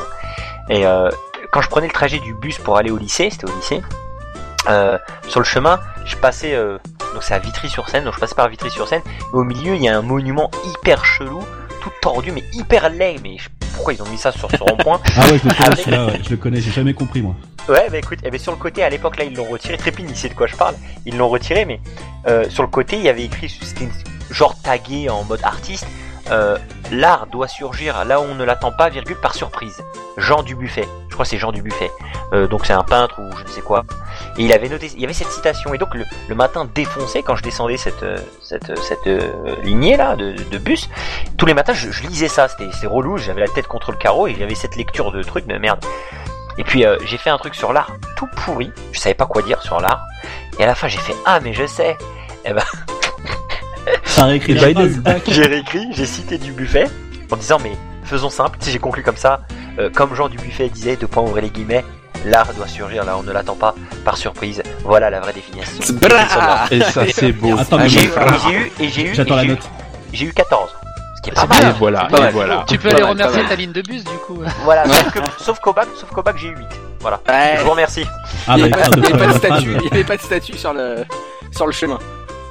[0.69, 1.09] Et euh,
[1.51, 3.81] quand je prenais le trajet du bus pour aller au lycée, c'était au lycée,
[4.67, 4.97] euh,
[5.27, 6.77] sur le chemin, je passais, euh,
[7.13, 9.97] donc c'est à Vitry-sur-Seine, donc je passais par Vitry-sur-Seine, et au milieu, il y a
[9.97, 11.43] un monument hyper chelou,
[11.81, 13.37] tout tordu, mais hyper laid, mais
[13.79, 16.21] pourquoi ils ont mis ça sur ce rond-point Ah ouais, je le connais, ouais.
[16.21, 17.33] je le connais, j'ai jamais compris, moi.
[17.69, 20.07] Ouais, bah écoute, eh ben, sur le côté, à l'époque, là, ils l'ont retiré, Trépine,
[20.09, 20.75] il sait de quoi je parle,
[21.05, 21.79] ils l'ont retiré, mais
[22.27, 23.87] euh, sur le côté, il y avait écrit, c'était
[24.31, 25.87] genre tagué en mode artiste,
[26.31, 26.57] euh,
[26.91, 29.83] l'art doit surgir là où on ne l'attend pas, virgule, par surprise.
[30.17, 30.87] Jean Dubuffet.
[31.07, 31.91] Je crois que c'est Jean Dubuffet.
[32.33, 33.83] Euh, donc c'est un peintre ou je ne sais quoi.
[34.37, 35.73] Et il avait noté, il y avait cette citation.
[35.73, 39.09] Et donc le, matin défoncé, quand je descendais cette, euh, cette, cette
[39.63, 40.89] lignée là de, bus,
[41.37, 42.47] tous les matins je, lisais ça.
[42.47, 45.57] C'était relou, j'avais la tête contre le carreau et j'avais cette lecture de trucs de
[45.57, 45.83] merde.
[46.57, 48.71] Et puis j'ai fait un truc sur l'art tout pourri.
[48.91, 50.05] Je savais pas quoi dire sur l'art.
[50.59, 51.97] Et à la fin j'ai fait ah mais je sais.
[52.45, 52.51] Et
[55.01, 56.87] ben J'ai réécrit, j'ai cité du buffet
[57.31, 57.71] en disant mais
[58.03, 59.41] faisons simple, si j'ai conclu comme ça,
[59.77, 61.85] euh, comme Jean du buffet disait, de point ouvrir les guillemets,
[62.25, 64.61] l'art doit surgir là on ne l'attend pas par surprise.
[64.83, 65.83] Voilà la vraie définition.
[66.71, 67.55] Et ça c'est beau.
[67.87, 69.69] j'ai eu et j'ai eu J'attends la note.
[70.11, 70.69] J'ai eu 14.
[71.17, 71.69] Ce qui est pas mal.
[71.69, 72.65] Et voilà, et voilà.
[72.67, 74.41] Tu peux aller remercier ta ligne de bus du coup.
[74.63, 74.83] Voilà,
[75.37, 76.67] sauf qu'au bac, sauf qu'au bac j'ai eu 8.
[77.01, 77.21] Voilà.
[77.57, 78.05] Je vous remercie.
[78.47, 81.05] Ah, il n'y avait, pas de statut, il y avait pas de statut sur le
[81.51, 81.99] sur le chemin.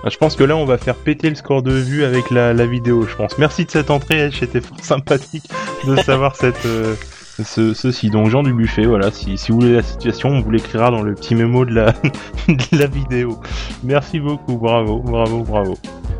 [0.04, 2.52] Ah, je pense que là, on va faire péter le score de vue avec la,
[2.66, 3.36] vidéo, je pense.
[3.36, 5.48] Merci de cette entrée, c'était fort sympathique
[5.86, 6.94] de savoir cette, euh,
[7.42, 8.08] ce, ceci.
[8.08, 11.02] Donc, Jean du Buffet, voilà, si, si vous voulez la situation, on vous l'écrira dans
[11.02, 11.92] le petit mémo de la,
[12.48, 13.40] de la vidéo.
[13.82, 15.76] Merci beaucoup, bravo, bravo, bravo.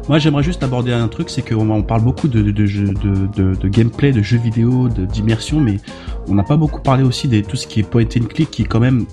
[0.09, 3.68] Moi, j'aimerais juste aborder un truc, c'est qu'on on parle beaucoup de, de, de, de,
[3.68, 5.76] gameplay, de jeux vidéo, d'immersion, mais
[6.26, 8.64] on n'a pas beaucoup parlé aussi de tout ce qui est point and click, qui
[8.64, 9.07] quand même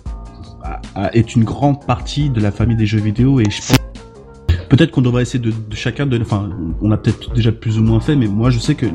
[1.14, 3.78] est une grande partie de la famille des jeux vidéo, et je pense
[4.70, 6.50] Peut-être qu'on devrait essayer de, chacun de, enfin,
[6.82, 8.86] on a peut-être déjà plus ou moins fait, mais moi je sais que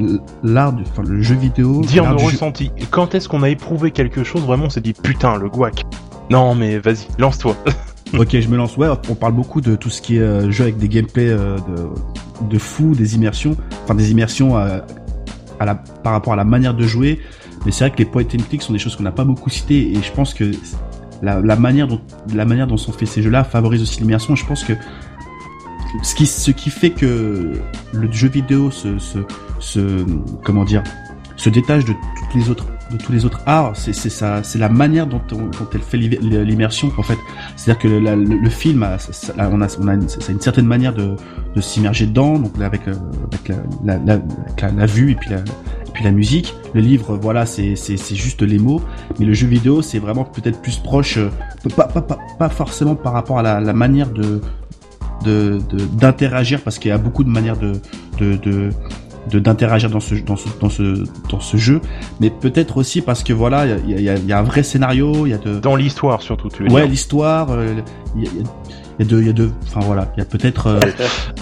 [0.43, 1.83] l'art, enfin le jeu vidéo.
[1.83, 2.71] Dire nos ressentis.
[2.91, 5.85] Quand est-ce qu'on a éprouvé quelque chose vraiment, on s'est dit putain le guac.
[6.31, 7.57] Non mais vas-y, lance-toi.
[8.19, 8.77] ok, je me lance.
[8.77, 11.57] Ouais, on parle beaucoup de tout ce qui est euh, jeu avec des gameplays euh,
[11.57, 14.81] de, de fou, des immersions, enfin des immersions euh,
[15.61, 17.21] à, la, par rapport à la manière de jouer.
[17.65, 19.51] Mais c'est vrai que les point and click sont des choses qu'on n'a pas beaucoup
[19.51, 20.51] citées et je pense que
[21.23, 22.01] la, la, manière dont
[22.35, 24.35] la manière dont sont faits ces jeux-là favorise aussi l'immersion.
[24.35, 24.73] Je pense que
[26.03, 27.53] ce qui, ce qui fait que
[27.93, 29.19] le jeu vidéo se, se,
[29.59, 30.05] se
[30.45, 30.83] comment dire,
[31.37, 34.59] se détache de toutes les autres de tous les autres arts, c'est c'est ça, c'est
[34.59, 37.19] la manière dont, on, dont elle fait l'immersion en fait.
[37.57, 38.97] C'est-à-dire que le, le, film, a,
[39.39, 41.15] on a, on a une, une certaine manière de,
[41.55, 42.95] de s'immerger dedans, donc avec, euh,
[43.33, 46.55] avec la, la, la, la, vue et puis la, et puis la musique.
[46.75, 48.83] Le livre, voilà, c'est c'est juste les mots,
[49.19, 51.31] mais le jeu vidéo, c'est vraiment peut-être plus proche, euh,
[51.77, 54.41] pas, pas, pas, pas forcément par rapport à la, la manière de
[55.25, 57.73] de de- d'interagir parce qu'il y a beaucoup de manières de
[59.33, 61.81] d'interagir dans ce dans ce dans ce dans ce jeu
[62.21, 64.39] mais peut-être aussi parce que voilà il y a, il y, a, il y a
[64.39, 67.75] un vrai scénario il y a de Dans l'histoire surtout, tu veux ouais l'histoire euh,
[68.17, 68.31] il y a,
[68.99, 70.81] y de il y a de enfin voilà il y a peut-être euh,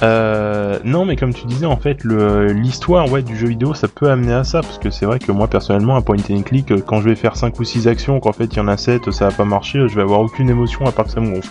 [0.02, 3.88] Euh, non, mais comme tu disais, en fait, le l'histoire ouais, du jeu vidéo, ça
[3.88, 6.70] peut amener à ça, parce que c'est vrai que moi, personnellement, un point and click,
[6.70, 8.76] euh, quand je vais faire 5 ou 6 actions, qu'en fait, il y en a
[8.76, 11.34] 7, ça va pas marcher, je vais avoir aucune émotion à part que ça me
[11.34, 11.50] gonfle.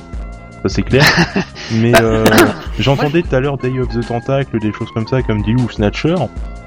[0.63, 1.03] Ça, c'est clair.
[1.71, 2.25] mais euh,
[2.79, 5.69] j'entendais tout à l'heure Day of the Tentacle, des choses comme ça, comme Dilou ou
[5.69, 6.15] Snatcher.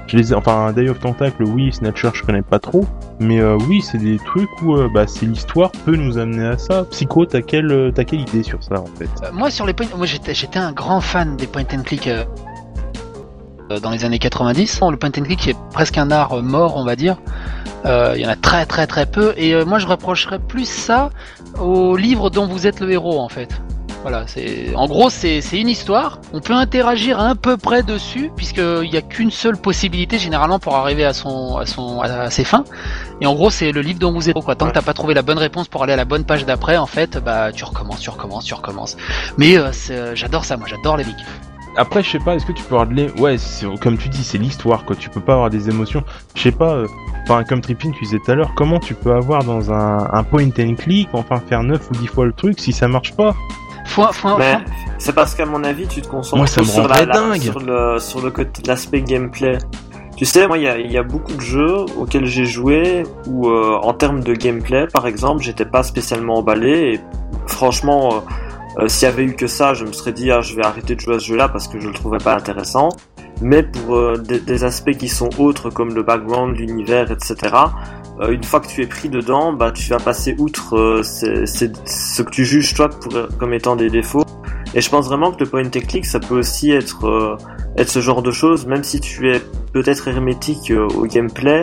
[0.07, 2.85] Je les ai- enfin, Day of Tentacle, oui, Snatcher, je connais pas trop.
[3.19, 6.57] Mais euh, oui, c'est des trucs où euh, bah, c'est l'histoire peut nous amener à
[6.57, 6.85] ça.
[6.91, 9.09] Psycho, t'as quelle, t'as quelle idée sur ça, en fait?
[9.23, 12.09] Euh, moi sur les point, moi j'étais j'étais un grand fan des point and click
[13.81, 14.79] dans les années 90.
[14.81, 17.17] Bon, le point and click est presque un art euh, mort, on va dire.
[17.85, 20.67] Euh, Il y en a très très très peu et euh, moi je reprocherais plus
[20.69, 21.09] ça
[21.59, 23.61] au livre dont vous êtes le héros en fait.
[24.01, 26.19] Voilà, c'est en gros c'est une histoire.
[26.33, 30.75] On peut interagir à peu près dessus puisqu'il n'y a qu'une seule possibilité généralement pour
[30.75, 32.63] arriver à son à son à ses fins.
[33.21, 34.55] Et en gros c'est le livre dont vous êtes quoi.
[34.55, 36.77] Tant que t'as pas trouvé la bonne réponse pour aller à la bonne page d'après,
[36.77, 38.97] en fait, bah tu recommences, tu recommences, tu recommences.
[39.37, 41.15] Mais euh, euh, j'adore ça, moi j'adore les bigs.
[41.77, 43.09] Après, je sais pas, est-ce que tu peux avoir de l'é...
[43.11, 43.37] Ouais,
[43.79, 44.93] comme tu dis, c'est l'histoire, quoi.
[44.93, 46.03] Tu peux pas avoir des émotions.
[46.35, 46.87] Je sais pas, euh,
[47.23, 50.23] enfin, comme Trippin, tu disais tout à l'heure, comment tu peux avoir dans un, un
[50.23, 53.35] point and click, enfin, faire 9 ou 10 fois le truc si ça marche pas?
[54.37, 54.59] Mais
[54.97, 57.59] c'est parce qu'à mon avis, tu te concentres Moi, ça me trop sur, la, sur
[57.59, 59.57] le sur le côté l'aspect gameplay.
[60.15, 63.03] Tu sais, moi, il y a, il y a beaucoup de jeux auxquels j'ai joué
[63.27, 66.93] où, euh, en termes de gameplay, par exemple, j'étais pas spécialement emballé.
[66.93, 66.99] Et
[67.47, 68.19] franchement, euh,
[68.83, 70.95] euh, s'il y avait eu que ça, je me serais dit, ah, je vais arrêter
[70.95, 72.89] de jouer à ce jeu-là parce que je le trouvais pas intéressant.
[73.41, 77.55] Mais pour euh, des, des aspects qui sont autres, comme le background, l'univers, etc.,
[78.29, 81.45] une fois que tu es pris dedans, bah, tu vas passer outre euh, c'est-
[81.87, 84.23] ce que tu juges toi pour, comme étant des défauts.
[84.73, 87.35] Et je pense vraiment que le point click, ça peut aussi être euh,
[87.77, 89.41] être ce genre de choses, même si tu es
[89.73, 91.61] peut-être hermétique euh, au gameplay.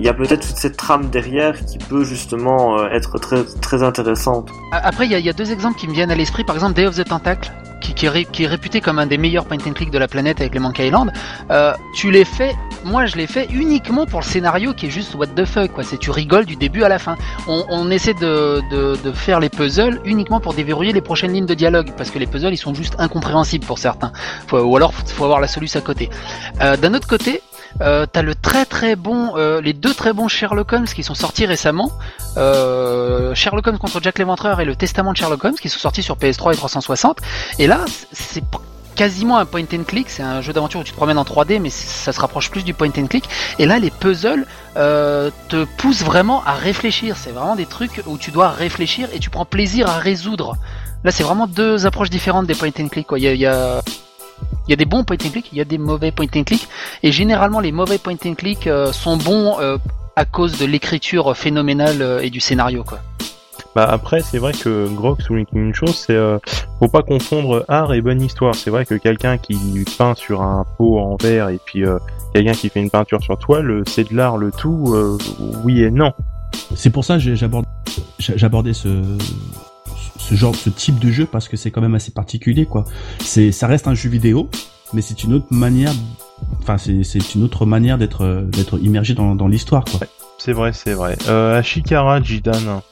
[0.00, 3.82] Il y a peut-être toute cette trame derrière qui peut justement euh, être très très
[3.82, 4.48] intéressante.
[4.72, 6.42] Après, il y, a- deux exemples qui me viennent à l'esprit.
[6.42, 7.52] Par exemple, Day of the Tentacle,
[7.82, 10.58] qui, est, réputé comme un des meilleurs point and click de la planète avec les
[10.58, 11.12] Monkey Island.
[11.50, 15.14] Euh, tu l'as fait, moi je l'ai fait uniquement pour le scénario qui est juste
[15.16, 15.84] what the fuck, quoi.
[15.84, 17.16] C'est tu rigoles du début à la fin.
[17.46, 18.62] On, essaie de,
[19.12, 22.54] faire les puzzles uniquement pour déverrouiller les prochaines lignes de dialogue, parce que les puzzles
[22.54, 24.12] ils sont juste incompréhensibles pour certains.
[24.50, 26.08] Ou alors faut, faut avoir la solution à côté.
[26.62, 27.42] Euh, D'un autre côté,
[27.80, 31.14] euh, t'as le très très bon, euh, les deux très bons Sherlock Holmes qui sont
[31.14, 31.90] sortis récemment.
[32.36, 36.02] Euh, Sherlock Holmes contre Jack l'Éventreur et le Testament de Sherlock Holmes qui sont sortis
[36.02, 37.18] sur PS3 et 360.
[37.58, 37.80] Et là,
[38.12, 38.42] c'est
[38.96, 40.10] quasiment un point and click.
[40.10, 42.64] C'est un jeu d'aventure où tu te promènes en 3D, mais ça se rapproche plus
[42.64, 43.24] du point and click.
[43.58, 47.16] Et là, les puzzles euh, te poussent vraiment à réfléchir.
[47.16, 50.56] C'est vraiment des trucs où tu dois réfléchir et tu prends plaisir à résoudre.
[51.02, 53.06] Là, c'est vraiment deux approches différentes des point and click.
[53.12, 53.80] Y a-
[54.66, 56.44] il y a des bons point and click, il y a des mauvais point and
[56.44, 56.68] click,
[57.02, 59.78] et généralement les mauvais point and click euh, sont bons euh,
[60.16, 62.98] à cause de l'écriture phénoménale euh, et du scénario quoi.
[63.76, 66.38] Bah après, c'est vrai que Grok souligne une chose, c'est euh,
[66.80, 68.54] faut pas confondre art et bonne histoire.
[68.54, 69.56] C'est vrai que quelqu'un qui
[69.96, 71.98] peint sur un pot en verre et puis euh,
[72.34, 75.16] quelqu'un qui fait une peinture sur toile, c'est de l'art le tout, euh,
[75.62, 76.12] oui et non.
[76.74, 77.34] C'est pour ça que
[78.18, 78.88] j'abordais ce,
[80.18, 82.84] ce genre, ce type de jeu parce que c'est quand même assez particulier, quoi.
[83.20, 84.48] C'est, ça reste un jeu vidéo,
[84.92, 85.92] mais c'est une autre manière,
[86.60, 90.00] enfin, c'est, c'est une autre manière d'être, d'être immergé dans, dans l'histoire, quoi.
[90.38, 91.16] C'est vrai, c'est vrai.
[91.28, 92.82] Euh, Ashikara, Jidan.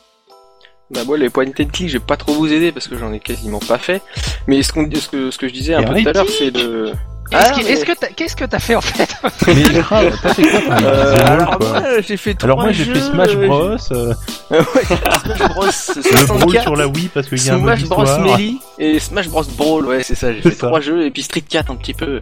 [0.91, 3.13] Bah moi les point and click je vais pas trop vous aider parce que j'en
[3.13, 4.01] ai quasiment pas fait.
[4.47, 6.51] Mais ce, qu'on, ce, que, ce que je disais un peu tout à l'heure c'est
[6.51, 6.93] le...
[7.31, 9.09] Qu'est-ce Ah, que- mais- est-ce que t'as, qu'est-ce que t'as fait en fait
[9.47, 11.69] Mais grave, t'as fait quoi, Euh, alors quoi.
[11.81, 14.15] moi j'ai fait trois Alors moi j'ai fait Smash euh, Bros, euh,
[14.51, 17.83] ouais, Smash Bros le brawl 64, sur la Wii parce qu'il y a un Smash
[17.85, 18.05] Bros.
[18.21, 20.67] Melee et Smash Bros Brawl, ouais c'est ça, j'ai fait ça.
[20.69, 22.21] trois jeux et puis Street 4 un petit peu.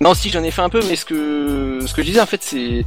[0.00, 2.26] Non si j'en ai fait un peu mais ce que ce que je disais en
[2.26, 2.86] fait c'est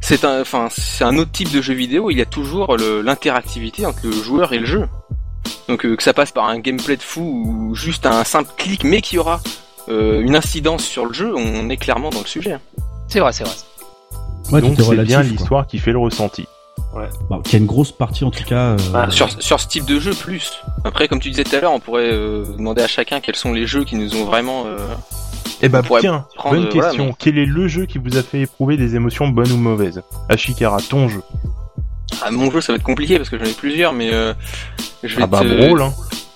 [0.00, 3.84] c'est un enfin c'est un autre type de jeu vidéo, il y a toujours l'interactivité
[3.84, 4.88] entre le joueur et le jeu.
[5.68, 8.84] Donc euh, que ça passe par un gameplay de fou ou juste un simple clic
[8.84, 9.48] mais qui aura euh,
[9.88, 12.56] une incidence sur le jeu, on est clairement dans le sujet.
[13.08, 13.54] C'est vrai, c'est vrai.
[14.50, 16.46] Ouais, Donc c'est bien l'histoire qui fait le ressenti.
[17.30, 19.66] Bah, qu'il y a une grosse partie, en tout cas, euh, Ah, Sur, sur ce
[19.66, 20.52] type de jeu plus.
[20.84, 23.52] Après, comme tu disais tout à l'heure, on pourrait euh, demander à chacun quels sont
[23.52, 24.64] les jeux qui nous ont vraiment.
[24.66, 24.76] euh,
[25.62, 27.06] Eh bah tiens, prendre, bonne euh, voilà, question.
[27.06, 30.02] mais- Quel est le jeu qui vous a fait éprouver des émotions bonnes ou mauvaises?
[30.28, 31.22] Ashikara, ton jeu.
[32.22, 34.34] Ah, mon jeu, ça va être compliqué parce que j'en ai plusieurs, mais euh,
[35.02, 35.94] je vais Ah bah te- Brawl, hein.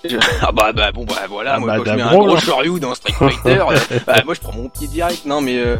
[0.42, 2.36] Ah bah, bah bon bah voilà, Ah moi bah, quand je mets un gros.
[2.38, 5.24] Shoryu dans Street Fighter, euh, bah, moi je prends mon pied direct.
[5.26, 5.76] Non mais euh,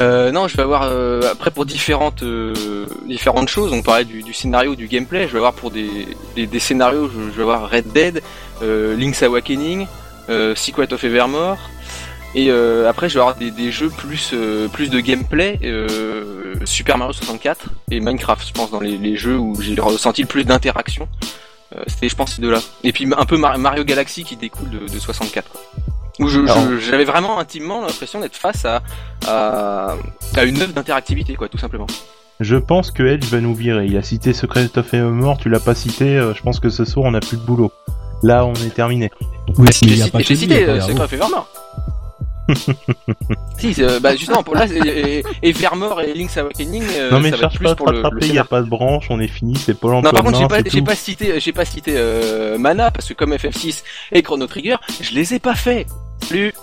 [0.00, 3.72] euh, non, je vais avoir euh, après pour différentes euh, différentes choses.
[3.72, 5.26] On parlait du, du scénario, du gameplay.
[5.26, 5.90] Je vais avoir pour des
[6.34, 8.22] des, des scénarios, je, je vais avoir Red Dead,
[8.62, 9.86] euh, Link's Awakening,
[10.30, 11.58] euh, Secret of Evermore.
[12.34, 16.54] Et euh, après, je vais avoir des, des jeux plus euh, plus de gameplay, euh,
[16.64, 20.28] Super Mario 64 et Minecraft, je pense, dans les, les jeux où j'ai ressenti le
[20.28, 21.08] plus d'interaction.
[21.76, 22.60] Euh, C'était, je pense, ces deux-là.
[22.84, 25.48] Et puis un peu Mar- Mario Galaxy qui découle de, de 64.
[25.50, 25.60] Quoi.
[26.20, 28.82] Où je- Alors- je- j'avais vraiment intimement l'impression d'être face à,
[29.26, 29.94] à,
[30.36, 31.86] à une œuvre d'interactivité, quoi, tout simplement.
[32.40, 33.86] Je pense que Edge va nous virer.
[33.86, 36.16] Il a cité Secret of Evermore, tu l'as pas cité.
[36.16, 37.70] euh, je pense que ce soir on a plus de boulot.
[38.22, 39.10] Là, on est terminé.
[39.58, 41.48] Oui, mais il a cité- pas cité euh, Secret of Evermore.
[43.58, 47.36] si, euh, bah justement, pour là, et, et et Link's Awakening, euh, non mais ça
[47.36, 48.02] va être plus pas pour le.
[48.22, 49.06] Il y a pas de branche.
[49.10, 49.56] On est fini.
[49.56, 52.90] C'est pas Non, par contre, j'ai pas, j'ai pas cité, j'ai pas cité euh, Mana
[52.90, 53.82] parce que comme FF6
[54.12, 55.86] et Chrono Trigger, je les ai pas fait.
[56.28, 56.52] Plus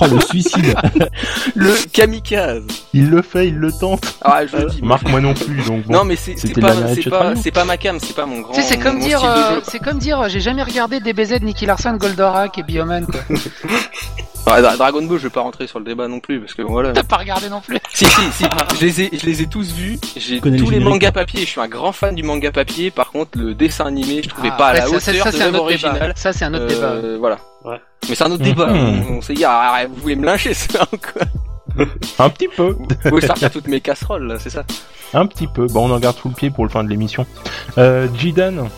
[0.00, 0.74] Oh, le suicide
[1.54, 2.64] le kamikaze.
[2.92, 4.02] Il le fait, il le tente.
[4.20, 4.80] Ah, je le dis.
[4.82, 4.88] moi.
[5.00, 5.62] Marc moi non plus.
[5.64, 5.92] Donc bon.
[5.92, 6.74] Non, mais c'est pas,
[7.08, 8.52] pas, pas ma cam, c'est pas mon grand.
[8.52, 11.92] Tu sais, c'est comme dire, euh, c'est comme dire, j'ai jamais regardé DBZ, Nicky Larson,
[11.96, 13.20] Goldorak et Bioman, quoi.
[14.76, 16.92] Dragon Ball, je vais pas rentrer sur le débat non plus parce que voilà.
[16.92, 17.78] T'as pas regardé non plus.
[17.92, 18.44] Si, si, si,
[18.78, 19.98] je les ai, je les ai tous vus.
[20.16, 21.40] J'ai tous les mangas papier.
[21.40, 22.92] Je suis un grand fan du manga papier.
[22.92, 25.36] Par contre, le dessin animé, je trouvais Ah, pas à la ça, hauteur ça, de
[25.36, 25.88] c'est un l'œuvre autre débat.
[25.88, 26.12] originale.
[26.14, 26.94] Ça, c'est un autre débat.
[27.26, 27.38] Voilà.
[27.64, 27.80] Ouais.
[28.08, 28.66] Mais c'est un autre débat.
[28.66, 29.04] Mhm.
[29.10, 31.22] On, on s'est dit, ah, arrête, vous voulez me lyncher, ça quoi.
[32.18, 32.68] Un petit peu.
[32.78, 34.64] Vous voulez sortir toutes mes casseroles, là, c'est ça.
[35.12, 35.66] Un petit peu.
[35.66, 37.26] Bon, on en garde sous le pied pour le fin de l'émission.
[37.78, 38.68] Euh, Jidan,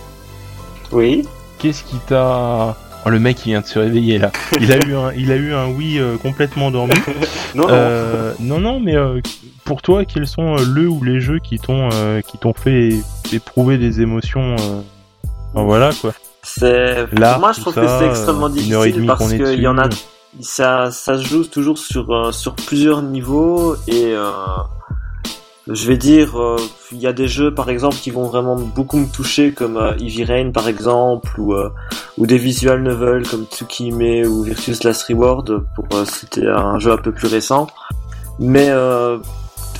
[0.92, 1.26] Oui.
[1.58, 2.74] qu'est-ce qui t'a...
[3.06, 4.32] Oh, le mec il vient de se réveiller là.
[4.60, 6.94] Il a eu un, il a eu un oui euh, complètement dormi.
[7.54, 7.68] Non, non.
[7.70, 9.20] Euh, non, non, mais euh,
[9.64, 12.90] pour toi, quels sont euh, le ou les jeux qui t'ont, euh, qui t'ont fait
[13.32, 14.80] éprouver des émotions euh,
[15.54, 16.12] enfin, Voilà quoi.
[16.48, 19.88] C'est Là, moi je trouve ça, que c'est extrêmement difficile parce qu'il y en a
[20.40, 24.30] ça ça se joue toujours sur euh, sur plusieurs niveaux et euh,
[25.66, 26.56] je vais dire euh,
[26.92, 30.24] il y a des jeux par exemple qui vont vraiment beaucoup me toucher comme Heavy
[30.24, 31.54] Rain par exemple ou
[32.16, 36.96] ou des visual novels comme Tsukime ou Virtus Last Reward pour citer un jeu un
[36.96, 37.66] peu plus récent.
[38.38, 38.70] Mais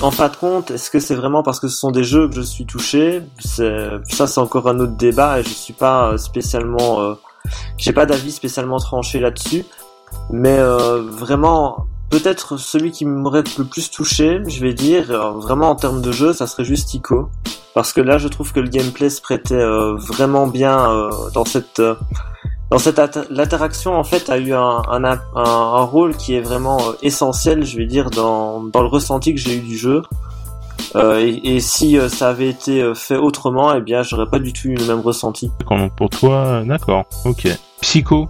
[0.01, 2.35] en fin de compte, est-ce que c'est vraiment parce que ce sont des jeux que
[2.35, 3.21] je suis touché?
[3.39, 7.13] Ça, c'est encore un autre débat et je suis pas euh, spécialement, euh,
[7.77, 9.65] j'ai pas d'avis spécialement tranché là-dessus.
[10.31, 15.69] Mais euh, vraiment, peut-être celui qui m'aurait le plus touché, je vais dire, euh, vraiment
[15.69, 17.29] en termes de jeu, ça serait juste Ico,
[17.75, 19.63] parce que là, je trouve que le gameplay se prêtait
[19.97, 21.81] vraiment bien dans cette
[22.69, 26.41] dans cette inter- l'interaction en fait a eu un, un, un, un rôle qui est
[26.41, 30.01] vraiment euh, essentiel, je vais dire, dans, dans le ressenti que j'ai eu du jeu.
[30.95, 34.39] Euh, et, et si euh, ça avait été euh, fait autrement, eh bien, j'aurais pas
[34.39, 35.51] du tout eu le même ressenti.
[35.67, 37.47] Quand pour toi, euh, d'accord, ok.
[37.81, 38.27] Psycho.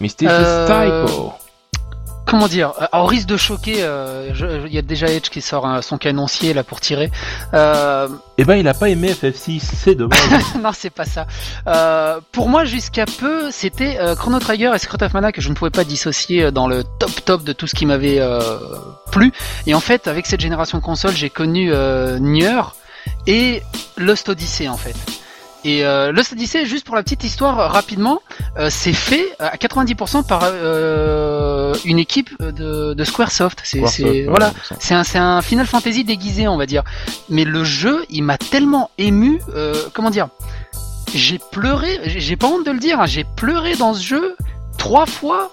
[0.00, 1.32] Mystic Euh, Psycho.
[2.34, 4.30] Comment dire euh, Au risque de choquer, euh,
[4.66, 7.12] il y a déjà Edge qui sort un- son canoncier là pour tirer.
[7.54, 8.08] Euh,
[8.38, 10.18] Eh ben, il a pas aimé FF6, c'est dommage.
[10.60, 11.28] non, c'est pas ça.
[11.68, 15.48] Euh, pour moi, jusqu'à peu, c'était euh, Chrono Trigger et Secret of Mana que je
[15.48, 18.40] ne pouvais pas dissocier euh, dans le top top de tout ce qui m'avait euh,
[19.12, 19.32] plu.
[19.68, 22.62] Et en fait, avec cette génération console, j'ai connu euh, Nier
[23.28, 23.62] et
[23.96, 24.96] Lost Odyssey en fait.
[25.64, 28.20] Et euh, Lost Odyssey, juste pour la petite histoire, euh, rapidement,
[28.58, 33.60] euh, c'est fait à 90% par euh, une équipe de, de Squaresoft.
[33.64, 33.80] C'est,
[34.28, 36.82] voilà, c'est un, c'est un Final Fantasy déguisé, on va dire.
[37.30, 39.40] Mais le jeu, il m'a tellement ému.
[39.54, 40.28] euh, comment dire
[41.14, 41.98] J'ai pleuré.
[42.04, 43.00] J'ai pas honte de le dire.
[43.00, 44.36] hein, j'ai pleuré dans ce jeu
[44.76, 45.50] trois fois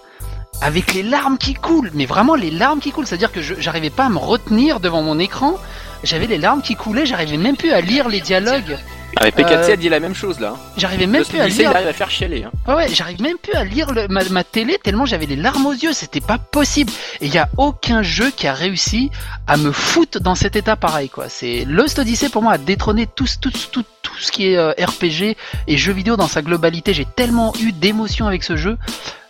[0.61, 1.89] avec les larmes qui coulent.
[1.93, 3.07] Mais vraiment les larmes qui coulent.
[3.07, 5.57] C'est-à-dire que je j'arrivais pas à me retenir devant mon écran.
[6.03, 7.05] J'avais les larmes qui coulaient.
[7.05, 8.77] J'arrivais même plus à lire les dialogues.
[9.17, 10.53] Avec P4C Euh, a dit la même chose là.
[10.55, 10.59] hein.
[10.77, 11.75] J'arrivais même plus à Odyssey, il lire.
[11.75, 12.43] arrive à faire chialer.
[12.45, 12.51] Hein.
[12.67, 15.65] Ouais, ouais, j'arrive même plus à lire le- ma, ma télé tellement j'avais les larmes
[15.65, 16.91] aux yeux, c'était pas possible.
[17.19, 19.11] Et il y a aucun jeu qui a réussi
[19.47, 21.29] à me foutre dans cet état pareil quoi.
[21.29, 24.57] C'est Lost Odyssey pour moi a détrôné tout, ce- tout, tout, tout ce qui est
[24.57, 25.35] euh, RPG
[25.67, 26.93] et jeux vidéo dans sa globalité.
[26.93, 28.77] J'ai tellement eu d'émotions avec ce jeu.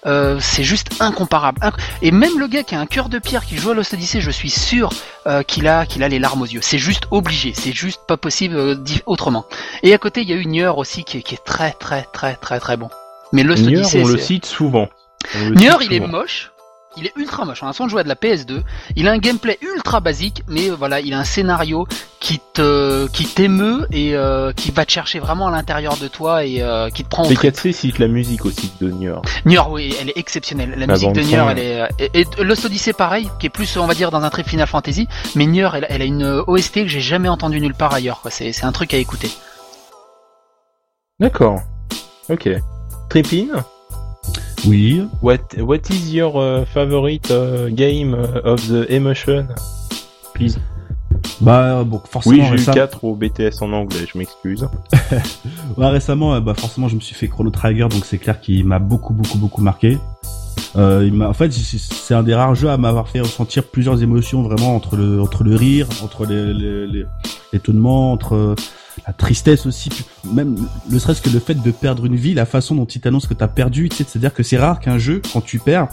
[0.05, 1.59] Euh, c'est juste incomparable.
[1.61, 3.93] Inc- Et même le gars qui a un cœur de pierre qui joue à Lost
[3.93, 4.89] Odyssey, je suis sûr
[5.27, 6.61] euh, qu'il a qu'il a les larmes aux yeux.
[6.63, 8.75] C'est juste obligé, c'est juste pas possible euh,
[9.05, 9.45] autrement.
[9.83, 12.03] Et à côté, il y a eu Nier aussi qui est, qui est très très
[12.13, 12.89] très très très bon.
[13.31, 14.89] Mais Lost Nier, Odyssey, on le cite souvent.
[15.51, 16.50] Nier, il est moche.
[16.97, 17.59] Il est ultra moche.
[17.61, 18.63] On a l'impression de jouer à de la PS2.
[18.97, 21.87] Il a un gameplay ultra basique, mais voilà, il a un scénario
[22.19, 26.43] qui te, qui t'émeut et euh, qui va te chercher vraiment à l'intérieur de toi
[26.45, 27.23] et euh, qui te prend.
[27.23, 29.13] P4C cite la musique aussi de Nier.
[29.45, 30.71] Nier, oui, elle est exceptionnelle.
[30.75, 31.81] La La musique de Nier, son, elle est.
[31.81, 34.47] euh, Et, et Lost Odyssey, pareil, qui est plus, on va dire, dans un trip
[34.49, 35.07] Final Fantasy.
[35.35, 38.19] Mais Nier, elle, elle a une OST que j'ai jamais entendue nulle part ailleurs.
[38.21, 38.31] Quoi.
[38.31, 39.31] C'est, c'est un truc à écouter.
[41.21, 41.61] D'accord.
[42.29, 42.49] Ok.
[43.09, 43.47] Trippin,
[44.65, 45.03] Oui.
[45.21, 48.13] what, what is your uh, favorite uh, game
[48.43, 49.47] of the emotion?
[50.33, 50.59] Please.
[51.39, 52.35] Bah bon, forcément.
[52.35, 54.67] Oui, j'ai eu récemment- 4 au BTS en anglais, je m'excuse.
[55.77, 58.65] Ouais, récemment, euh, bah forcément, je me suis fait Chrono Trigger, donc c'est clair qu'il
[58.65, 59.97] m'a beaucoup, beaucoup, beaucoup marqué.
[60.75, 63.63] Euh, il m'a, en fait, c'est- c'est un des rares jeux à m'avoir fait ressentir
[63.63, 67.05] plusieurs émotions vraiment entre le, entre le rire, entre les, les- les-
[67.53, 68.55] l'étonnement, entre euh,
[69.07, 69.89] la tristesse aussi,
[70.31, 73.27] même ne serait-ce que le fait de perdre une vie, la façon dont il t'annonce
[73.27, 75.87] que t'as perdu, c'est-à-dire que c'est rare qu'un jeu, quand tu perds,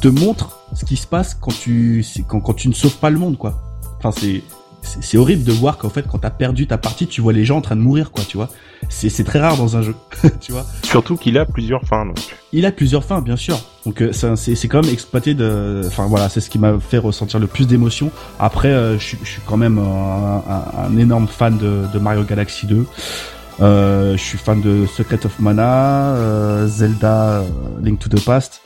[0.00, 3.38] te montre ce qui se passe quand tu, quand tu ne sauves pas le monde,
[3.38, 3.62] quoi.
[3.98, 4.42] Enfin, c'est,
[4.82, 7.58] c'est horrible de voir qu'en fait, quand t'as perdu ta partie, tu vois les gens
[7.58, 8.48] en train de mourir, quoi, tu vois.
[8.88, 9.94] C'est très rare dans un jeu,
[10.40, 10.64] tu vois.
[10.82, 12.16] Surtout qu'il a plusieurs fins, donc.
[12.52, 13.58] Il a plusieurs fins, bien sûr.
[13.86, 15.82] Donc euh, c'est quand même exploité de.
[15.86, 18.10] Enfin voilà, c'est ce qui m'a fait ressentir le plus d'émotion.
[18.38, 21.98] Après, euh, je, suis- je suis quand même un, un- un énorme fan de, de
[21.98, 22.86] Mario Galaxy 2.
[23.60, 27.44] Euh, je suis fan de Secret of Mana, Zelda,
[27.82, 28.62] Link to the Past.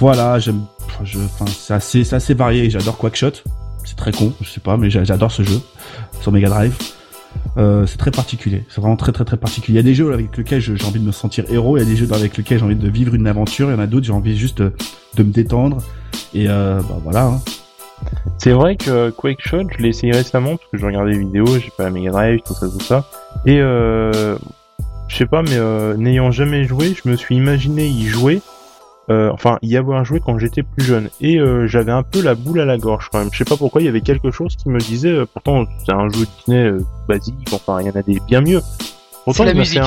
[0.00, 0.62] Voilà, j'aime.
[1.00, 2.68] enfin, c'est assez, c'est assez varié.
[2.70, 3.32] J'adore Quackshot.
[3.84, 5.60] C'est très con, je sais pas, mais j'a- j'adore ce jeu
[6.20, 6.76] sur Mega Drive.
[7.56, 8.64] Euh, c'est très particulier.
[8.68, 9.74] C'est vraiment très très très particulier.
[9.78, 11.76] Il y a des jeux avec lesquels j'ai envie de me sentir héros.
[11.76, 13.68] Il y a des jeux avec lesquels j'ai envie de vivre une aventure.
[13.68, 14.72] Il y en a d'autres j'ai envie juste de,
[15.16, 15.78] de me détendre.
[16.34, 17.24] Et euh, bah voilà.
[17.26, 17.40] hein.
[18.38, 21.46] C'est vrai que Quake Shot, je l'ai essayé récemment parce que je regardais des vidéos,
[21.58, 23.04] j'ai pas la Mega Drive, tout ça, tout ça.
[23.46, 24.36] Et euh,
[25.08, 28.40] je sais pas, mais euh, n'ayant jamais joué, je me suis imaginé y jouer,
[29.10, 31.10] euh, enfin y avoir joué quand j'étais plus jeune.
[31.20, 33.28] Et euh, j'avais un peu la boule à la gorge quand même.
[33.32, 35.92] Je sais pas pourquoi, il y avait quelque chose qui me disait, euh, pourtant c'est
[35.92, 36.78] un jeu Disney euh,
[37.08, 38.60] basique, enfin il y en a des bien mieux.
[39.26, 39.78] Pourtant, C'est la il m'a musique,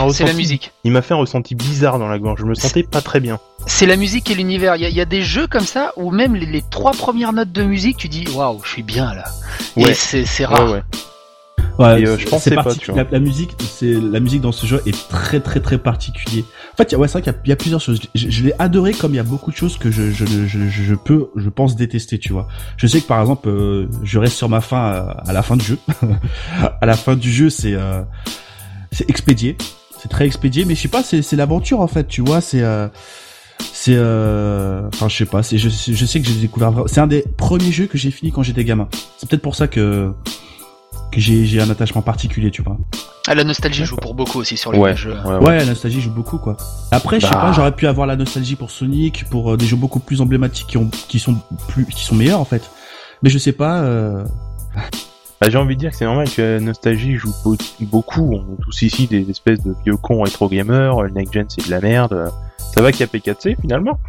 [0.65, 0.71] la.
[0.83, 2.39] Il m'a fait un ressenti bizarre dans la gorge.
[2.41, 3.39] Je me sentais pas très bien.
[3.65, 4.75] C'est la musique et l'univers.
[4.75, 6.91] Il y, a- il y a des jeux comme ça où même les, les trois
[6.91, 9.23] premières notes de musique, tu dis waouh, je suis bien là.
[9.75, 9.89] Ouais.
[9.89, 10.65] Et c'est c'est rare.
[10.67, 10.83] Ouais, ouais.
[11.79, 13.03] Ouais, Et, euh, c'est- je pensais c'est pas, parti- tu vois.
[13.03, 16.45] La, la musique, c'est la musique dans ce jeu est très très très particulier.
[16.73, 17.81] En fait, il y a- ouais, c'est vrai qu'il y a- il y, a plusieurs
[17.81, 17.99] choses.
[18.13, 20.67] Je, je l'ai adoré comme il y a beaucoup de choses que je, je, je,
[20.69, 22.47] je, peux, je pense détester, tu vois.
[22.77, 25.55] Je sais que par exemple, euh, je reste sur ma fin à, à la fin
[25.57, 25.77] du jeu.
[26.81, 28.01] à la fin du jeu, c'est euh,
[28.91, 29.57] c'est expédié.
[29.99, 32.41] C'est très expédié, mais je sais pas, c'est c'est l'aventure en fait, tu vois.
[32.41, 32.87] C'est euh,
[33.71, 35.41] c'est euh, enfin je sais pas.
[35.43, 36.71] C'est je, je sais que j'ai découvert.
[36.87, 38.87] C'est un des premiers jeux que j'ai fini quand j'étais gamin.
[39.17, 40.11] C'est peut-être pour ça que
[41.13, 42.77] que j'ai j'ai un attachement particulier, tu vois.
[43.27, 45.13] Ah, la nostalgie joue pour beaucoup aussi sur les Ouais, jeux.
[45.25, 45.45] ouais, ouais.
[45.45, 46.57] Ouais, la nostalgie joue beaucoup quoi.
[46.91, 47.41] Après, je sais Bah.
[47.41, 50.67] pas, j'aurais pu avoir la nostalgie pour Sonic, pour euh, des jeux beaucoup plus emblématiques
[50.67, 51.37] qui ont qui sont
[51.69, 52.69] plus qui sont meilleurs en fait.
[53.21, 53.81] Mais je sais pas.
[53.83, 54.23] Euh...
[55.41, 58.33] Bah, j'ai envie de dire que c'est normal que la nostalgie joue beau- beaucoup.
[58.33, 61.01] On est tous ici des espèces de vieux cons rétro gamers.
[61.01, 62.31] Le next gen c'est de la merde.
[62.73, 63.99] Ça va qu'il y a P4C finalement.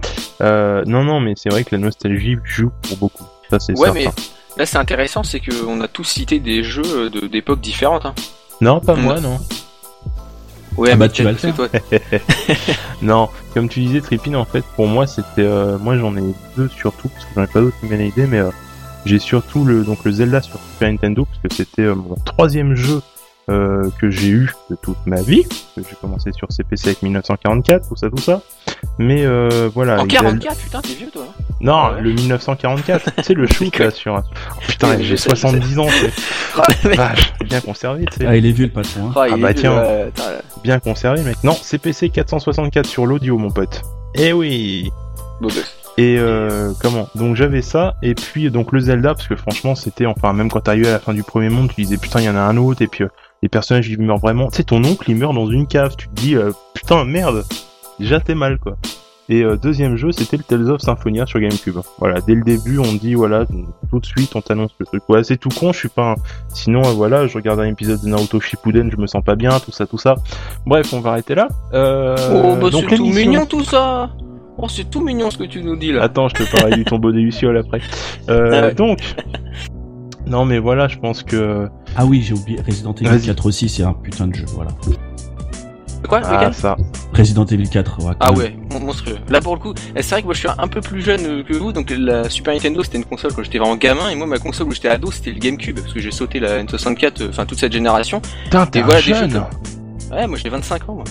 [0.41, 3.25] Euh, non, non, mais c'est vrai que la nostalgie joue pour beaucoup.
[3.51, 4.01] Ça c'est Ouais, certain.
[4.17, 4.23] mais
[4.57, 8.07] là c'est intéressant, c'est qu'on a tous cité des jeux de- d'époques différentes.
[8.07, 8.15] Hein.
[8.61, 9.01] Non, pas Mm.
[9.01, 9.39] moi, non.
[10.77, 11.69] Ouais, Ah bah, tu vas le toi-
[13.03, 16.23] Non, comme tu disais, Trippin, en fait, pour moi, c'était, euh, moi, j'en ai
[16.57, 18.51] deux surtout, parce que j'en ai pas d'autres qui viennent l'idée, mais euh,
[19.05, 22.75] j'ai surtout le, donc le Zelda sur Super Nintendo, parce que c'était euh, mon troisième
[22.75, 23.03] jeu
[23.51, 25.45] euh, que j'ai eu de toute ma vie.
[25.77, 28.41] J'ai commencé sur CPC avec 1944, tout ça, tout ça.
[28.99, 29.95] Mais euh, voilà.
[30.01, 31.25] En et Zelda- 44, putain, t'es vieux toi.
[31.29, 31.43] hein.
[31.61, 32.01] Non, Ouais.
[32.03, 34.15] le 1944, tu sais, le shoot là sur.
[34.25, 35.87] Oh, putain, Oui, j'ai je sais, je 70 ans,
[36.83, 38.27] c'est vache, bien conservé, tu sais.
[38.27, 39.09] Ah, il est vieux le patron.
[39.09, 39.13] Hein.
[39.17, 39.83] Ah, il bah, vieux, tiens.
[40.63, 41.37] Bien conservé, mec.
[41.45, 43.83] Non, CPC 464 sur l'audio, mon pote.
[44.15, 44.91] Eh oui.
[45.41, 45.55] Bon, bah,
[45.97, 47.09] Et euh, comment?
[47.15, 50.63] Donc j'avais ça et puis donc le Zelda parce que franchement c'était enfin même quand
[50.63, 52.57] t'arrivais à la fin du premier monde tu disais putain il y en a un
[52.57, 53.09] autre et puis euh,
[53.43, 54.49] les personnages ils meurent vraiment.
[54.49, 57.45] Tu sais ton oncle il meurt dans une cave tu te dis euh, putain merde
[58.01, 58.77] déjà t'es mal quoi.
[59.29, 61.79] Et euh, deuxième jeu c'était le Tales of Symphonia sur GameCube.
[62.01, 63.47] Voilà dès le début on dit voilà
[63.89, 65.09] tout de suite on t'annonce le truc.
[65.09, 66.15] Ouais c'est tout con je suis pas un...
[66.49, 69.61] sinon euh, voilà je regarde un épisode de Naruto Shippuden je me sens pas bien
[69.61, 70.17] tout ça tout ça.
[70.67, 71.47] Bref on va arrêter là.
[71.73, 74.11] Euh, Oh, bah c'est tout mignon tout ça.
[74.59, 76.03] Oh, c'est tout mignon ce que tu nous dis là.
[76.05, 77.81] Attends, je te parlerai du tombeau des Lucioles après.
[78.29, 78.75] Euh, Ah ouais.
[78.75, 79.01] Donc,
[80.27, 83.27] non mais voilà, je pense que Ah oui, j'ai oublié Resident Evil Vas-y.
[83.27, 84.71] 4 aussi, c'est un putain de jeu, voilà.
[86.09, 86.77] Quoi, ah ça,
[87.15, 88.05] Resident Evil 4, ouais.
[88.05, 88.39] quand Ah même.
[88.39, 89.17] ouais, mon- monstrueux.
[89.31, 91.43] Là pour le coup, eh, c'est vrai que moi je suis un peu plus jeune
[91.45, 94.27] que vous, donc la Super Nintendo c'était une console quand j'étais vraiment gamin, et moi
[94.27, 97.29] ma console où j'étais ado c'était le GameCube, parce que j'ai sauté la N64, euh,
[97.31, 98.21] enfin toute cette génération.
[98.45, 99.31] putain, t'es voilà, jeune.
[99.31, 99.41] jeux
[100.13, 101.05] Ouais, moi j'ai 25 ans moi.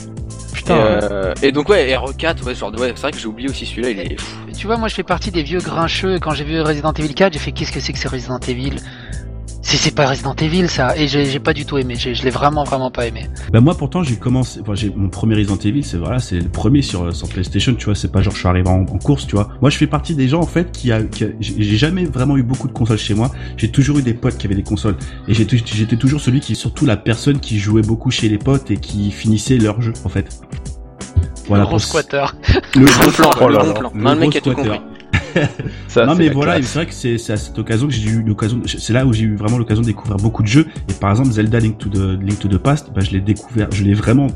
[0.53, 3.49] Putain, et, euh, et donc ouais, RE4, ouais, genre, ouais, c'est vrai que j'ai oublié
[3.49, 4.15] aussi celui-là, il est...
[4.55, 6.19] Tu vois, moi je fais partie des vieux grincheux.
[6.19, 8.75] Quand j'ai vu Resident Evil 4, j'ai fait qu'est-ce que c'est que ce Resident Evil?
[9.65, 10.95] C'est c'est pas Resident Evil ça.
[10.97, 11.95] Et j'ai j'ai pas du tout aimé.
[11.97, 13.29] J'ai- Je l'ai vraiment vraiment pas aimé.
[13.51, 16.49] Bah moi pourtant j'ai commencé, enfin j'ai mon premier Resident Evil, c'est voilà, c'est le
[16.49, 19.25] premier sur sur PlayStation, tu vois, c'est pas genre je suis arrivé en, en course,
[19.25, 19.47] tu vois.
[19.61, 22.03] Moi je fais partie des gens en fait qui a, qui a- j'ai j'ai jamais
[22.03, 23.31] vraiment eu beaucoup de consoles chez moi.
[23.55, 24.97] J'ai toujours eu des potes qui avaient des consoles
[25.29, 28.77] et j'étais toujours celui qui surtout la personne qui jouait beaucoup chez les potes et
[28.77, 30.27] qui finissait leur jeu en fait.
[31.47, 31.63] Voilà.
[31.63, 32.25] Gros pour- squatter.
[32.75, 33.91] Le Le gros bon plan, oh le bon plan.
[33.95, 34.79] le Non, le mec gros a tout compris.
[35.87, 38.61] Ça, non mais voilà, c'est vrai que c'est à cette occasion que j'ai eu l'occasion,
[38.65, 40.67] c'est là où j'ai eu vraiment l'occasion de découvrir beaucoup de jeux.
[40.89, 43.71] Et par exemple Zelda Link to the Link to the Past, bah, je l'ai découvert,
[43.71, 44.27] je l'ai vraiment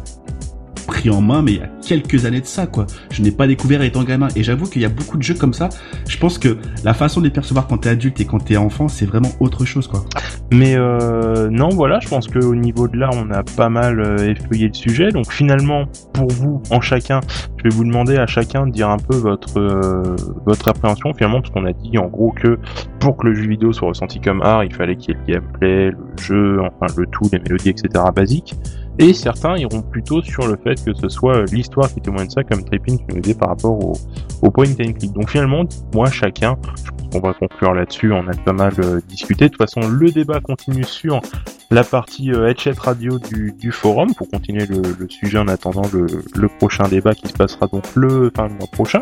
[0.88, 2.88] pris en main, mais il y a quelques années de ça, quoi.
[3.12, 4.30] Je n'ai pas découvert étant gamin.
[4.36, 5.70] Et j'avoue qu'il y a beaucoup de jeux comme ça.
[6.08, 8.88] Je pense que la façon de les percevoir quand t'es adulte et quand t'es enfant,
[8.88, 10.04] c'est vraiment autre chose, quoi.
[10.52, 14.32] Mais euh, non, voilà, je pense qu'au niveau de là, on a pas mal euh,
[14.32, 15.10] effeuillé le sujet.
[15.10, 17.20] Donc finalement, pour vous, en chacun,
[17.58, 20.16] je vais vous demander à chacun de dire un peu votre euh,
[20.46, 22.58] votre appréhension finalement, parce qu'on a dit en gros que
[23.00, 25.34] pour que le jeu vidéo soit ressenti comme art, il fallait qu'il y ait le
[25.34, 28.06] gameplay, le jeu, enfin le tout, les mélodies, etc.
[28.16, 28.56] basiques.
[29.00, 32.32] Et certains iront plutôt sur le fait que ce soit euh, l'histoire qui témoigne de
[32.32, 33.94] ça, comme Trippin qui nous disait par rapport au,
[34.42, 35.14] au point and click.
[35.14, 35.64] Donc finalement,
[35.94, 39.46] moi chacun, je pense qu'on va conclure là-dessus, on a pas mal euh, discuté.
[39.46, 41.22] De toute façon, le débat continue sur
[41.70, 45.88] la partie euh, Headset Radio du, du forum pour continuer le, le sujet en attendant
[45.94, 49.02] le, le prochain débat qui se passera donc le fin du mois prochain.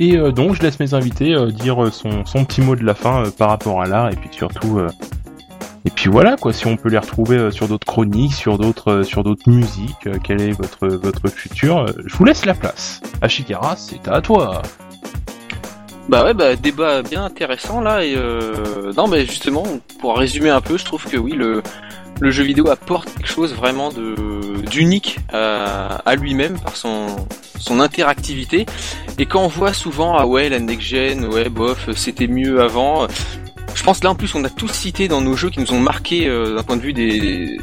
[0.00, 2.94] Et euh, donc je laisse mes invités euh, dire son, son petit mot de la
[2.94, 4.80] fin par rapport à l'art et puis surtout
[5.84, 8.92] et puis voilà quoi si on peut les retrouver euh, sur d'autres chroniques, sur d'autres
[8.92, 13.00] euh, sur d'autres musiques, euh, quel est votre votre futur Je vous laisse la place.
[13.20, 14.62] Ashikara, c'est à toi.
[16.08, 18.92] Bah ouais, bah débat bien intéressant là et euh...
[18.96, 19.64] non mais justement
[20.00, 21.62] pour résumer un peu, je trouve que oui le
[22.20, 24.14] le jeu vidéo apporte quelque chose vraiment de
[24.70, 27.06] d'unique à, à lui-même par son
[27.58, 28.66] son interactivité
[29.18, 33.06] et quand on voit souvent ah ouais la next gen ouais bof c'était mieux avant
[33.74, 35.80] je pense là en plus on a tous cité dans nos jeux qui nous ont
[35.80, 37.58] marqué euh, d'un point de vue des,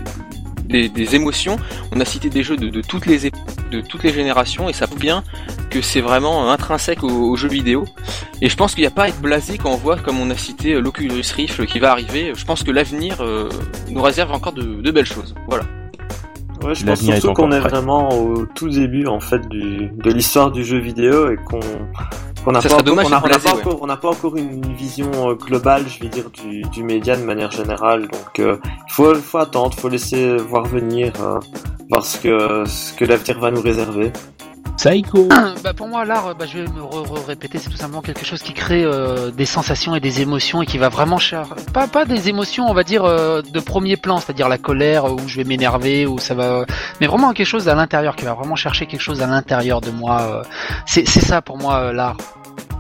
[0.66, 1.58] des des émotions
[1.92, 4.74] on a cité des jeux de, de toutes les époques de toutes les générations et
[4.74, 5.24] ça prouve bien
[5.70, 7.86] que c'est vraiment intrinsèque aux, aux jeux vidéo
[8.42, 10.30] et je pense qu'il n'y a pas à être blasé quand on voit, comme on
[10.30, 12.32] a cité, euh, l'Oculus Rift qui va arriver.
[12.36, 13.50] Je pense que l'avenir euh,
[13.90, 15.36] nous réserve encore de, de belles choses.
[15.48, 15.66] Voilà.
[16.64, 19.92] Ouais, je pense L'avenir est surtout qu'on est vraiment au tout début en fait du,
[19.94, 21.60] de l'histoire du jeu vidéo et qu'on
[22.44, 23.60] qu'on n'a Ça pas, serait encore- dommage on a- de on n'a pas ouais.
[23.62, 27.16] encore on n'a pas encore une vision euh, globale, je vais dire du, du média
[27.16, 28.04] de manière générale.
[28.08, 28.58] Donc euh,
[28.88, 31.40] il faut faut attendre, faut laisser voir venir euh,
[31.90, 34.12] voir ce que ce que l'avenir va nous réserver.
[34.80, 35.28] Psycho.
[35.62, 38.26] bah pour moi l'art, bah, je vais me re- re- répéter, c'est tout simplement quelque
[38.26, 41.48] chose qui crée euh, des sensations et des émotions et qui va vraiment cher.
[41.74, 45.12] Pas pas des émotions, on va dire euh, de premier plan, c'est-à-dire la colère euh,
[45.22, 46.64] où je vais m'énerver ou ça va,
[47.02, 49.92] mais vraiment quelque chose à l'intérieur qui va vraiment chercher quelque chose à l'intérieur de
[49.92, 50.44] moi.
[50.86, 52.16] C'est ça pour moi l'art.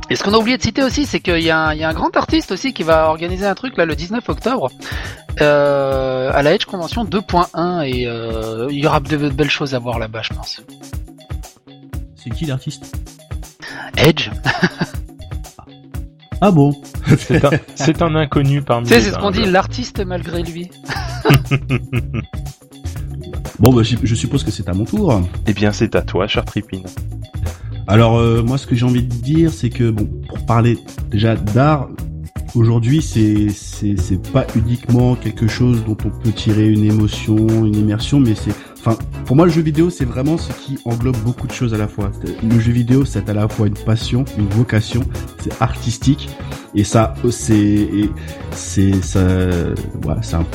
[0.09, 2.15] Et ce qu'on a oublié de citer aussi, c'est qu'il y, y a un grand
[2.15, 4.69] artiste aussi qui va organiser un truc là le 19 octobre
[5.38, 8.07] à la Edge Convention 2.1 et
[8.71, 10.61] il y aura de belles choses à voir là-bas, je pense.
[12.30, 12.95] C'est qui l'artiste
[13.97, 14.30] Edge,
[16.41, 16.73] Ah bon
[17.18, 20.43] C'est un, c'est un inconnu parmi tu sais, les c'est ce qu'on dit, l'artiste malgré
[20.43, 20.69] lui.
[23.60, 25.22] Bon, bah, je suppose que c'est à mon tour.
[25.45, 26.77] Eh bien, c'est à toi, cher Trippin.
[27.89, 30.77] Alors euh, moi ce que j'ai envie de dire c'est que bon pour parler
[31.10, 31.89] déjà d'art
[32.53, 37.35] aujourd'hui c'est c'est c'est pas uniquement quelque chose dont on peut tirer une émotion,
[37.65, 41.18] une immersion mais c'est enfin pour moi le jeu vidéo c'est vraiment ce qui englobe
[41.18, 42.11] beaucoup de choses à la fois.
[42.23, 45.01] C'est- Le jeu vidéo c'est à la fois une passion, une vocation,
[45.43, 46.30] c'est artistique
[46.76, 48.10] et ça c'est et
[48.51, 49.22] c'est ça
[50.01, 50.45] voilà, c'est un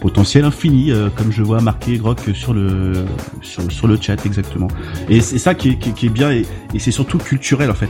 [0.00, 2.92] potentiel infini euh, comme je vois marqué Grok sur le
[3.40, 4.68] sur, sur le chat exactement.
[5.08, 6.44] Et c'est ça qui est, qui, bien et,
[6.74, 7.88] et c'est surtout culturel en fait.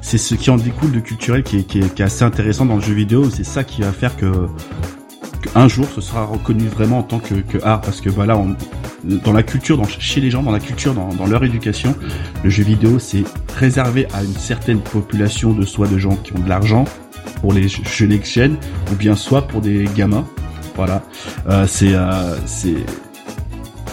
[0.00, 2.82] C'est ce qui en découle de culturel qui, est, qui est assez intéressant dans le
[2.82, 3.28] jeu vidéo.
[3.30, 4.26] C'est ça qui va faire que,
[5.54, 8.40] un jour ce sera reconnu vraiment en tant que, art parce que voilà,
[9.04, 11.94] dans la culture, chez les gens, dans la culture, dans, leur éducation,
[12.42, 13.24] le jeu vidéo c'est
[13.56, 16.84] réservé à une certaine population de soit de gens qui ont de l'argent
[17.40, 18.56] pour les jeux next gen
[18.92, 20.26] ou bien soit pour des gamins.
[20.74, 21.02] Voilà,
[21.48, 22.84] euh, c'est euh, c'est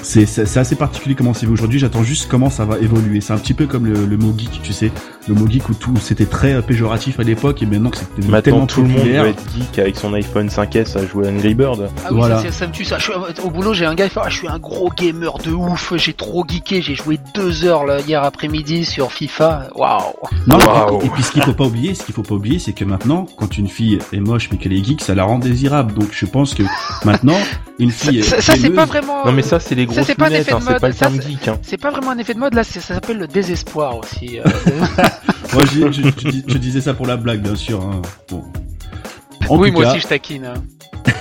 [0.03, 1.80] c'est c'est c'est assez particulier comment c'est vu aujourd'hui.
[1.80, 3.21] J'attends juste comment ça va évoluer.
[3.21, 4.91] C'est un petit peu comme le, le mot geek, tu sais,
[5.27, 8.21] le mot geek où tout c'était très euh, péjoratif à l'époque et maintenant que c'était
[8.27, 11.31] Maintenant, tellement tout le monde doit être geek avec son iPhone 5S à jouer à
[11.31, 11.89] Angry Bird.
[12.03, 12.38] Ah oui, Voilà.
[12.38, 12.97] ça, ça, ça me tue ça.
[12.99, 13.13] Je suis-
[13.43, 15.93] au boulot, j'ai un gars qui fait ah, je suis un gros gamer de ouf,
[15.95, 19.67] j'ai trop geeké, j'ai joué deux heures là, hier après-midi sur FIFA.
[19.75, 20.01] Waouh.
[20.47, 20.57] Non,
[21.01, 22.84] et, et puis ce qu'il faut pas oublier, ce qu'il faut pas oublier, c'est que
[22.85, 25.93] maintenant, quand une fille est moche mais qu'elle est geek, ça la rend désirable.
[25.93, 26.63] Donc je pense que
[27.05, 27.38] maintenant,
[27.79, 29.25] une Ça, fille ça, ça, c'est pas vraiment.
[29.25, 30.71] Non, mais ça, c'est les ça, grosses c'est pas un lunettes, effet de hein, c'est
[30.71, 31.47] mode, pas le ça, terme c'est- geek.
[31.47, 31.57] Hein.
[31.61, 34.39] C'est pas vraiment un effet de mode là, c'est- ça s'appelle le désespoir aussi.
[34.39, 34.43] euh.
[35.53, 37.81] Moi, je, je- je dis- je disais ça pour la blague, bien sûr.
[37.81, 38.01] hein.
[38.29, 38.43] Bon.
[39.49, 40.45] En oui, tout moi cas, aussi je taquine.
[40.45, 40.53] hein.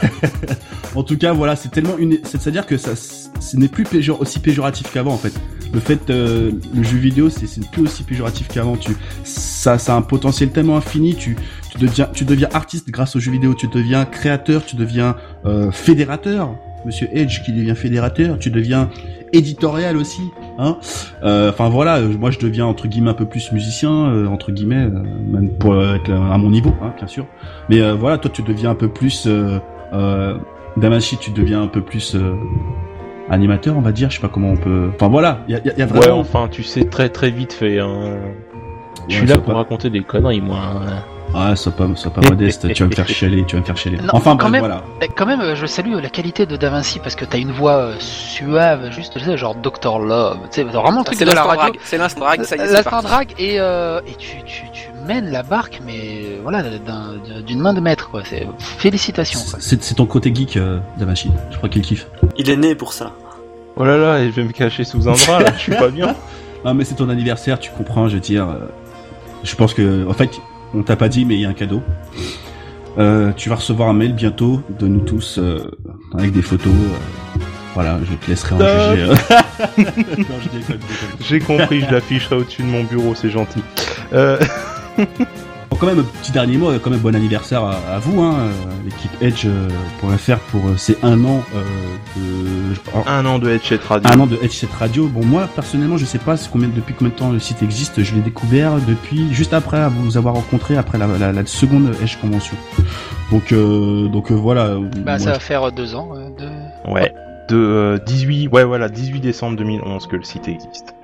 [0.95, 4.39] En tout cas, voilà, c'est tellement une, c'est-à-dire que ça, ce n'est plus péjor- aussi
[4.41, 5.33] péjoratif qu'avant en fait.
[5.73, 8.77] Le fait, euh, le jeu vidéo, c'est, c'est plus aussi péjoratif qu'avant.
[8.77, 8.93] Tu,
[9.25, 11.15] ça, ça a un potentiel tellement infini.
[11.17, 11.35] Tu,
[11.71, 13.55] tu deviens, tu deviens artiste grâce aux jeux vidéo.
[13.55, 15.17] Tu deviens créateur, tu deviens
[15.47, 16.55] euh, fédérateur.
[16.85, 18.91] Monsieur Edge qui devient fédérateur, tu deviens
[19.33, 20.23] éditorial aussi,
[20.59, 20.79] hein.
[21.23, 24.51] Euh, Enfin voilà, euh, moi je deviens entre guillemets un peu plus musicien, euh, entre
[24.51, 24.91] guillemets, euh,
[25.31, 27.25] même pour être à mon niveau, hein, bien sûr.
[27.69, 29.59] Mais euh, voilà, toi tu deviens un peu plus, euh,
[29.93, 30.37] euh,
[30.77, 32.35] Damashi, tu deviens un peu plus euh,
[33.31, 34.11] animateur, on va dire.
[34.11, 34.91] Je sais pas comment on peut.
[34.95, 36.19] Enfin voilà, il y a, y a- y a Ouais, vraiment.
[36.19, 37.79] enfin, tu sais, très très vite fait.
[37.79, 38.17] Hein.
[39.09, 40.59] Je suis Ouais, là pour pas- raconter des conneries, moi.
[40.59, 41.05] hein.
[41.35, 43.77] Ah, sois pas, sois pas modeste, tu vas me faire chialer, tu vas me faire
[43.77, 43.97] chialer.
[43.99, 44.61] Non, enfin quand bref, même.
[44.61, 44.83] voilà.
[45.01, 47.53] Eh, Quand même, euh, je salue la qualité de Da Vinci parce que t'as une
[47.53, 49.99] voix euh, suave, juste, tu sais, genre Dr.
[49.99, 50.39] Love.
[50.51, 51.63] Tu sais, vraiment le truc C'est de la l'instant radio.
[51.73, 54.65] drag, c'est l'instant drag, ça y est, c'est L'instant drag et, euh, et tu, tu,
[54.73, 58.23] tu mènes la barque, mais voilà, d'un- d'une main de maître, quoi.
[58.25, 59.41] C'est félicitations.
[59.59, 61.31] C'est c'est ton côté geek, euh, Damashi.
[61.51, 62.07] Je crois qu'il kiffe.
[62.37, 63.13] Il est né pour ça.
[63.77, 65.89] Oh là là, et je vais me cacher sous un drap, là, je suis pas
[65.89, 66.15] bien.
[66.65, 68.49] Ah, mais c'est ton anniversaire, tu comprends, je veux dire.
[68.49, 68.69] euh,
[69.43, 70.31] je pense que, en fait,
[70.75, 71.83] on t'a pas dit, mais il y a un cadeau.
[72.99, 75.71] Euh, tu vas recevoir un mail bientôt de nous tous euh,
[76.17, 76.73] avec des photos.
[76.73, 77.39] euh,
[77.75, 78.69] voilà, je te laisserai en Top.
[78.91, 79.03] juger.
[79.03, 79.15] euh.
[80.19, 80.81] non, je déconne, je déconne.
[81.21, 83.63] J'ai compris, je l'afficherai au-dessus de mon bureau, c'est gentil.
[85.73, 87.99] Euh, Bon, quand même, un petit dernier mot, euh, quand même bon anniversaire à, à
[87.99, 88.51] vous, hein, euh,
[88.85, 91.63] l'équipe Edge.fr pour euh, ces un an euh,
[92.17, 94.11] de oh, un an de Headset Radio.
[94.13, 95.09] un an de Edge 7 Radio.
[95.09, 98.03] Bon, moi personnellement, je sais pas combien, depuis combien de temps le site existe.
[98.03, 102.17] Je l'ai découvert depuis juste après vous avoir rencontré après la, la, la seconde Edge
[102.21, 102.57] convention.
[103.31, 104.75] Donc, euh, donc euh, voilà.
[104.79, 106.11] Bah, moi, ça va faire euh, deux ans.
[106.15, 106.93] euh, de...
[106.93, 107.15] Ouais.
[107.49, 110.95] De euh, 18, ouais voilà, 18 décembre 2011 que le site existe.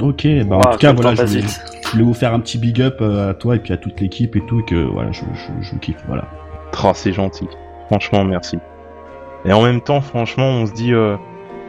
[0.00, 1.60] Ok, bah en Ouah, tout cas voilà, je voulais, vite.
[1.84, 4.00] je voulais vous faire un petit big up euh, à toi et puis à toute
[4.00, 6.24] l'équipe et tout, et que voilà, je, je, je vous kiffe, voilà.
[6.82, 7.48] Oh, c'est gentil.
[7.86, 8.58] Franchement, merci.
[9.44, 11.16] Et en même temps, franchement, on se dit, euh,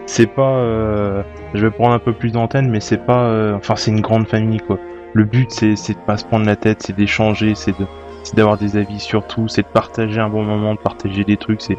[0.06, 1.24] c'est pas, euh,
[1.54, 4.28] je vais prendre un peu plus d'antenne, mais c'est pas, euh, enfin, c'est une grande
[4.28, 4.78] famille, quoi.
[5.14, 7.86] Le but, c'est, c'est de pas se prendre la tête, c'est d'échanger, c'est de,
[8.24, 11.38] c'est d'avoir des avis sur tout, c'est de partager un bon moment, de partager des
[11.38, 11.78] trucs, c'est,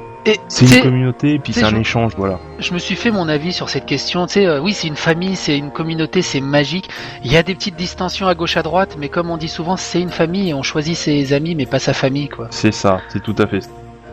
[0.49, 2.39] c'est une communauté, et puis c'est un je- échange, voilà.
[2.59, 4.27] je me suis fait mon avis sur cette question.
[4.27, 6.89] Tu sais, euh, oui, c'est une famille, c'est une communauté, c'est magique.
[7.25, 9.77] Il y a des petites distensions à gauche à droite, mais comme on dit souvent,
[9.77, 12.49] c'est une famille et on choisit ses amis, mais pas sa famille, quoi.
[12.51, 13.61] C'est ça, c'est tout à fait,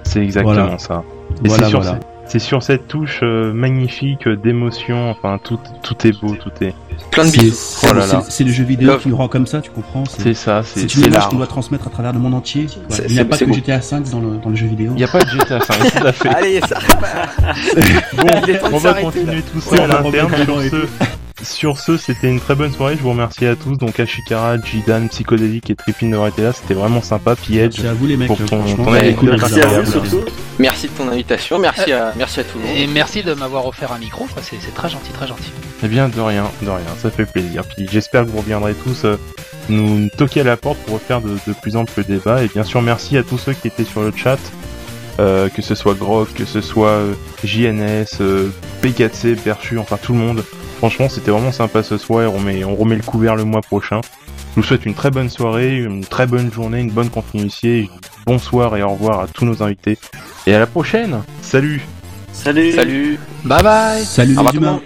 [0.03, 0.77] c'est exactement Voilà.
[0.79, 1.03] ça.
[1.43, 1.99] Et Voilà, c'est sur, voilà.
[2.31, 6.73] Ce- c'est sur cette touche euh, magnifique d'émotion, enfin, tout, tout est beau, tout est,
[7.11, 7.53] Plein de bisous.
[7.55, 8.23] c'est- Oh là là.
[8.29, 9.01] c'est- le jeu vidéo Love.
[9.01, 11.37] qui nous rend comme ça, tu comprends C'est c'est ça, c'est, c'est une image qu'on
[11.37, 12.67] doit transmettre à travers le monde entier.
[13.07, 13.51] Il n'y a pas que.
[13.51, 14.91] GTA 5 dans le, dans le jeu vidéo.
[14.93, 16.29] Il n'y a pas de GTA 5, tout à fait.
[16.29, 16.77] Allez, ça.
[18.17, 18.27] Bon,
[18.73, 20.31] on va continuer tout ça en interne.
[20.45, 20.87] Sur ce,
[21.43, 22.95] sur ce, c'était une très bonne soirée.
[22.97, 23.77] Je vous remercie à tous.
[23.77, 26.53] Donc, Ashikara, Jidan, Psychodélique et Trippin d'avoir été là.
[26.53, 27.35] C'était vraiment sympa.
[27.35, 28.75] Puis Edge, C'est à vous les mecs, Pour ton- ton
[29.15, 30.21] cool Merci à vous surtout.
[30.59, 32.77] Merci de ton invitation, merci à, merci à tout le monde.
[32.77, 34.27] Et merci de m'avoir offert un micro.
[34.41, 35.51] C'est c'est très gentil, très gentil.
[35.83, 36.85] eh bien, de rien, de rien.
[37.01, 37.63] Ça fait plaisir.
[37.75, 39.17] Puis j'espère que vous reviendrez tous euh,
[39.69, 42.43] nous toquer à la porte pour refaire de, de plus amples débats.
[42.43, 44.37] Et bien sûr, merci à tous ceux qui étaient sur le chat.
[45.19, 47.13] Euh, que ce soit Grog, que ce soit euh,
[47.43, 48.49] JNS, euh,
[48.81, 50.43] P4C, Perchu, enfin tout le monde.
[50.81, 52.33] Franchement, c'était vraiment sympa ce soir.
[52.33, 54.01] On, met, on remet le couvert le mois prochain.
[54.55, 57.87] Je vous souhaite une très bonne soirée, une très bonne journée, une bonne continuité.
[58.25, 59.99] Bonsoir et au revoir à tous nos invités.
[60.47, 61.21] Et à la prochaine.
[61.43, 61.85] Salut.
[62.33, 62.71] Salut.
[62.71, 63.19] Salut.
[63.45, 64.73] Bye bye Salut Au revoir les tout le humains.
[64.73, 64.81] monde.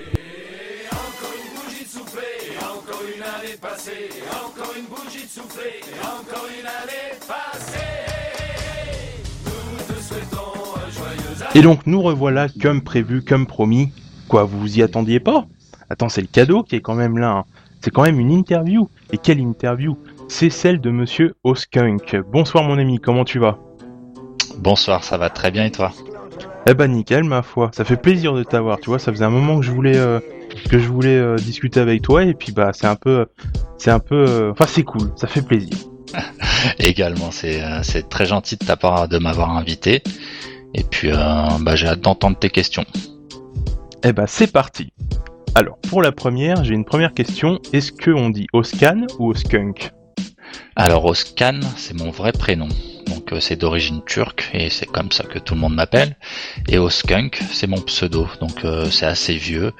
[11.54, 13.92] Et donc nous revoilà comme prévu, comme promis.
[14.28, 15.48] Quoi, vous vous y attendiez pas?
[15.90, 17.30] Attends, c'est le cadeau qui est quand même là.
[17.32, 17.46] hein.
[17.82, 18.90] C'est quand même une interview.
[19.12, 19.98] Et quelle interview
[20.28, 22.18] C'est celle de Monsieur Oskunk.
[22.32, 23.58] Bonsoir mon ami, comment tu vas?
[24.58, 25.92] Bonsoir, ça va très bien et toi?
[26.68, 27.70] Eh ben nickel ma foi.
[27.74, 28.80] Ça fait plaisir de t'avoir.
[28.80, 30.20] Tu vois, ça faisait un moment que je voulais euh,
[30.70, 33.28] que je voulais euh, discuter avec toi et puis bah c'est un peu
[33.78, 35.12] c'est un peu euh, enfin c'est cool.
[35.16, 35.78] Ça fait plaisir.
[36.80, 40.02] Également, c'est c'est très gentil de ta part de m'avoir invité.
[40.74, 42.84] Et puis, bah, j'ai hâte d'entendre tes questions.
[44.04, 44.92] Eh ben c'est parti.
[45.58, 47.62] Alors pour la première, j'ai une première question.
[47.72, 49.92] Est-ce que on dit Oscan ou Oskunk?
[50.76, 52.68] Alors, Oscan, c'est mon vrai prénom.
[53.08, 56.18] Donc, euh, c'est d'origine turque et c'est comme ça que tout le monde m'appelle.
[56.68, 58.28] Et Oskunk, c'est mon pseudo.
[58.42, 59.72] Donc, euh, c'est assez vieux.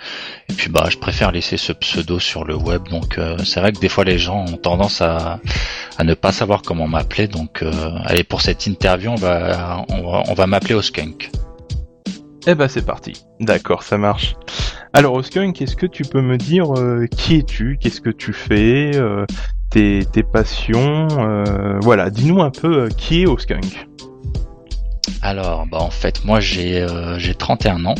[0.50, 2.88] Et puis, bah, je préfère laisser ce pseudo sur le web.
[2.88, 5.42] Donc, euh, c'est vrai que des fois, les gens ont tendance à,
[5.98, 7.28] à ne pas savoir comment m'appeler.
[7.28, 7.72] Donc, euh,
[8.06, 11.32] allez, pour cette interview, on va, on va, on va m'appeler Oskunk.
[12.48, 13.14] Eh ben c'est parti.
[13.40, 14.36] D'accord, ça marche.
[14.96, 17.78] Alors Oskunk, est-ce que tu peux me dire euh, qui es-tu?
[17.82, 19.26] Qu'est-ce que tu fais euh,
[19.70, 23.90] tes, passions euh, Voilà, dis-nous un peu qui est Oskunk.
[25.22, 26.88] Alors, bah en fait, moi j'ai
[27.38, 27.96] 31 ans.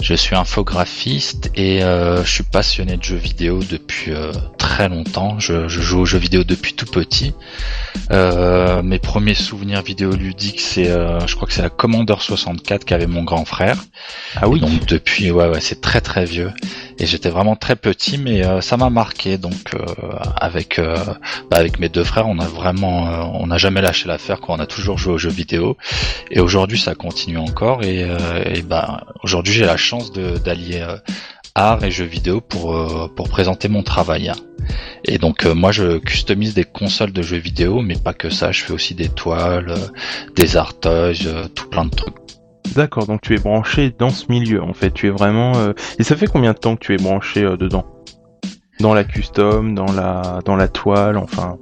[0.00, 5.38] Je suis infographiste et euh, je suis passionné de jeux vidéo depuis euh, très longtemps.
[5.40, 7.34] Je, je, joue aux jeux vidéo depuis tout petit.
[8.12, 13.24] Euh, mes premiers souvenirs vidéoludiques, c'est, je crois que c'est la Commander 64 qu'avait mon
[13.24, 13.78] grand frère.
[14.36, 14.60] Ah oui.
[14.60, 16.52] donc depuis, ouais, ouais, c'est très très vieux.
[16.98, 19.38] Et j'étais vraiment très petit, mais ça m'a marqué.
[19.38, 19.72] Donc
[20.36, 24.40] avec bah, avec mes deux frères, on a vraiment, on n'a jamais lâché l'affaire.
[24.40, 24.56] Quoi.
[24.56, 25.76] On a toujours joué aux jeux vidéo.
[26.30, 27.82] Et aujourd'hui, ça continue encore.
[27.82, 28.06] Et,
[28.46, 30.96] et bah aujourd'hui, j'ai la chance d'allier euh,
[31.54, 34.32] art et jeux vidéo pour, euh, pour présenter mon travail.
[35.04, 38.50] Et donc euh, moi je customise des consoles de jeux vidéo, mais pas que ça,
[38.50, 39.74] je fais aussi des toiles,
[40.34, 42.16] des artages, tout plein de trucs.
[42.74, 45.52] D'accord, donc tu es branché dans ce milieu en fait, tu es vraiment...
[46.00, 47.86] Et ça fait combien de temps que tu es branché dedans?
[48.80, 51.56] Dans la custom, dans la, dans la toile, enfin...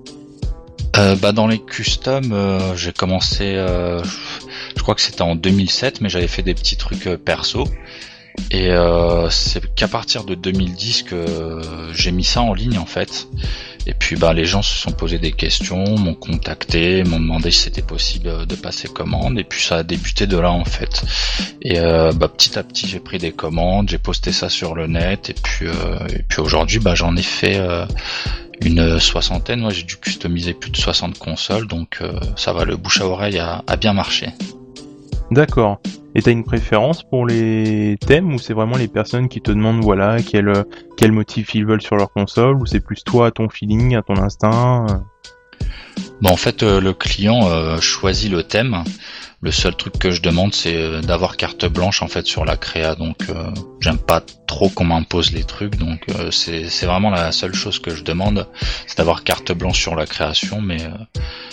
[1.21, 3.55] bah dans les customs, j'ai commencé,
[4.77, 7.65] je crois que c'était en 2007, mais j'avais fait des petits trucs perso.
[8.51, 11.61] Et euh, c'est qu'à partir de 2010 que
[11.93, 13.29] j'ai mis ça en ligne en fait.
[13.87, 17.61] Et puis bah les gens se sont posé des questions, m'ont contacté, m'ont demandé si
[17.61, 19.39] c'était possible de passer commande.
[19.39, 21.05] Et puis ça a débuté de là en fait.
[21.63, 24.87] Et euh, bah, petit à petit j'ai pris des commandes, j'ai posté ça sur le
[24.87, 25.31] net.
[25.31, 27.61] Et puis euh, et puis aujourd'hui bah j'en ai fait
[28.63, 29.61] une soixantaine.
[29.61, 32.01] Moi j'ai dû customiser plus de 60 consoles, donc
[32.37, 32.65] ça va.
[32.65, 34.31] Le bouche à oreille a, a bien marché.
[35.31, 35.81] D'accord.
[36.15, 39.83] Et t'as une préférence pour les thèmes ou c'est vraiment les personnes qui te demandent
[39.83, 40.65] voilà quel
[40.97, 44.03] quel motif ils veulent sur leur console ou c'est plus toi à ton feeling, à
[44.03, 44.87] ton instinct
[46.21, 48.85] Bon en fait euh, le client euh, choisit le thème.
[49.41, 52.57] Le seul truc que je demande c'est euh, d'avoir carte blanche en fait sur la
[52.57, 53.27] créa donc
[53.81, 57.95] j'aime pas trop qu'on m'impose les trucs donc c'est c'est vraiment la seule chose que
[57.95, 58.49] je demande
[58.87, 60.79] c'est d'avoir carte blanche sur la création mais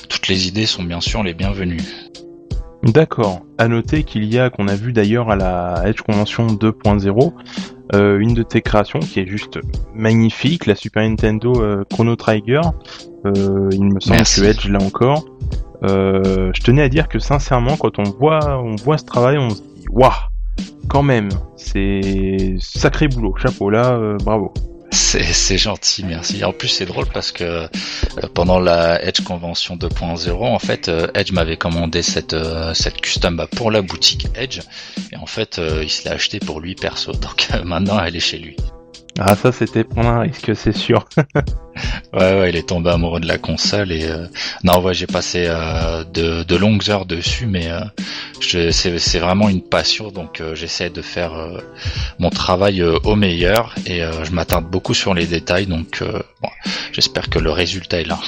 [0.07, 1.83] toutes les idées sont bien sûr les bienvenues.
[2.83, 3.41] D'accord.
[3.57, 7.33] À noter qu'il y a, qu'on a vu d'ailleurs à la Edge Convention 2.0,
[7.93, 9.59] euh, une de tes créations qui est juste
[9.93, 12.61] magnifique, la Super Nintendo euh, Chrono Trigger.
[13.25, 15.25] Euh, il me semble que Edge là encore.
[15.83, 19.61] je tenais à dire que sincèrement, quand on voit, on voit ce travail, on se
[19.61, 20.11] dit waouh,
[20.87, 24.53] quand même, c'est sacré boulot, chapeau là, bravo.
[24.91, 26.43] C'est gentil, merci.
[26.43, 27.67] En plus, c'est drôle parce que euh,
[28.33, 33.45] pendant la Edge Convention 2.0, en fait, euh, Edge m'avait commandé cette euh, cette custom
[33.55, 34.59] pour la boutique Edge,
[35.11, 37.11] et en fait, il se l'a acheté pour lui perso.
[37.21, 38.55] Donc maintenant, elle est chez lui.
[39.19, 41.05] Ah ça c'était prendre un risque, c'est sûr.
[42.13, 44.27] ouais ouais, il est tombé amoureux de la console et euh...
[44.63, 49.61] non ouais j'ai passé euh, de, de, longues heures dessus, mais euh, c'est vraiment une
[49.61, 51.59] passion donc euh, j'essaie de faire euh,
[52.19, 56.03] mon travail au meilleur et je m'attarde beaucoup sur les détails donc
[56.41, 56.49] bon,
[56.91, 58.19] j'espère que le résultat est là.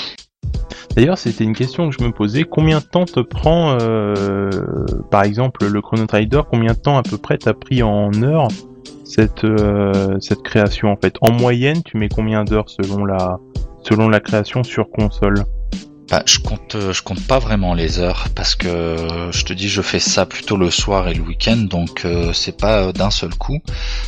[0.96, 2.44] D'ailleurs, c'était une question que je me posais.
[2.44, 3.78] Combien de temps te prend,
[5.10, 6.42] par exemple, le Chrono Trigger?
[6.48, 8.50] Combien de temps à peu près t'as pris en heures
[9.14, 13.40] cette euh, cette création en fait En moyenne, tu mets combien d'heures selon la
[13.84, 15.46] selon la création sur console?
[16.10, 18.98] Bah, je compte, je compte pas vraiment les heures parce que
[19.32, 22.58] je te dis, je fais ça plutôt le soir et le week-end, donc euh, c'est
[22.58, 23.60] pas d'un seul coup.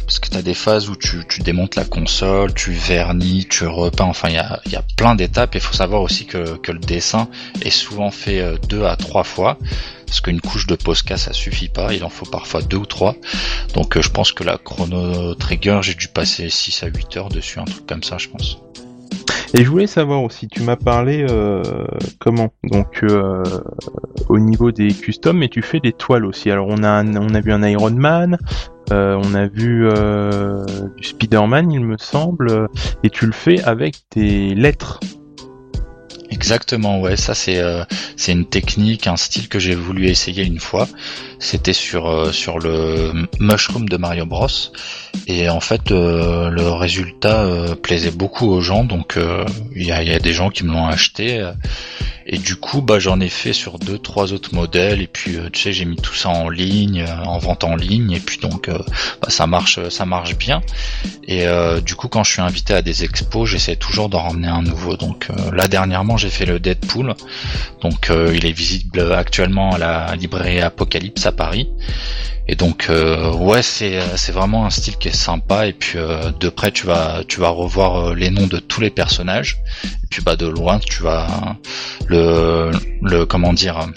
[0.05, 4.29] Parce que t'as des phases où tu, démontes la console, tu vernis, tu repeins, enfin
[4.29, 5.55] il y a, plein d'étapes.
[5.55, 7.27] Il faut savoir aussi que, le dessin
[7.61, 9.57] est souvent fait euh, deux à trois fois
[10.05, 13.15] parce qu'une couche de Posca ça suffit pas, il en faut parfois deux ou trois.
[13.73, 17.29] Donc euh, je pense que la Chrono Trigger, j'ai dû passer 6 à 8 heures
[17.29, 18.59] dessus, un truc comme ça je pense.
[19.53, 21.61] Et je voulais savoir aussi, tu m'as parlé euh,
[22.19, 22.51] comment?
[22.63, 23.43] Donc euh,
[24.27, 26.51] au niveau des customs, mais tu fais des toiles aussi.
[26.51, 28.37] Alors on a on a vu un Iron Man,
[28.91, 29.87] on a vu
[30.97, 32.69] du Spider-Man, il me semble,
[33.03, 34.99] et tu le fais avec des lettres.
[36.29, 37.83] Exactement, ouais, ça c'est euh,
[38.17, 40.87] c'est une technique, un style que j'ai voulu essayer une fois.
[41.39, 44.47] C'était sur euh, sur le Mushroom de Mario Bros.
[45.27, 47.47] Et en fait, euh, le résultat
[47.81, 49.17] plaisait beaucoup aux gens, donc
[49.75, 51.43] il y a, y, a, des gens qui me l'ont acheté.
[52.27, 55.01] Et du coup, bah, j'en ai fait sur deux, trois autres modèles.
[55.01, 57.75] Et puis, euh, tu sais, j'ai mis tout ça en ligne, euh, en vente en
[57.75, 58.11] ligne.
[58.11, 58.79] Et puis donc, euh,
[59.21, 60.61] bah, ça marche, ça marche bien.
[61.27, 61.45] Et
[61.83, 64.95] du coup, quand je suis invité à des expos, j'essaie toujours d'en ramener un nouveau.
[64.95, 67.15] Donc là, dernièrement, j'ai fait le Deadpool.
[67.81, 71.67] Donc, il est visible actuellement à la librairie Apocalypse à Paris.
[72.47, 76.31] Et donc euh, ouais c'est c'est vraiment un style qui est sympa et puis euh,
[76.39, 80.07] de près tu vas tu vas revoir euh, les noms de tous les personnages et
[80.11, 81.57] puis bah de loin tu vas
[82.07, 82.69] le
[83.01, 83.87] le comment dire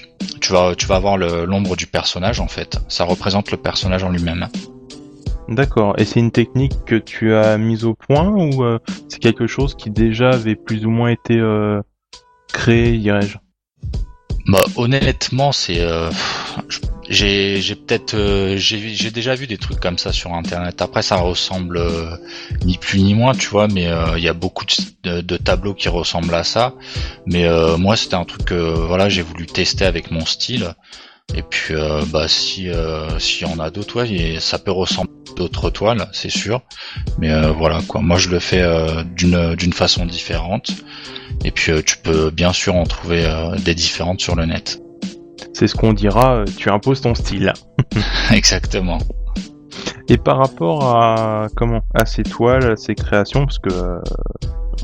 [0.40, 4.10] tu vas tu vas voir l'ombre du personnage en fait ça représente le personnage en
[4.10, 4.48] lui-même.
[5.48, 5.94] D'accord.
[5.98, 8.62] Et c'est une technique que tu as mise au point ou
[9.08, 11.42] c'est quelque chose qui déjà avait plus ou moins été
[12.52, 13.38] créé, dirais-je?
[14.48, 15.80] Bah honnêtement c'est
[17.08, 20.82] J'ai j'ai peut-être euh, j'ai déjà vu des trucs comme ça sur internet.
[20.82, 22.16] Après ça ressemble euh,
[22.64, 24.64] ni plus ni moins, tu vois, mais euh, il y a beaucoup
[25.04, 26.74] de, de, tableaux qui ressemblent à ça.
[27.26, 27.46] Mais
[27.78, 30.74] moi c'était un truc que voilà j'ai voulu tester avec mon style.
[31.34, 31.74] Et puis
[32.08, 32.68] bah si
[33.18, 36.62] s'il y en a d'autres, ouais, ça peut ressembler à d'autres toiles, c'est sûr.
[37.18, 38.00] Mais voilà quoi.
[38.00, 38.64] Moi je le fais
[39.14, 40.70] d'une d'une façon différente.
[41.44, 43.24] Et puis tu peux bien sûr en trouver
[43.64, 44.80] des différentes sur le net.
[45.58, 47.52] C'est ce qu'on dira, euh, tu imposes ton style.
[48.32, 48.98] Exactement.
[50.08, 53.98] Et par rapport à comment à ces toiles, à ces créations, parce que euh,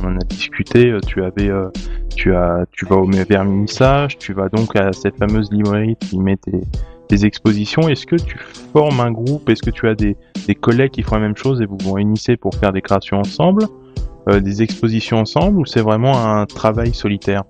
[0.01, 1.49] on en a discuté, euh, tu avais,
[2.17, 6.37] tu as, tu vas au vernissage, tu vas donc à cette fameuse librairie qui met
[6.37, 6.61] tes,
[7.25, 7.89] expositions.
[7.89, 8.37] Est-ce que tu
[8.73, 9.49] formes un groupe?
[9.49, 10.17] Est-ce que tu as des,
[10.49, 13.19] des collègues qui font la même chose et vous vous réunissez pour faire des créations
[13.19, 13.67] ensemble,
[14.29, 17.45] des expositions ensemble, ou c'est vraiment un travail solitaire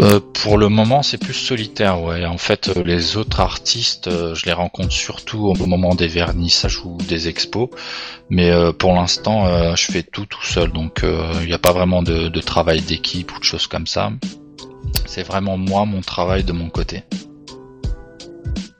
[0.00, 2.24] euh, pour le moment, c'est plus solitaire, ouais.
[2.24, 6.84] En fait, euh, les autres artistes, euh, je les rencontre surtout au moment des vernissages
[6.84, 7.68] ou des expos.
[8.30, 12.28] Mais pour l'instant, je fais tout tout seul, donc il n'y a pas vraiment de,
[12.28, 14.10] de travail d'équipe ou de choses comme ça.
[15.06, 17.04] C'est vraiment moi, mon travail de mon côté.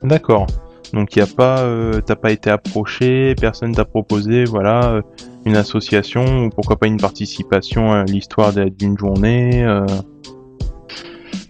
[0.03, 0.47] D'accord.
[0.93, 1.65] Donc il y a pas,
[2.05, 5.01] t'as pas été approché, personne t'a proposé, voilà,
[5.49, 9.67] une association ou pourquoi pas une participation à l'histoire d'une journée.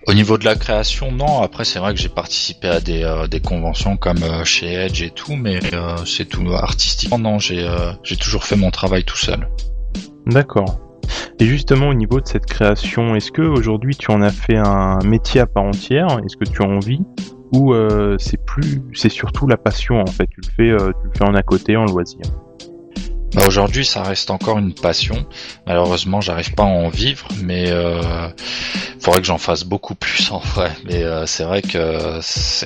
[0.08, 1.42] Au niveau de la création, non.
[1.42, 5.02] Après, c'est vrai que j'ai participé à des, euh, des conventions comme euh, chez Edge
[5.02, 6.50] et tout, mais euh, c'est tout.
[6.54, 7.68] Artistiquement, non, j'ai
[8.02, 9.50] j'ai toujours fait mon travail tout seul.
[10.24, 10.80] D'accord.
[11.40, 14.98] Et justement, au niveau de cette création, est-ce que aujourd'hui tu en as fait un
[15.04, 16.06] métier à part entière?
[16.24, 17.02] Est-ce que tu as envie?
[17.52, 17.74] Ou
[18.18, 21.34] c'est plus, c'est surtout la passion en fait Tu le fais, tu le fais en
[21.34, 22.22] à côté, en loisir?
[23.34, 25.26] Bah aujourd'hui, ça reste encore une passion.
[25.66, 28.28] Malheureusement, j'arrive pas à en vivre, mais euh,
[29.00, 30.72] faudrait que j'en fasse beaucoup plus en vrai.
[30.86, 32.20] Mais euh, c'est vrai que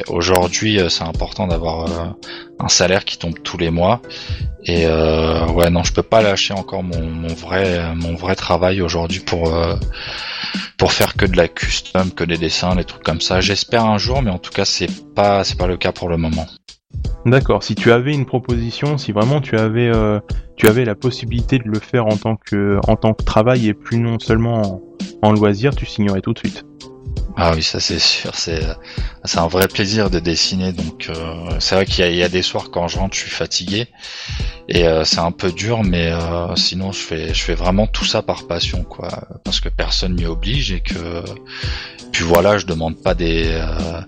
[0.09, 2.07] aujourd'hui, euh, c'est important d'avoir euh,
[2.61, 4.01] un salaire qui tombe tous les mois.
[4.65, 8.81] Et euh, ouais, non, je peux pas lâcher encore mon, mon vrai mon vrai travail
[8.81, 9.53] aujourd'hui pour
[10.79, 13.41] pour faire que de la custom, que des dessins, des trucs comme ça.
[13.41, 16.17] J'espère un jour, mais en tout cas, c'est pas c'est pas le cas pour le
[16.17, 16.47] moment.
[17.25, 17.63] D'accord.
[17.63, 20.19] Si tu avais une proposition, si vraiment tu avais, euh,
[20.57, 23.75] tu avais la possibilité de le faire en tant que, en tant que travail et
[23.75, 24.83] plus non seulement
[25.23, 26.65] en, loisir, tu signerais tout de suite.
[27.37, 28.35] Ah oui, ça c'est sûr.
[28.35, 28.63] C'est,
[29.25, 30.73] c'est un vrai plaisir de dessiner.
[30.73, 33.87] Donc euh, c'est vrai qu'il y a, des soirs quand je rentre, je suis fatigué
[34.69, 36.13] et euh, c'est un peu dur, mais
[36.57, 39.09] sinon je fais, je fais vraiment tout ça par passion, quoi,
[39.45, 41.25] parce que personne m'y oblige et que
[42.13, 44.01] puis voilà, je demande pas des euh,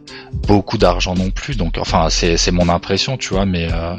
[0.46, 1.56] beaucoup d'argent non plus.
[1.56, 3.96] Donc enfin c'est c'est mon impression, tu vois, mais euh,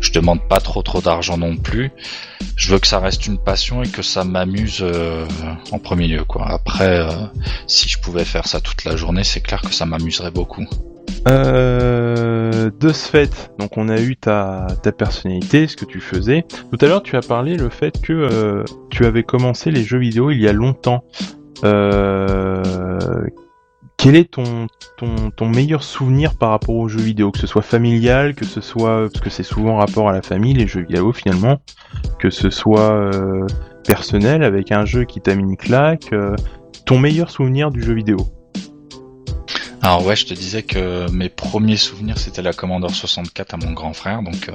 [0.00, 1.90] je demande pas trop trop d'argent non plus.
[2.56, 5.26] Je veux que ça reste une passion et que ça m'amuse euh,
[5.72, 6.46] en premier lieu quoi.
[6.48, 7.06] Après
[7.66, 10.66] si je pouvais faire ça toute la journée, c'est clair que ça m'amuserait beaucoup.
[11.28, 16.46] Euh, de ce fait, donc on a eu ta, ta personnalité, ce que tu faisais.
[16.70, 20.30] Tout à l'heure, tu as parlé le fait que tu avais commencé les jeux vidéo
[20.30, 21.04] il y a longtemps.
[21.64, 23.26] Euh,
[24.02, 28.46] quel est ton, meilleur souvenir par rapport aux jeux vidéo, que ce soit familial, que
[28.46, 31.60] ce soit parce que c'est souvent rapport à la famille les jeux vidéo finalement,
[32.18, 33.46] que ce soit euh,
[33.86, 36.34] personnel avec un jeu qui t'a mis une claque, euh,
[36.86, 38.16] ton meilleur souvenir du jeu vidéo?
[39.82, 43.72] Alors ouais, je te disais que mes premiers souvenirs c'était la Commodore 64 à mon
[43.72, 44.50] grand frère, donc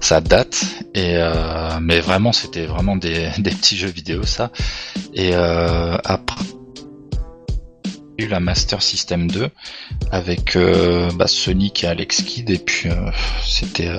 [0.00, 0.62] ça date.
[0.94, 4.50] Mais vraiment c'était vraiment des, des petits jeux vidéo ça.
[5.14, 6.36] Et après
[8.18, 9.48] eu la Master System 2
[10.10, 13.10] avec euh, bah, Sonic et Alex Kidd et puis euh,
[13.44, 13.98] c'était euh,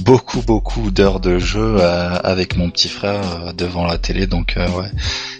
[0.00, 4.26] beaucoup beaucoup d'heures de jeu avec mon petit frère devant la télé.
[4.26, 4.90] Donc ouais.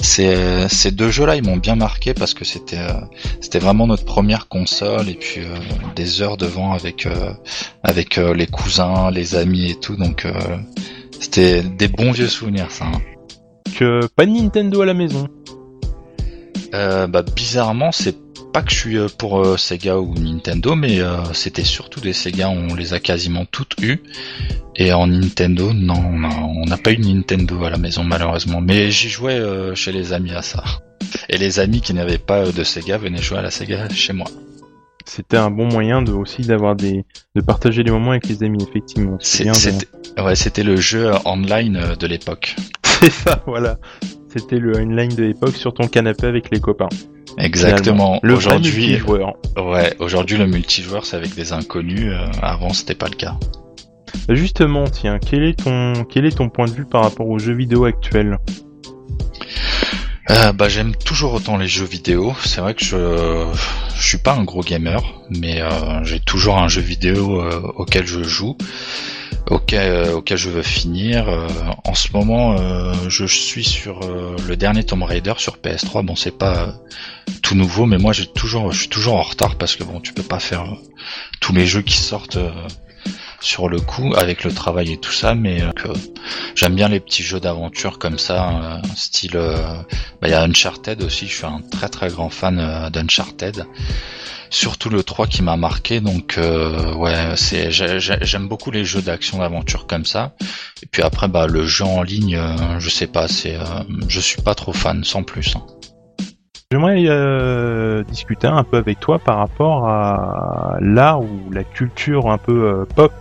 [0.01, 2.86] C'est ces deux jeux là ils m'ont bien marqué parce que c'était
[3.40, 5.40] c'était vraiment notre première console et puis
[5.97, 7.09] des heures devant avec
[7.82, 9.97] avec les cousins les amis et tout.
[9.97, 10.27] Donc
[11.20, 13.01] c'était des bons vieux souvenirs ça hein.
[13.78, 15.28] que pas de Nintendo à la maison
[16.74, 18.16] euh, bah, bizarrement, c'est
[18.52, 21.01] pas que je suis euh, pour euh, Sega ou Nintendo, mais
[21.32, 24.02] c'était surtout des Sega, on les a quasiment toutes eues.
[24.76, 28.60] Et en Nintendo, non, on n'a pas eu Nintendo à la maison malheureusement.
[28.60, 29.40] Mais j'y jouais
[29.74, 30.62] chez les amis à ça.
[31.28, 34.26] Et les amis qui n'avaient pas de Sega venaient jouer à la Sega chez moi.
[35.05, 38.62] C'était un bon moyen de aussi d'avoir des de partager des moments avec les amis
[38.62, 39.18] effectivement.
[39.20, 39.51] C'était
[40.18, 42.55] ouais, c'était le jeu online de l'époque.
[42.84, 43.78] C'est ça, voilà.
[44.32, 46.89] C'était le online de l'époque sur ton canapé avec les copains.
[47.36, 48.20] Exactement.
[48.23, 49.35] Le aujourd'hui, multijoueur.
[49.57, 52.12] Ouais, aujourd'hui le multijoueur c'est avec des inconnus.
[52.12, 53.36] Euh, avant c'était pas le cas.
[54.28, 57.55] Justement, tiens, quel est ton quel est ton point de vue par rapport aux jeux
[57.55, 58.39] vidéo actuels?
[60.31, 62.32] Euh, bah j'aime toujours autant les jeux vidéo.
[62.44, 63.47] C'est vrai que je
[63.97, 67.43] je suis pas un gros gamer, mais euh, j'ai toujours un jeu vidéo
[67.77, 68.57] auquel je joue,
[69.48, 71.28] auquel auquel je veux finir.
[71.84, 72.56] en ce moment,
[73.08, 76.04] je suis sur le dernier Tomb Raider sur PS3.
[76.04, 76.74] Bon, c'est pas
[77.42, 80.12] tout nouveau, mais moi j'ai toujours je suis toujours en retard parce que bon, tu
[80.12, 80.64] peux pas faire
[81.40, 82.38] tous les jeux qui sortent
[83.40, 85.70] sur le coup avec le travail et tout ça, mais euh,
[86.54, 89.36] j'aime bien les petits jeux d'aventure comme ça, euh, style.
[89.36, 89.56] Euh,
[90.20, 91.26] bah, il y a Uncharted aussi.
[91.26, 93.66] Je suis un très très grand fan d'Uncharted.
[94.51, 99.86] Surtout le 3 qui m'a marqué, donc ouais, c'est j'aime beaucoup les jeux d'action d'aventure
[99.86, 100.35] comme ça.
[100.82, 102.39] Et puis après, bah le jeu en ligne,
[102.78, 103.56] je sais pas, c'est,
[104.09, 105.55] je suis pas trop fan, sans plus.
[105.56, 105.62] Hein.
[106.72, 112.86] J'aimerais discuter un peu avec toi par rapport à l'art ou la culture un peu
[112.97, 113.12] pop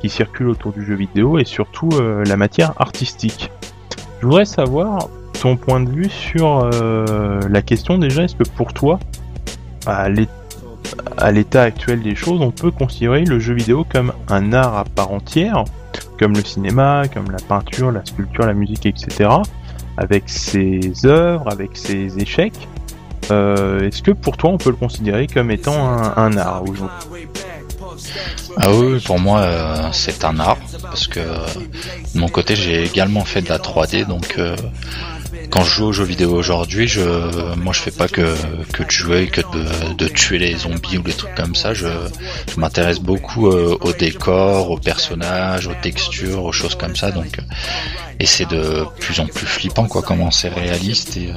[0.00, 3.50] qui circulent autour du jeu vidéo et surtout euh, la matière artistique.
[4.20, 5.08] Je voudrais savoir
[5.40, 8.98] ton point de vue sur euh, la question déjà, est-ce que pour toi,
[11.16, 14.84] à l'état actuel des choses, on peut considérer le jeu vidéo comme un art à
[14.84, 15.64] part entière,
[16.18, 19.30] comme le cinéma, comme la peinture, la sculpture, la musique, etc.,
[19.96, 22.68] avec ses œuvres, avec ses échecs.
[23.30, 27.26] Euh, est-ce que pour toi on peut le considérer comme étant un, art aujourd'hui
[28.58, 33.24] ah oui, pour moi euh, c'est un art parce que de mon côté j'ai également
[33.24, 34.54] fait de la 3D donc euh,
[35.50, 38.34] quand je joue aux jeux vidéo aujourd'hui, je, moi je fais pas que,
[38.72, 39.40] que de jouer, que
[39.96, 41.74] de, tuer les zombies ou des trucs comme ça.
[41.74, 41.88] Je,
[42.56, 47.10] m'intéresse beaucoup euh, aux décors, aux personnages, aux textures, aux choses comme ça.
[47.10, 47.38] Donc,
[48.18, 51.30] et c'est de plus en plus flippant quoi, comment c'est réaliste et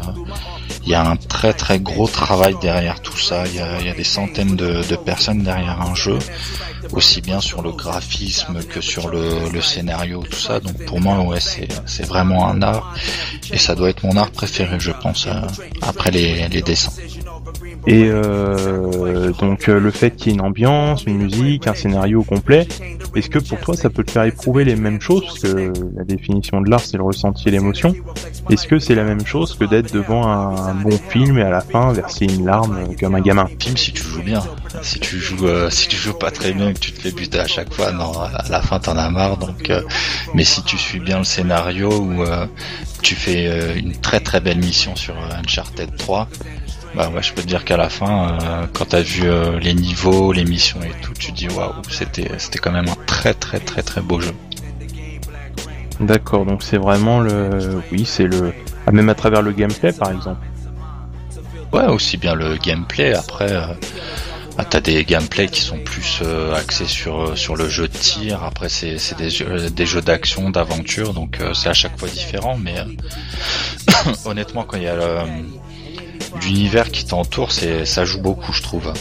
[0.83, 3.45] il y a un très très gros travail derrière tout ça.
[3.47, 6.19] Il y a, y a, des centaines de, de, personnes derrière un jeu,
[6.91, 10.59] aussi bien sur le graphisme que sur le, le scénario, tout ça.
[10.59, 12.95] Donc pour moi, ouais, c'est, c'est vraiment un art
[13.51, 15.33] et ça doit être mon art préféré, je pense, euh,
[15.81, 16.91] après les, les dessins.
[17.87, 22.23] Et euh, donc euh, le fait qu'il y ait une ambiance, une musique, un scénario
[22.23, 22.67] complet,
[23.15, 25.23] est-ce que pour toi ça peut te faire éprouver les mêmes choses?
[25.25, 27.95] Parce que la définition de l'art c'est le ressenti et l'émotion.
[28.49, 31.61] Est-ce que c'est la même chose que d'être devant un, bon film et à la
[31.61, 33.47] fin verser une larme comme un gamin?
[33.59, 34.43] Film si tu joues bien.
[34.81, 37.11] Si tu joues euh, si tu joues pas très bien et que tu te fais
[37.11, 39.37] buter à chaque fois, non, à la fin t'en as marre.
[39.37, 39.71] Donc,
[40.33, 42.23] mais si tu suis bien le scénario ou
[43.01, 46.27] tu fais une très très belle mission sur Uncharted 3
[46.95, 49.73] bah ouais, je peux te dire qu'à la fin, euh, quand t'as vu euh, les
[49.73, 53.33] niveaux, les missions et tout, tu te dis waouh, c'était c'était quand même un très
[53.33, 54.33] très très très beau jeu.
[55.99, 58.53] D'accord, donc c'est vraiment le, oui, c'est le,
[58.87, 60.45] ah, même à travers le gameplay par exemple.
[61.71, 63.13] Ouais, aussi bien le gameplay.
[63.13, 63.67] Après, euh,
[64.57, 66.23] bah, t'as des gameplays qui sont plus
[66.55, 68.43] axés sur sur le jeu de tir.
[68.43, 72.57] Après, c'est c'est des jeux, des jeux d'action, d'aventure, donc c'est à chaque fois différent.
[72.57, 72.75] Mais
[74.25, 75.19] honnêtement, quand il y a le
[76.41, 78.93] l'univers qui t'entoure, c'est ça joue beaucoup, je trouve.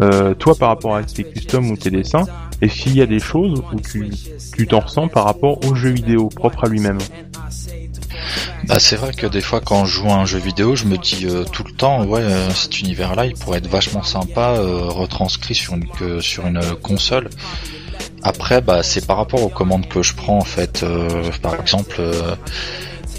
[0.00, 2.26] Euh, toi, par rapport à tes customs ou tes dessins,
[2.60, 4.10] est-ce qu'il y a des choses où tu
[4.56, 6.98] tu t'en ressens par rapport au jeu vidéo propre à lui-même?
[8.66, 10.98] Bah, c'est vrai que des fois quand je joue à un jeu vidéo, je me
[10.98, 15.54] dis euh, tout le temps ouais euh, cet univers-là il pourrait être vachement sympa retranscrit
[15.54, 17.30] sur une sur une console.
[18.22, 20.84] Après bah c'est par rapport aux commandes que je prends en fait.
[21.42, 22.00] par exemple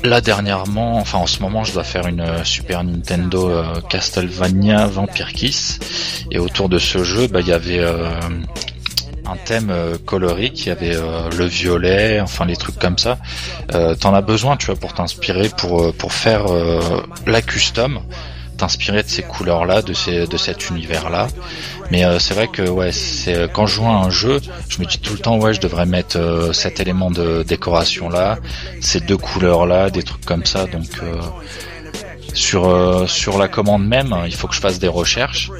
[0.03, 4.87] Là dernièrement, enfin en ce moment, je dois faire une euh, Super Nintendo euh, Castlevania
[4.87, 5.79] Vampire Kiss,
[6.31, 8.09] et autour de ce jeu, bah il y avait euh,
[9.25, 9.73] un thème
[10.05, 13.19] colorique, il y avait le violet, enfin les trucs comme ça.
[13.99, 16.45] T'en as besoin, tu vois, pour t'inspirer, pour pour faire
[17.27, 17.99] la custom
[18.59, 21.27] t'inspirer de ces couleurs-là, de, ces, de cet univers-là.
[21.91, 24.85] Mais euh, c'est vrai que ouais, c'est quand je joue à un jeu, je me
[24.85, 28.37] dis tout le temps ouais, je devrais mettre euh, cet élément de décoration là,
[28.81, 30.65] ces deux couleurs là, des trucs comme ça.
[30.65, 31.19] Donc euh,
[32.33, 35.51] sur sur la commande même, il faut que je fasse des recherches.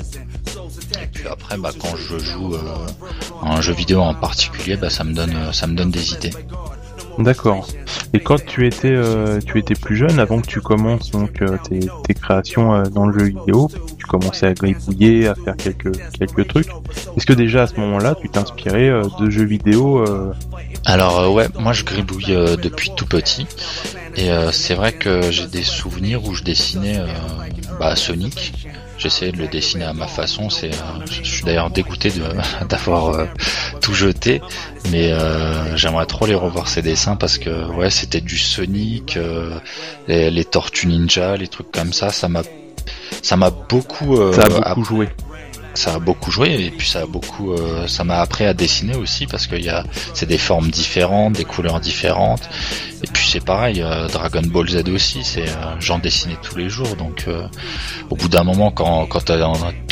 [1.02, 2.56] Et puis après, bah, quand je joue
[3.42, 6.34] un jeu vidéo en particulier, bah, ça me donne ça me donne des idées.
[7.20, 7.68] D'accord.
[8.14, 11.58] Et quand tu étais, euh, tu étais plus jeune, avant que tu commences donc euh,
[11.68, 15.92] tes, tes, créations euh, dans le jeu vidéo, tu commençais à gribouiller, à faire quelques
[16.18, 16.70] quelques trucs.
[17.18, 18.90] Est-ce que déjà à ce moment-là, tu t'inspirais
[19.20, 20.06] de jeux vidéo
[20.86, 23.46] Alors ouais, moi je gribouille depuis tout petit,
[24.16, 27.00] et c'est vrai que j'ai des souvenirs où je dessinais
[27.80, 28.54] bah, Sonic
[29.00, 30.50] j'essayais de le dessiner à ma façon.
[30.50, 32.12] C'est, euh, je suis d'ailleurs dégoûté
[32.70, 33.26] d'avoir euh,
[33.82, 34.42] tout jeté,
[34.92, 39.18] mais euh, j'aimerais trop les revoir ces dessins parce que ouais, c'était du Sonic,
[40.08, 42.10] les, les, Tortues Ninja, les trucs comme ça.
[42.10, 42.42] Ça m'a,
[43.24, 45.10] ça m'a beaucoup, ça a beaucoup joué.
[45.80, 48.98] Ça a beaucoup joué et puis ça a beaucoup, euh, ça m'a appris à dessiner
[48.98, 52.50] aussi parce que y a, c'est des formes différentes, des couleurs différentes.
[53.02, 56.68] Et puis c'est pareil, euh, Dragon Ball Z aussi, c'est euh, j'en dessinais tous les
[56.68, 56.98] jours.
[56.98, 57.28] Donc
[58.10, 59.24] au bout d'un moment, quand quand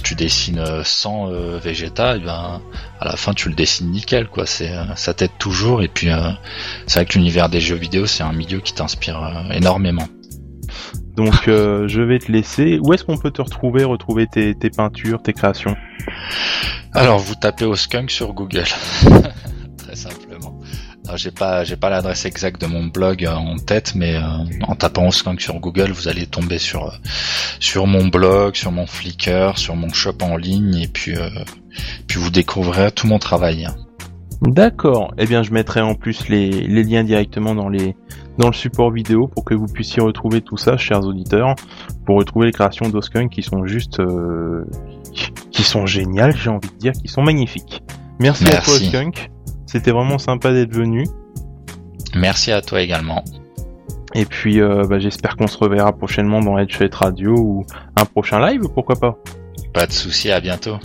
[0.04, 1.30] tu dessines 100
[1.64, 2.62] Vegeta, et ben
[3.00, 4.46] à la fin tu le dessines nickel quoi.
[4.46, 5.82] C'est ça t'aide toujours.
[5.84, 6.10] Et puis
[6.86, 10.08] c'est vrai que l'univers des jeux vidéo, c'est un milieu qui t'inspire énormément.
[11.18, 12.80] Donc euh, je vais te laisser.
[12.82, 15.76] Où est-ce qu'on peut te retrouver, retrouver tes, peintures, tes créations?
[16.94, 18.66] Alors vous tapez au skunk sur Google.
[19.78, 20.60] Très simplement.
[21.16, 24.22] J'ai pas pas l'adresse exacte de mon blog euh, en tête, mais euh,
[24.62, 26.94] en tapant au skunk sur Google, vous allez tomber sur
[27.60, 31.16] sur mon blog, sur mon Flickr, sur mon shop en ligne, et puis
[32.06, 33.68] puis vous découvrirez tout mon travail.
[34.42, 35.14] D'accord.
[35.18, 37.96] Eh bien, je mettrai en plus les, les liens directement dans les
[38.38, 41.56] dans le support vidéo pour que vous puissiez retrouver tout ça, chers auditeurs,
[42.06, 44.66] pour retrouver les créations d'Oskunk qui sont juste, euh,
[45.52, 47.84] qui sont géniales, j'ai envie de dire, qui sont magnifiques.
[48.20, 49.32] Merci, à toi Oskunk,
[49.66, 51.06] c'était vraiment sympa d'être venu.
[52.16, 53.24] Merci à toi également.
[54.14, 57.66] Et puis, euh, bah, j'espère qu'on se reverra prochainement dans Headshot Radio ou
[57.96, 59.18] un prochain live, pourquoi pas.
[59.74, 60.78] Pas de souci, à bientôt.